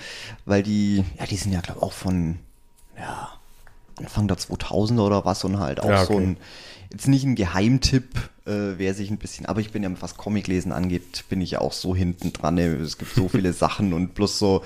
[0.45, 2.37] weil die, ja, die sind ja, glaube ich, auch von,
[2.97, 3.27] ja,
[3.99, 6.23] Anfang der 2000er oder was und halt auch Ja, so okay.
[6.23, 6.37] ein,
[6.91, 10.71] jetzt nicht ein Geheimtipp, äh, wer sich ein bisschen, aber ich bin ja, was Comiclesen
[10.71, 12.55] angeht, bin ich ja auch so hinten dran.
[12.55, 12.65] ne?
[12.75, 14.63] Es gibt so viele Sachen und bloß so,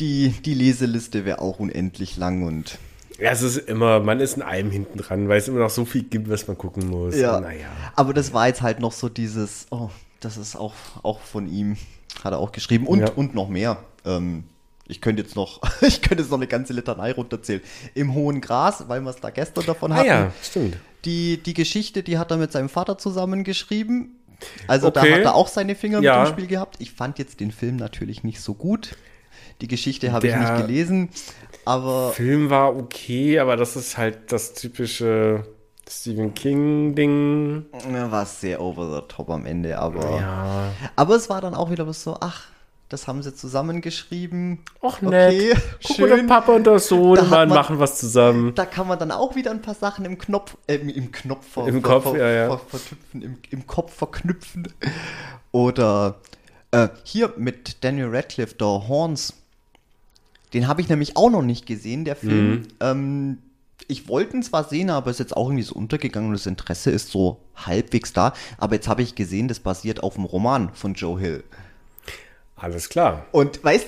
[0.00, 2.78] die, die Leseliste wäre auch unendlich lang und
[3.18, 5.84] Ja, es ist immer, man ist in allem hinten dran, weil es immer noch so
[5.84, 7.14] viel gibt, was man gucken muss.
[7.16, 7.40] Ja.
[7.40, 7.66] Naja.
[7.94, 9.90] Aber das war jetzt halt noch so dieses, oh,
[10.20, 11.76] das ist auch, auch von ihm,
[12.24, 13.10] hat er auch geschrieben und, Ja.
[13.10, 13.76] und noch mehr.
[14.04, 14.44] Ähm,
[14.92, 17.60] ich könnte jetzt noch, ich könnte jetzt noch eine ganze Litanei runterzählen.
[17.94, 20.06] Im hohen Gras, weil wir es da gestern davon Ah hatten.
[20.08, 20.76] ja, stimmt.
[21.04, 24.16] Die, die Geschichte, die hat er mit seinem Vater zusammengeschrieben.
[24.68, 25.14] Also da Okay.
[25.14, 26.20] hat er auch seine Finger Ja.
[26.20, 26.76] mit im Spiel gehabt.
[26.80, 28.96] Ich fand jetzt den Film natürlich nicht so gut.
[29.60, 31.10] Die Geschichte habe ich nicht gelesen,
[31.64, 35.44] aber Film war okay, aber das ist halt das typische
[35.88, 37.66] Stephen King-Ding.
[37.92, 39.78] ja, war sehr over the top am Ende.
[39.78, 40.72] Aber Ja.
[40.96, 42.46] Aber es war dann auch wieder was so, ach,
[42.92, 44.58] das haben sie zusammengeschrieben.
[44.82, 45.56] Och, nett.
[45.86, 48.54] Guck mal, der Papa und der Sohn Da man- machen was zusammen.
[48.54, 51.66] Da kann man dann auch wieder ein paar Sachen im Knopf, äh, im- Knopf, ver,
[51.68, 52.48] Im ver, Kopf, ver, ja, ja.
[52.48, 54.68] Ver, vertüpfen, im, im Kopf verknüpfen.
[55.52, 56.16] Oder
[56.70, 59.34] äh, hier mit Daniel Radcliffe, der Horns.
[60.54, 62.50] Den habe ich nämlich auch noch nicht gesehen, der Film.
[62.50, 62.68] Mhm.
[62.80, 63.38] Ähm,
[63.88, 66.90] ich wollte ihn zwar sehen, aber ist jetzt auch irgendwie so untergegangen und das Interesse
[66.90, 68.32] ist so halbwegs da.
[68.58, 71.44] Aber jetzt habe ich gesehen, das basiert auf dem Roman von Joe Hill.
[72.62, 73.26] Alles klar.
[73.32, 73.86] Und weißt,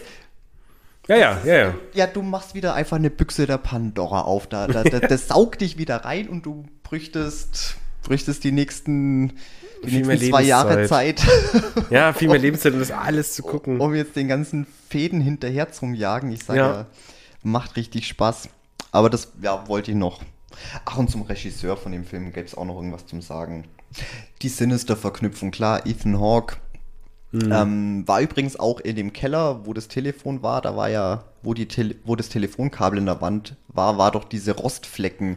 [1.09, 1.74] Ja, ja, ja, ja.
[1.94, 4.46] ja, du machst wieder einfach eine Büchse der Pandora auf.
[4.48, 9.34] Da, da, da, das saugt dich wieder rein und du brüchtest, brüchtest die nächsten,
[9.84, 10.88] die Viel nächsten zwei Jahre.
[10.88, 11.22] Zeit,
[11.90, 13.80] Ja, viel mehr Lebenszeit, um das alles zu gucken.
[13.80, 16.32] um jetzt den ganzen Fäden hinterher zum Jagen.
[16.32, 16.72] Ich sage Ja.
[16.72, 16.86] ja.
[17.42, 18.48] macht richtig Spaß.
[18.90, 20.22] Aber das ja, wollte ich noch.
[20.84, 23.64] Ach, und zum Regisseur von dem Film gäbe es auch noch irgendwas zum Sagen.
[24.42, 26.56] Die Sinister-Verknüpfung, klar, Ethan Hawke.
[27.52, 31.55] Ähm, war übrigens auch in dem Keller, wo das Telefon war, da war ja, wo,
[31.55, 35.36] die Tele wo das Telefonkabel in der Wand war, war doch diese Rostflecken.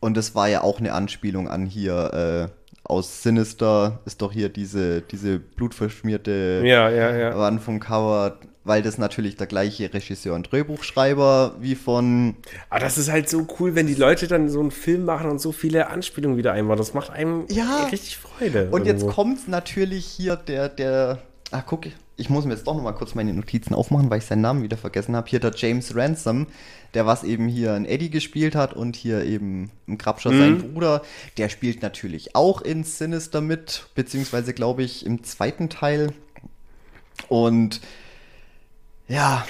[0.00, 2.59] Und das war ja auch eine Anspielung an hier äh,
[2.90, 7.38] aus Sinister, ist doch hier diese, diese blutverschmierte Ja, ja, ja.
[7.38, 12.36] Wand vom Cover, weil das natürlich der gleiche Regisseur und Drehbuchschreiber wie von
[12.68, 15.40] Aber das ist halt so cool, wenn die Leute dann so einen Film machen und
[15.40, 16.76] so viele Anspielungen wieder einbauen.
[16.78, 17.84] Das macht einem Ja.
[17.90, 18.68] richtig Freude.
[18.70, 19.14] Und jetzt irgendwo.
[19.14, 21.18] kommt natürlich hier der, der,
[21.50, 21.86] ah, guck,
[22.20, 24.76] ich muss mir jetzt doch nochmal kurz meine Notizen aufmachen, weil ich seinen Namen wieder
[24.76, 25.28] vergessen habe.
[25.28, 26.46] Hier der James Ransom,
[26.94, 31.02] der was eben hier in Eddie gespielt hat und hier eben im Grabscher sein Bruder.
[31.38, 36.12] Der spielt natürlich auch in Sinister mit, beziehungsweise glaube ich im zweiten Teil.
[37.28, 37.80] Und
[39.08, 39.46] ja,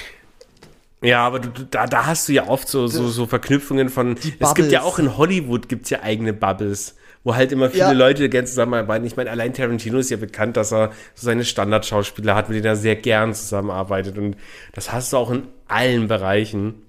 [1.03, 4.17] Ja, aber du, da, da hast du ja oft so, so, so Verknüpfungen von.
[4.39, 7.93] Es gibt ja auch in Hollywood gibt's ja eigene Bubbles, wo halt immer viele Ja.
[7.93, 9.05] Leute gerne zusammenarbeiten.
[9.05, 12.67] Ich meine, allein Tarantino ist ja bekannt, dass er so seine Standardschauspieler hat, mit denen
[12.67, 14.17] er sehr gern zusammenarbeitet.
[14.17, 14.37] Und
[14.73, 16.83] das hast du auch in allen Bereichen.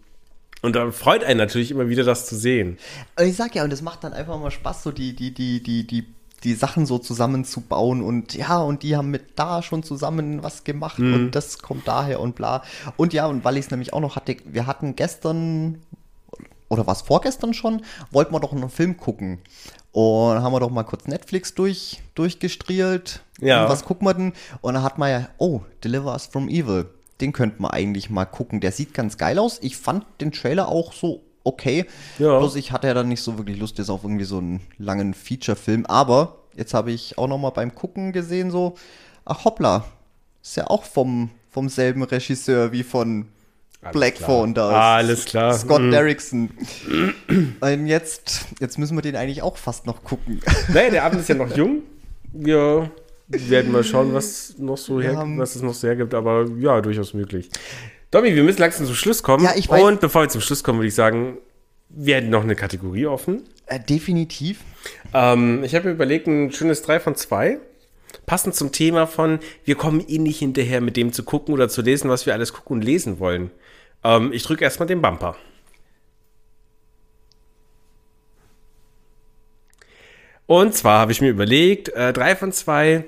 [0.61, 2.77] Und da freut einen natürlich immer wieder, das zu sehen.
[3.17, 5.61] Und ich sag ja, und es macht dann einfach mal Spaß, so die, die, die,
[5.63, 6.05] die, die,
[6.43, 10.97] die Sachen so zusammenzubauen und ja, und die haben mit da schon zusammen was gemacht
[10.99, 12.63] und das kommt daher und bla.
[12.95, 15.81] Und ja, und weil ich es nämlich auch noch hatte, wir hatten gestern,
[16.69, 19.39] oder was vorgestern schon, wollten wir doch einen Film gucken.
[19.91, 23.21] Und haben wir doch mal kurz Netflix durch, durchgestrielt.
[23.39, 23.63] Ja.
[23.63, 24.33] Und was gucken wir denn?
[24.61, 26.89] Und dann hat man ja, oh, Deliver Us from Evil.
[27.19, 28.61] Den könnte man eigentlich mal gucken.
[28.61, 29.59] Der sieht ganz geil aus.
[29.61, 31.85] Ich fand den Trailer auch so okay.
[32.19, 32.37] Ja.
[32.37, 35.13] Bloß ich hatte ja dann nicht so wirklich Lust jetzt auf irgendwie so einen langen
[35.13, 35.85] Feature-Film.
[35.85, 38.75] Aber jetzt habe ich auch noch mal beim Gucken gesehen so,
[39.25, 39.85] ach hoppla,
[40.41, 43.27] ist ja auch vom, vom selben Regisseur wie von
[43.81, 44.29] Alles Black klar.
[44.29, 44.95] Phone da.
[44.95, 45.53] Alles klar.
[45.53, 45.91] Scott Mhm.
[45.91, 46.49] Derrickson.
[47.61, 50.39] Und jetzt, jetzt müssen wir den eigentlich auch fast noch gucken.
[50.73, 51.81] Naja, der Abend ist ja noch jung.
[52.33, 52.91] Wir
[53.27, 56.79] werden mal schauen, was noch so her, haben- was es noch so hergibt, aber ja,
[56.81, 57.49] durchaus möglich.
[58.11, 59.43] Domi, wir müssen langsam zum Schluss kommen.
[59.43, 59.81] Ja, ich weiß.
[59.83, 61.37] Und bevor wir zum Schluss kommen, würde ich sagen,
[61.89, 63.43] wir hätten noch eine Kategorie offen.
[63.67, 64.59] Äh, definitiv.
[65.13, 67.57] Ähm, ich habe mir überlegt, ein schönes 3 von 2.
[68.25, 71.81] Passend zum Thema von, wir kommen eh nicht hinterher, mit dem zu gucken oder zu
[71.81, 73.51] lesen, was wir alles gucken und lesen wollen.
[74.03, 75.35] Ähm, ich drücke erstmal den Bumper.
[80.45, 83.05] Und zwar habe ich mir überlegt, äh, drei von zwei,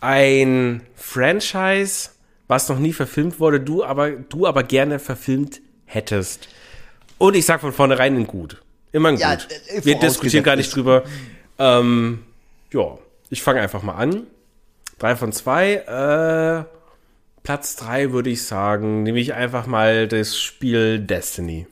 [0.00, 2.10] ein Franchise,
[2.48, 6.48] was noch nie verfilmt wurde, du aber, du aber gerne verfilmt hättest.
[7.18, 8.62] Und ich sag von vornherein in gut.
[8.92, 9.48] Immer in ja, gut.
[9.68, 11.04] Äh, Wir diskutieren gar nicht drüber.
[11.58, 12.24] Ähm,
[12.72, 12.96] ja,
[13.28, 14.26] ich fange einfach mal an.
[14.98, 15.74] Drei von zwei.
[15.74, 16.79] Äh,
[17.42, 21.66] Platz drei würde ich sagen, nehme ich einfach mal das Spiel Destiny.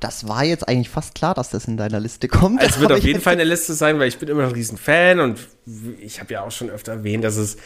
[0.00, 2.60] Das war jetzt eigentlich fast klar, dass das in deiner Liste kommt.
[2.60, 4.54] Es wird auf jeden Fall in der Liste sein, weil ich bin immer noch ein
[4.54, 5.38] Riesenfan und
[6.00, 7.56] ich habe ja auch schon öfter erwähnt, dass es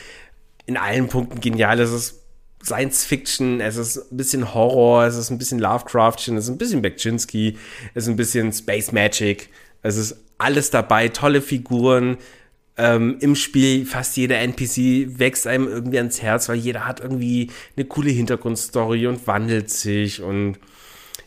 [0.67, 1.91] in allen Punkten genial ist.
[1.91, 2.23] Es ist
[2.63, 6.59] Science Fiction, es ist ein bisschen Horror, es ist ein bisschen Lovecraftian, es ist ein
[6.59, 7.57] bisschen Bekczynski,
[7.95, 9.49] es ist ein bisschen Space Magic,
[9.83, 12.19] es ist alles dabei, tolle Figuren.
[12.79, 17.51] Ähm, Im Spiel fast jeder NPC wächst einem irgendwie ans Herz, weil jeder hat irgendwie
[17.77, 20.59] eine coole Hintergrundstory und wandelt sich und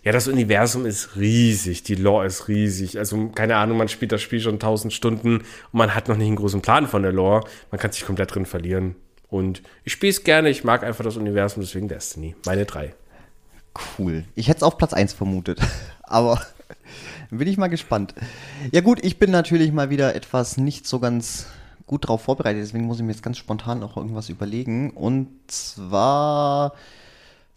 [0.03, 2.97] ja, das Universum ist riesig, die Lore ist riesig.
[2.97, 6.27] Also, keine Ahnung, man spielt das Spiel schon tausend Stunden und man hat noch nicht
[6.27, 7.43] einen großen Plan von der Lore.
[7.69, 8.95] Man kann sich komplett drin verlieren.
[9.27, 12.35] Und ich spiele es gerne, ich mag einfach das Universum, deswegen Destiny.
[12.45, 12.95] Meine drei.
[13.97, 14.23] Cool.
[14.35, 15.59] Ich hätte es auf Platz 1 vermutet.
[16.03, 16.41] Aber
[17.37, 18.15] bin ich mal gespannt.
[18.71, 21.47] Ja, gut, ich bin natürlich mal wieder etwas nicht so ganz
[21.85, 24.91] gut drauf vorbereitet, deswegen muss ich mir jetzt ganz spontan noch irgendwas überlegen.
[24.91, 26.73] Und zwar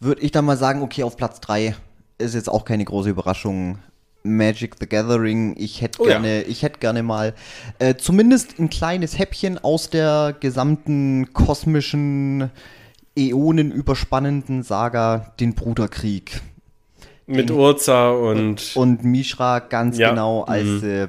[0.00, 1.74] würde ich dann mal sagen, okay, auf Platz 3
[2.18, 3.78] ist jetzt auch keine große Überraschung.
[4.24, 5.54] Magic the Gathering.
[5.58, 6.48] Ich hätte oh, gerne, ja.
[6.48, 7.34] ich hätte gerne mal
[7.78, 12.50] äh, zumindest ein kleines Häppchen aus der gesamten kosmischen,
[13.16, 16.40] äonenüberspannenden Saga, den Bruderkrieg.
[17.26, 18.76] Mit Urza und.
[18.76, 20.10] Und Mishra ganz ja.
[20.10, 20.84] genau, als, mhm.
[20.84, 21.08] äh,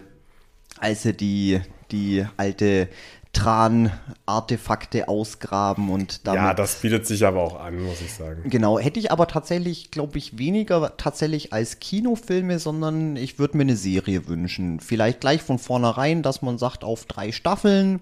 [0.80, 1.62] als sie die,
[1.92, 2.90] die alte
[3.34, 6.42] Tran-Artefakte ausgraben und damit.
[6.42, 8.48] Ja, das bietet sich aber auch an, muss ich sagen.
[8.48, 13.64] Genau, hätte ich aber tatsächlich, glaube ich, weniger tatsächlich als Kinofilme, sondern ich würde mir
[13.64, 14.80] eine Serie wünschen.
[14.80, 18.02] Vielleicht gleich von vornherein, dass man sagt, auf drei Staffeln.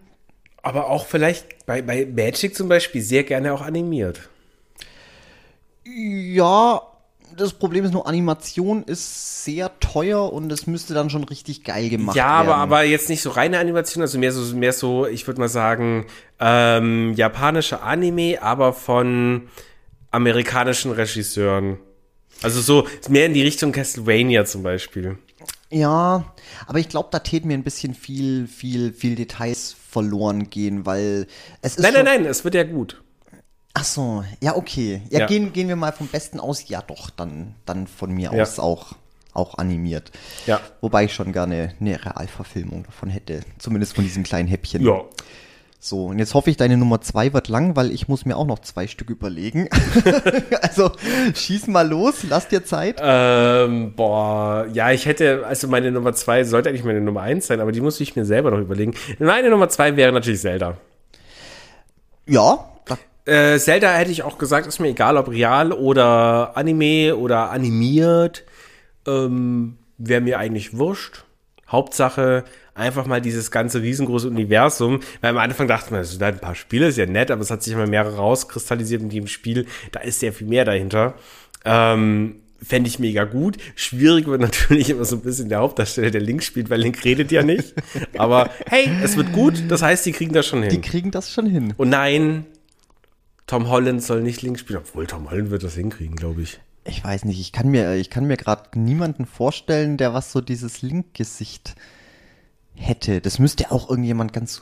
[0.61, 4.29] Aber auch vielleicht bei, bei Magic zum Beispiel sehr gerne auch animiert.
[5.85, 6.81] Ja,
[7.37, 11.89] das Problem ist nur, Animation ist sehr teuer und es müsste dann schon richtig geil
[11.89, 12.47] gemacht ja, werden.
[12.47, 15.39] Ja, aber, aber jetzt nicht so reine Animation, also mehr so, mehr so ich würde
[15.39, 16.05] mal sagen,
[16.39, 19.49] ähm, japanische Anime, aber von
[20.11, 21.77] amerikanischen Regisseuren.
[22.41, 25.17] Also so mehr in die Richtung Castlevania zum Beispiel.
[25.69, 26.33] Ja,
[26.67, 31.27] aber ich glaube, da täten mir ein bisschen viel, viel, viel Details verloren gehen, weil
[31.61, 31.83] es ist.
[31.83, 33.01] Nein, nein, nein, es wird ja gut.
[33.73, 35.01] Ach so, ja, okay.
[35.09, 36.67] Ja, ja, Gehen, gehen wir mal vom Besten aus.
[36.67, 38.41] Ja, doch, dann, dann von mir ja.
[38.41, 38.93] aus auch,
[39.33, 40.11] auch animiert.
[40.45, 40.59] Ja.
[40.81, 43.41] Wobei ich schon gerne eine Realverfilmung davon hätte.
[43.59, 44.85] Zumindest von diesem kleinen Häppchen.
[44.85, 45.01] Ja.
[45.83, 48.45] So, und jetzt hoffe ich, deine Nummer zwei wird lang, weil ich muss mir auch
[48.45, 49.67] noch zwei Stück überlegen.
[50.61, 50.91] also,
[51.33, 52.99] schieß mal los, lass dir Zeit.
[53.01, 57.59] Ähm, boah, ja, ich hätte, also meine Nummer zwei sollte eigentlich meine Nummer eins sein,
[57.61, 58.93] aber die muss ich mir selber noch überlegen.
[59.17, 60.77] Meine Nummer zwei wäre natürlich Zelda.
[62.27, 62.70] Ja,
[63.31, 68.43] äh, Zelda hätte ich auch gesagt, ist mir egal, ob real oder Anime oder animiert.
[69.07, 71.23] Ähm, Wäre mir eigentlich wurscht.
[71.69, 72.43] Hauptsache
[72.73, 74.99] einfach mal dieses ganze riesengroße Universum.
[75.21, 77.41] Weil am Anfang dachte man, das sind halt ein paar Spiele, ist ja nett, aber
[77.41, 79.65] es hat sich immer mehr rauskristallisiert in dem Spiel.
[79.91, 81.13] Da ist sehr viel mehr dahinter.
[81.63, 83.57] Ähm, Fände ich mega gut.
[83.75, 87.31] Schwierig wird natürlich immer so ein bisschen der Hauptdarsteller, der Link spielt, weil Link redet
[87.31, 87.73] ja nicht.
[88.17, 89.63] Aber hey, es wird gut.
[89.69, 90.69] Das heißt, die kriegen das schon hin.
[90.69, 91.73] Die kriegen das schon hin.
[91.77, 92.45] Und nein,
[93.51, 96.61] Tom Holland soll nicht links spielen, obwohl Tom Holland wird das hinkriegen, glaube ich.
[96.85, 100.39] Ich weiß nicht, ich kann mir, ich kann mir gerade niemanden vorstellen, der was so
[100.39, 101.75] dieses Link-Gesicht
[102.75, 103.19] hätte.
[103.19, 104.61] Das müsste auch irgendjemand ganz,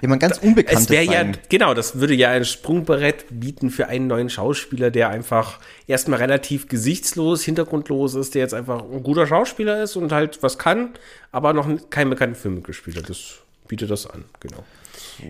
[0.00, 1.32] jemand ganz Unbekanntes es sein.
[1.34, 6.20] Ja, genau, das würde ja ein Sprungbrett bieten für einen neuen Schauspieler, der einfach erstmal
[6.20, 10.94] relativ gesichtslos, hintergrundlos ist, der jetzt einfach ein guter Schauspieler ist und halt was kann,
[11.32, 13.10] aber noch keinen bekannten Film gespielt hat.
[13.10, 14.64] Das bietet das an, genau.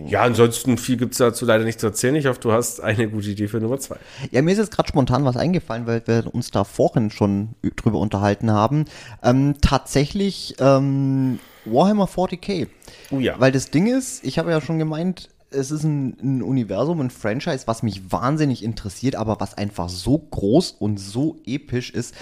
[0.07, 2.15] Ja, ansonsten viel gibt es dazu leider nicht zu erzählen.
[2.15, 3.97] Ich hoffe, du hast eine gute Idee für Nummer zwei.
[4.31, 7.99] Ja, mir ist jetzt gerade spontan was eingefallen, weil wir uns da vorhin schon drüber
[7.99, 8.85] unterhalten haben.
[9.23, 12.67] Ähm, tatsächlich ähm, Warhammer 40k.
[13.11, 13.39] Oh ja.
[13.39, 17.09] Weil das Ding ist, ich habe ja schon gemeint, es ist ein, ein, Universum, ein
[17.09, 22.15] Franchise, was mich wahnsinnig interessiert, aber was einfach so groß und so episch ist.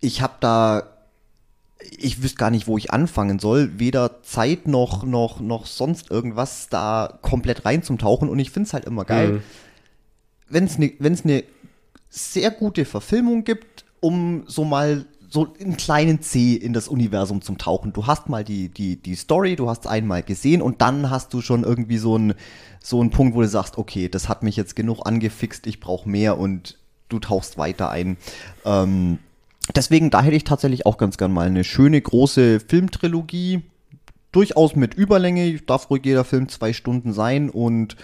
[0.00, 0.97] Ich habe da
[1.80, 3.78] ich wüsste gar nicht, wo ich anfangen soll.
[3.78, 8.28] Weder Zeit noch, noch, noch sonst irgendwas da komplett reinzutauchen.
[8.28, 9.42] Und ich finde es halt immer geil, mhm.
[10.48, 10.92] wenn es eine
[11.24, 11.44] ne
[12.10, 17.58] sehr gute Verfilmung gibt, um so mal so einen kleinen C in das Universum zum
[17.58, 17.92] Tauchen.
[17.92, 21.42] Du hast mal die, die, die Story, du hast einmal gesehen und dann hast du
[21.42, 22.34] schon irgendwie so einen
[22.82, 26.08] so einen Punkt, wo du sagst, okay, das hat mich jetzt genug angefixt, ich brauche
[26.08, 26.78] mehr und
[27.10, 28.16] du tauchst weiter ein.
[28.64, 29.18] Ähm,
[29.74, 33.62] Deswegen, da hätte ich tatsächlich auch ganz gern mal eine schöne große Filmtrilogie.
[34.32, 37.96] durchaus mit Überlänge, darf ruhig jeder Film zwei Stunden sein und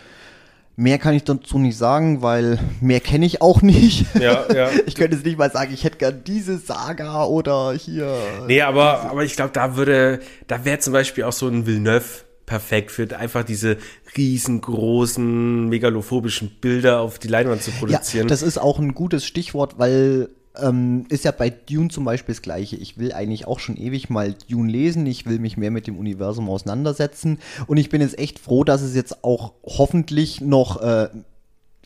[0.77, 4.07] Mehr kann ich dazu nicht sagen, weil mehr kenne ich auch nicht.
[4.19, 4.70] Ja, ja.
[4.86, 8.16] Ich könnte jetzt nicht mal sagen, ich hätte gern diese Saga oder hier.
[8.49, 10.19] Nee, aber, aber ich glaube, da würde,
[10.49, 13.77] da wäre zum Beispiel auch so ein Villeneuve perfekt für einfach diese
[14.16, 18.27] riesengroßen, megalophobischen Bilder auf die Leinwand zu produzieren.
[18.27, 20.28] Ja, das ist auch ein gutes Stichwort, weil
[20.60, 22.76] ähm, ist ja bei Dune zum Beispiel das Gleiche.
[22.76, 25.06] Ich will eigentlich auch schon ewig mal Dune lesen.
[25.06, 27.39] Ich will mich mehr mit dem Universum auseinandersetzen.
[27.66, 31.09] Und ich bin jetzt echt froh, dass es jetzt auch hoffentlich noch äh,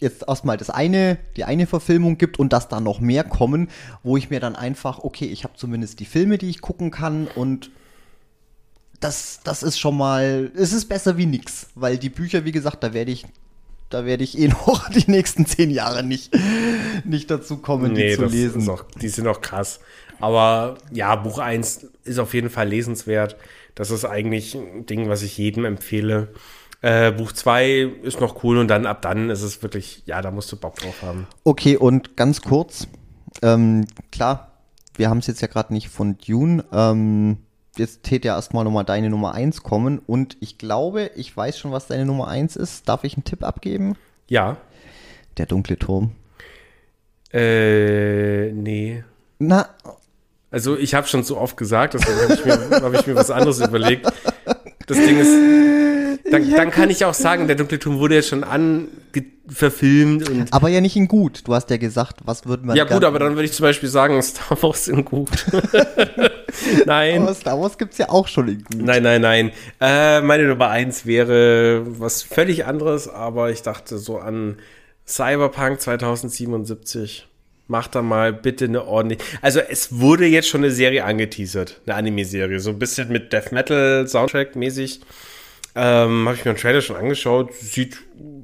[0.01, 3.69] jetzt erstmal das eine, die eine Verfilmung gibt und dass da noch mehr kommen,
[4.03, 7.27] wo ich mir dann einfach, okay, ich habe zumindest die Filme, die ich gucken kann
[7.27, 7.71] und
[9.01, 12.83] das, das ist schon mal, es ist besser wie nix, weil die Bücher, wie gesagt,
[12.83, 13.27] da werde ich
[13.91, 16.37] da werde ich eh noch die nächsten zehn Jahre nicht,
[17.05, 18.69] nicht dazu kommen, nee, die zu lesen.
[18.69, 19.81] Auch, die sind auch krass.
[20.21, 23.37] Aber ja, Buch 1 ist auf jeden Fall lesenswert.
[23.75, 26.35] Das ist eigentlich ein Ding, was ich jedem empfehle.
[26.81, 30.31] Äh, Buch 2 ist noch cool und dann ab dann ist es wirklich, ja, da
[30.31, 31.27] musst du Bock drauf haben.
[31.45, 32.89] Okay, und ganz kurz,
[33.43, 34.53] ähm, klar,
[34.97, 36.65] wir haben es jetzt ja gerade nicht von Dune.
[36.73, 37.39] Ähm,
[37.79, 41.73] jetzt tät ja erstmal nochmal deine Nummer 1 kommen und ich glaube, ich weiß schon,
[41.73, 42.89] was deine Nummer 1 ist.
[42.89, 43.97] Darf ich einen Tipp abgeben?
[44.29, 44.57] Ja.
[45.37, 46.13] Der dunkle Turm.
[47.33, 49.05] Äh, nee.
[49.39, 49.69] Na.
[50.51, 53.61] Also ich habe schon so oft gesagt, deswegen habe ich, hab ich mir was anderes
[53.61, 54.11] überlegt.
[54.87, 55.35] Das Ding ist,
[56.31, 58.45] dann, dann kann ich auch sagen, der dunkle Turm wurde ja schon
[59.49, 60.29] verfilmt.
[60.29, 61.47] Und aber ja nicht in gut.
[61.47, 62.77] Du hast ja gesagt, was würde man.
[62.77, 65.47] Ja gut, aber dann würde ich zum Beispiel sagen, Star Wars in gut.
[66.87, 67.23] nein.
[67.23, 68.83] Aber Star Wars gibt es ja auch schon in gut.
[68.83, 69.53] Nein, nein, nein.
[69.81, 74.57] Äh, meine Nummer eins wäre was völlig anderes, aber ich dachte so an
[75.07, 77.27] Cyberpunk 2077.
[77.71, 79.23] Mach da mal bitte eine ordentliche.
[79.43, 83.53] Also es wurde jetzt schon eine Serie angeteasert, eine Anime-Serie, so ein bisschen mit Death
[83.53, 85.01] Metal Soundtrack mäßig.
[85.81, 87.55] Ähm, Habe ich mir einen Trailer schon angeschaut.
[87.55, 87.99] Sieht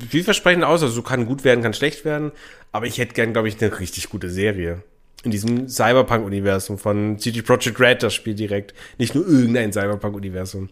[0.09, 2.31] vielversprechend aus, also kann gut werden, kann schlecht werden.
[2.71, 4.85] Aber ich hätte gern, glaube ich, eine richtig gute Serie.
[5.25, 8.73] In diesem Cyberpunk-Universum von CD Projekt Red, das Spiel direkt.
[8.99, 10.69] Nicht nur irgendein Cyberpunk-Universum.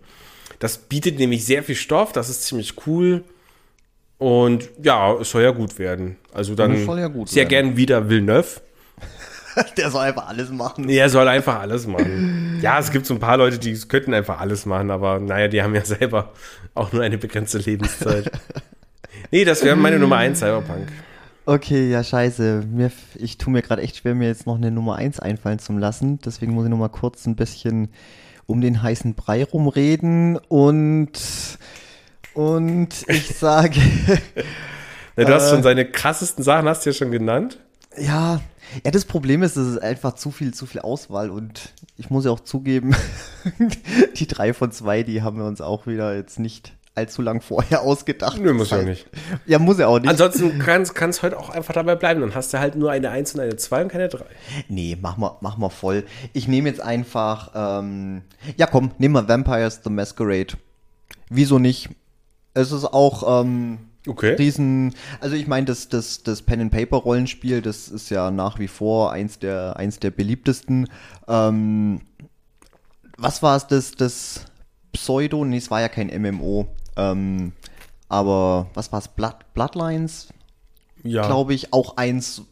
[0.61, 3.25] Das bietet nämlich sehr viel Stoff, das ist ziemlich cool.
[4.19, 6.17] Und ja, es soll ja gut werden.
[6.33, 7.49] Also dann ja sehr werden.
[7.49, 8.61] gern wieder Villeneuve.
[9.77, 10.89] Der soll einfach alles machen.
[10.89, 12.52] Er soll einfach alles machen.
[12.63, 15.63] Ja, es gibt so ein paar Leute, die könnten einfach alles machen, aber naja, die
[15.63, 16.33] haben ja selber
[16.75, 18.31] auch nur eine begrenzte Lebenszeit.
[19.31, 20.89] nee, das wäre meine Nummer 1 Cyberpunk.
[21.45, 22.63] Okay, ja, scheiße.
[22.71, 25.73] Mir, ich tue mir gerade echt schwer, mir jetzt noch eine Nummer 1 einfallen zu
[25.73, 26.21] lassen.
[26.25, 27.89] Deswegen muss ich noch mal kurz ein bisschen
[28.47, 31.11] um den heißen Brei rumreden und
[32.35, 33.81] und ich sage.
[35.17, 37.59] ja, du hast schon äh, seine krassesten Sachen, hast du ja schon genannt.
[37.99, 38.41] Ja,
[38.85, 42.25] ja, das Problem ist, es ist einfach zu viel, zu viel Auswahl und ich muss
[42.25, 42.95] ja auch zugeben,
[44.17, 47.83] die drei von zwei, die haben wir uns auch wieder jetzt nicht allzu lang vorher
[47.83, 48.39] ausgedacht.
[48.39, 49.07] Nö, muss ja nicht.
[49.47, 50.11] Ja, muss ja auch nicht.
[50.11, 52.21] Ansonsten kann es heute auch einfach dabei bleiben.
[52.21, 54.25] Dann hast du halt nur eine 1 und eine 2 und keine 3.
[54.69, 56.05] Nee, mach mal, mach mal voll.
[56.33, 58.23] Ich nehme jetzt einfach, ähm,
[58.57, 60.55] ja komm, nehmen wir Vampires the Masquerade.
[61.31, 61.89] Wieso nicht?
[62.55, 64.35] Es ist auch ähm, okay.
[64.35, 64.95] riesen.
[65.21, 68.69] Also ich meine, das, das, das Pen and Paper Rollenspiel, das ist ja nach wie
[68.69, 70.89] vor eins der, eins der beliebtesten.
[71.29, 72.01] Ähm,
[73.17, 74.47] was war es, das, das
[74.93, 75.45] Pseudo?
[75.45, 76.69] Nee, es war ja kein MMO.
[76.97, 77.53] Ähm,
[78.09, 79.09] aber was war es?
[79.09, 80.29] Blood, Bloodlines?
[81.03, 81.27] Ja.
[81.27, 82.43] Glaube ich, auch eins,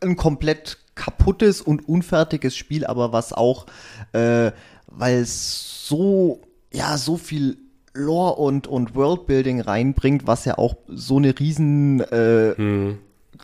[0.00, 3.66] ein komplett kaputtes und unfertiges Spiel, aber was auch,
[4.12, 4.50] äh,
[4.86, 6.40] weil es so,
[6.72, 7.58] ja, so viel
[7.96, 12.98] Lore und, und Worldbuilding reinbringt, was ja auch so eine riesen äh, hm.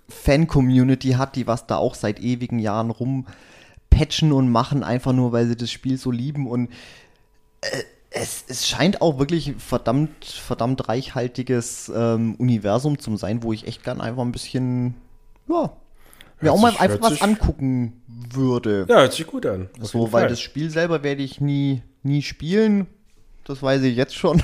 [0.08, 5.46] Fan-Community hat, die was da auch seit ewigen Jahren rumpatchen und machen, einfach nur, weil
[5.46, 6.46] sie das Spiel so lieben.
[6.46, 6.70] Und
[7.60, 13.66] äh, es, es scheint auch wirklich verdammt, verdammt reichhaltiges ähm, Universum zu sein, wo ich
[13.66, 14.94] echt gern einfach ein bisschen,
[15.48, 15.72] ja,
[16.40, 18.02] mir auch mal einfach was angucken
[18.32, 18.86] würde.
[18.88, 19.68] Ja, hört sich gut an.
[19.80, 20.28] So, weil Fall.
[20.28, 22.86] das Spiel selber werde ich nie, nie spielen.
[23.44, 24.42] Das weiß ich jetzt schon.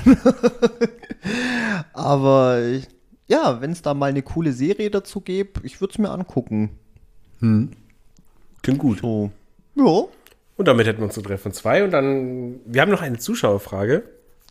[1.93, 2.87] Aber ich,
[3.27, 6.71] ja, wenn es da mal eine coole Serie dazu gibt, ich würde es mir angucken.
[7.39, 7.71] Hm.
[8.61, 8.99] Klingt gut.
[8.99, 9.31] So.
[9.75, 10.03] Ja.
[10.57, 11.83] Und damit hätten wir uns zu Treffen zwei.
[11.83, 14.03] Und dann, wir haben noch eine Zuschauerfrage,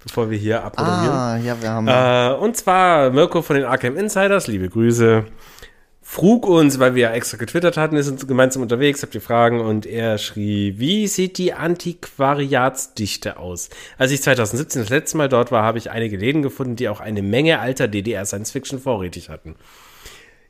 [0.03, 1.15] bevor wir hier abmoderieren.
[1.15, 1.87] Ah, ja, wir haben.
[1.87, 5.27] Äh, und zwar Mirko von den Arkham Insiders, liebe Grüße
[6.10, 9.60] frug uns, weil wir ja extra getwittert hatten, ist uns gemeinsam unterwegs, habt ihr Fragen
[9.60, 13.68] und er schrieb, wie sieht die Antiquariatsdichte aus?
[13.98, 17.01] Als ich 2017 das letzte Mal dort war, habe ich einige Läden gefunden, die auch
[17.01, 19.55] eine Menge alter DDR Science Fiction vorrätig hatten.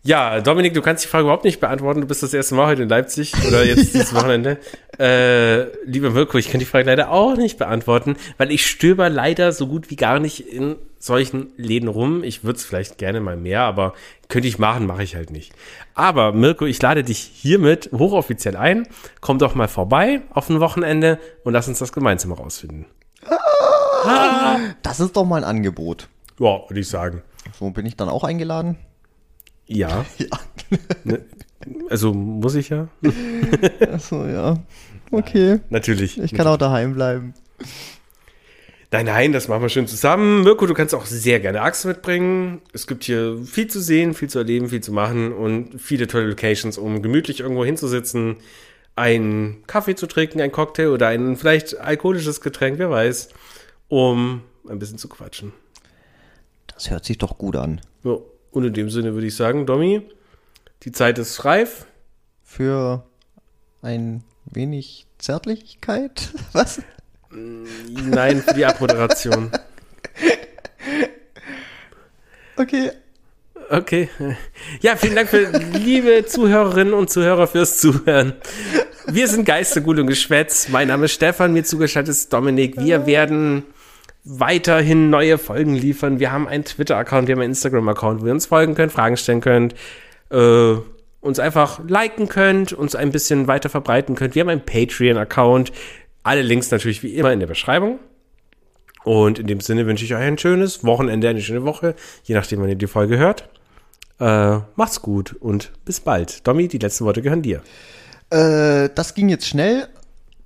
[0.04, 2.02] Ja, Dominik, du kannst die Frage überhaupt nicht beantworten.
[2.02, 4.16] Du bist das erste Mal heute in Leipzig oder jetzt dieses ja.
[4.16, 4.58] Wochenende.
[4.96, 9.50] Äh, lieber Mirko, ich kann die Frage leider auch nicht beantworten, weil ich stöber leider
[9.50, 12.24] so gut wie gar nicht in solchen Läden rum.
[12.24, 13.94] Ich würde es vielleicht gerne mal mehr, aber
[14.28, 15.52] könnte ich machen, mache ich halt nicht.
[15.94, 18.86] Aber Mirko, ich lade dich hiermit hochoffiziell ein.
[19.20, 22.86] Komm doch mal vorbei auf ein Wochenende und lass uns das gemeinsam rausfinden.
[24.04, 26.08] Ah, das ist doch mal ein Angebot.
[26.38, 27.22] Ja, würde ich sagen.
[27.58, 28.76] So bin ich dann auch eingeladen.
[29.66, 30.04] Ja.
[30.18, 30.26] ja.
[31.04, 31.24] Ne?
[31.90, 32.88] Also muss ich ja.
[33.92, 34.56] Achso, ja.
[35.10, 35.52] Okay.
[35.52, 36.20] Ja, natürlich.
[36.20, 37.32] Ich kann auch daheim bleiben.
[38.90, 40.44] Nein, nein, das machen wir schön zusammen.
[40.44, 42.62] Mirko, du kannst auch sehr gerne Axt mitbringen.
[42.72, 46.28] Es gibt hier viel zu sehen, viel zu erleben, viel zu machen und viele tolle
[46.28, 48.36] Locations, um gemütlich irgendwo hinzusitzen,
[48.96, 53.28] einen Kaffee zu trinken, ein Cocktail oder ein vielleicht alkoholisches Getränk, wer weiß,
[53.88, 55.52] um ein bisschen zu quatschen.
[56.72, 57.82] Das hört sich doch gut an.
[58.04, 58.16] Ja.
[58.50, 60.00] Und in dem Sinne würde ich sagen, Domi,
[60.84, 61.86] die Zeit ist reif.
[62.42, 63.04] Für
[63.82, 66.32] ein wenig Zärtlichkeit?
[66.52, 66.80] Was?
[67.30, 69.50] Nein, für die Abmoderation.
[72.56, 72.90] okay.
[73.70, 74.08] Okay.
[74.80, 78.34] Ja, vielen Dank für liebe Zuhörerinnen und Zuhörer fürs Zuhören.
[79.06, 80.68] Wir sind Geister, Gut und Geschwätz.
[80.68, 82.78] Mein Name ist Stefan, mir zugeschaltet ist Dominik.
[82.78, 83.64] Wir werden
[84.24, 86.18] weiterhin neue Folgen liefern.
[86.18, 89.40] Wir haben einen Twitter-Account, wir haben einen Instagram-Account, wo ihr uns folgen könnt, Fragen stellen
[89.40, 89.74] könnt,
[90.30, 90.74] äh,
[91.20, 94.34] uns einfach liken könnt, uns ein bisschen weiter verbreiten könnt.
[94.34, 95.72] Wir haben einen Patreon-Account.
[96.28, 98.00] Alle Links natürlich wie immer in der Beschreibung.
[99.02, 101.94] Und in dem Sinne wünsche ich euch ein schönes Wochenende, eine schöne Woche,
[102.24, 103.48] je nachdem, wann ihr die Folge hört.
[104.20, 106.46] Äh, macht's gut und bis bald.
[106.46, 107.62] Domi, die letzten Worte gehören dir.
[108.28, 109.88] Äh, das ging jetzt schnell.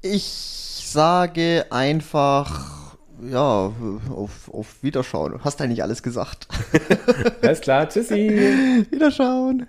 [0.02, 2.96] Ich sage einfach
[3.28, 3.72] ja,
[4.14, 5.42] auf, auf Wiederschauen.
[5.42, 6.46] Hast eigentlich alles gesagt.
[7.42, 8.86] Alles klar, tschüssi.
[8.88, 9.66] Wiederschauen.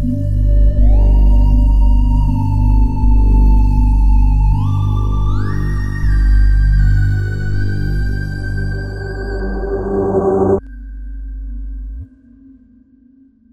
[0.00, 0.67] Mm-hmm.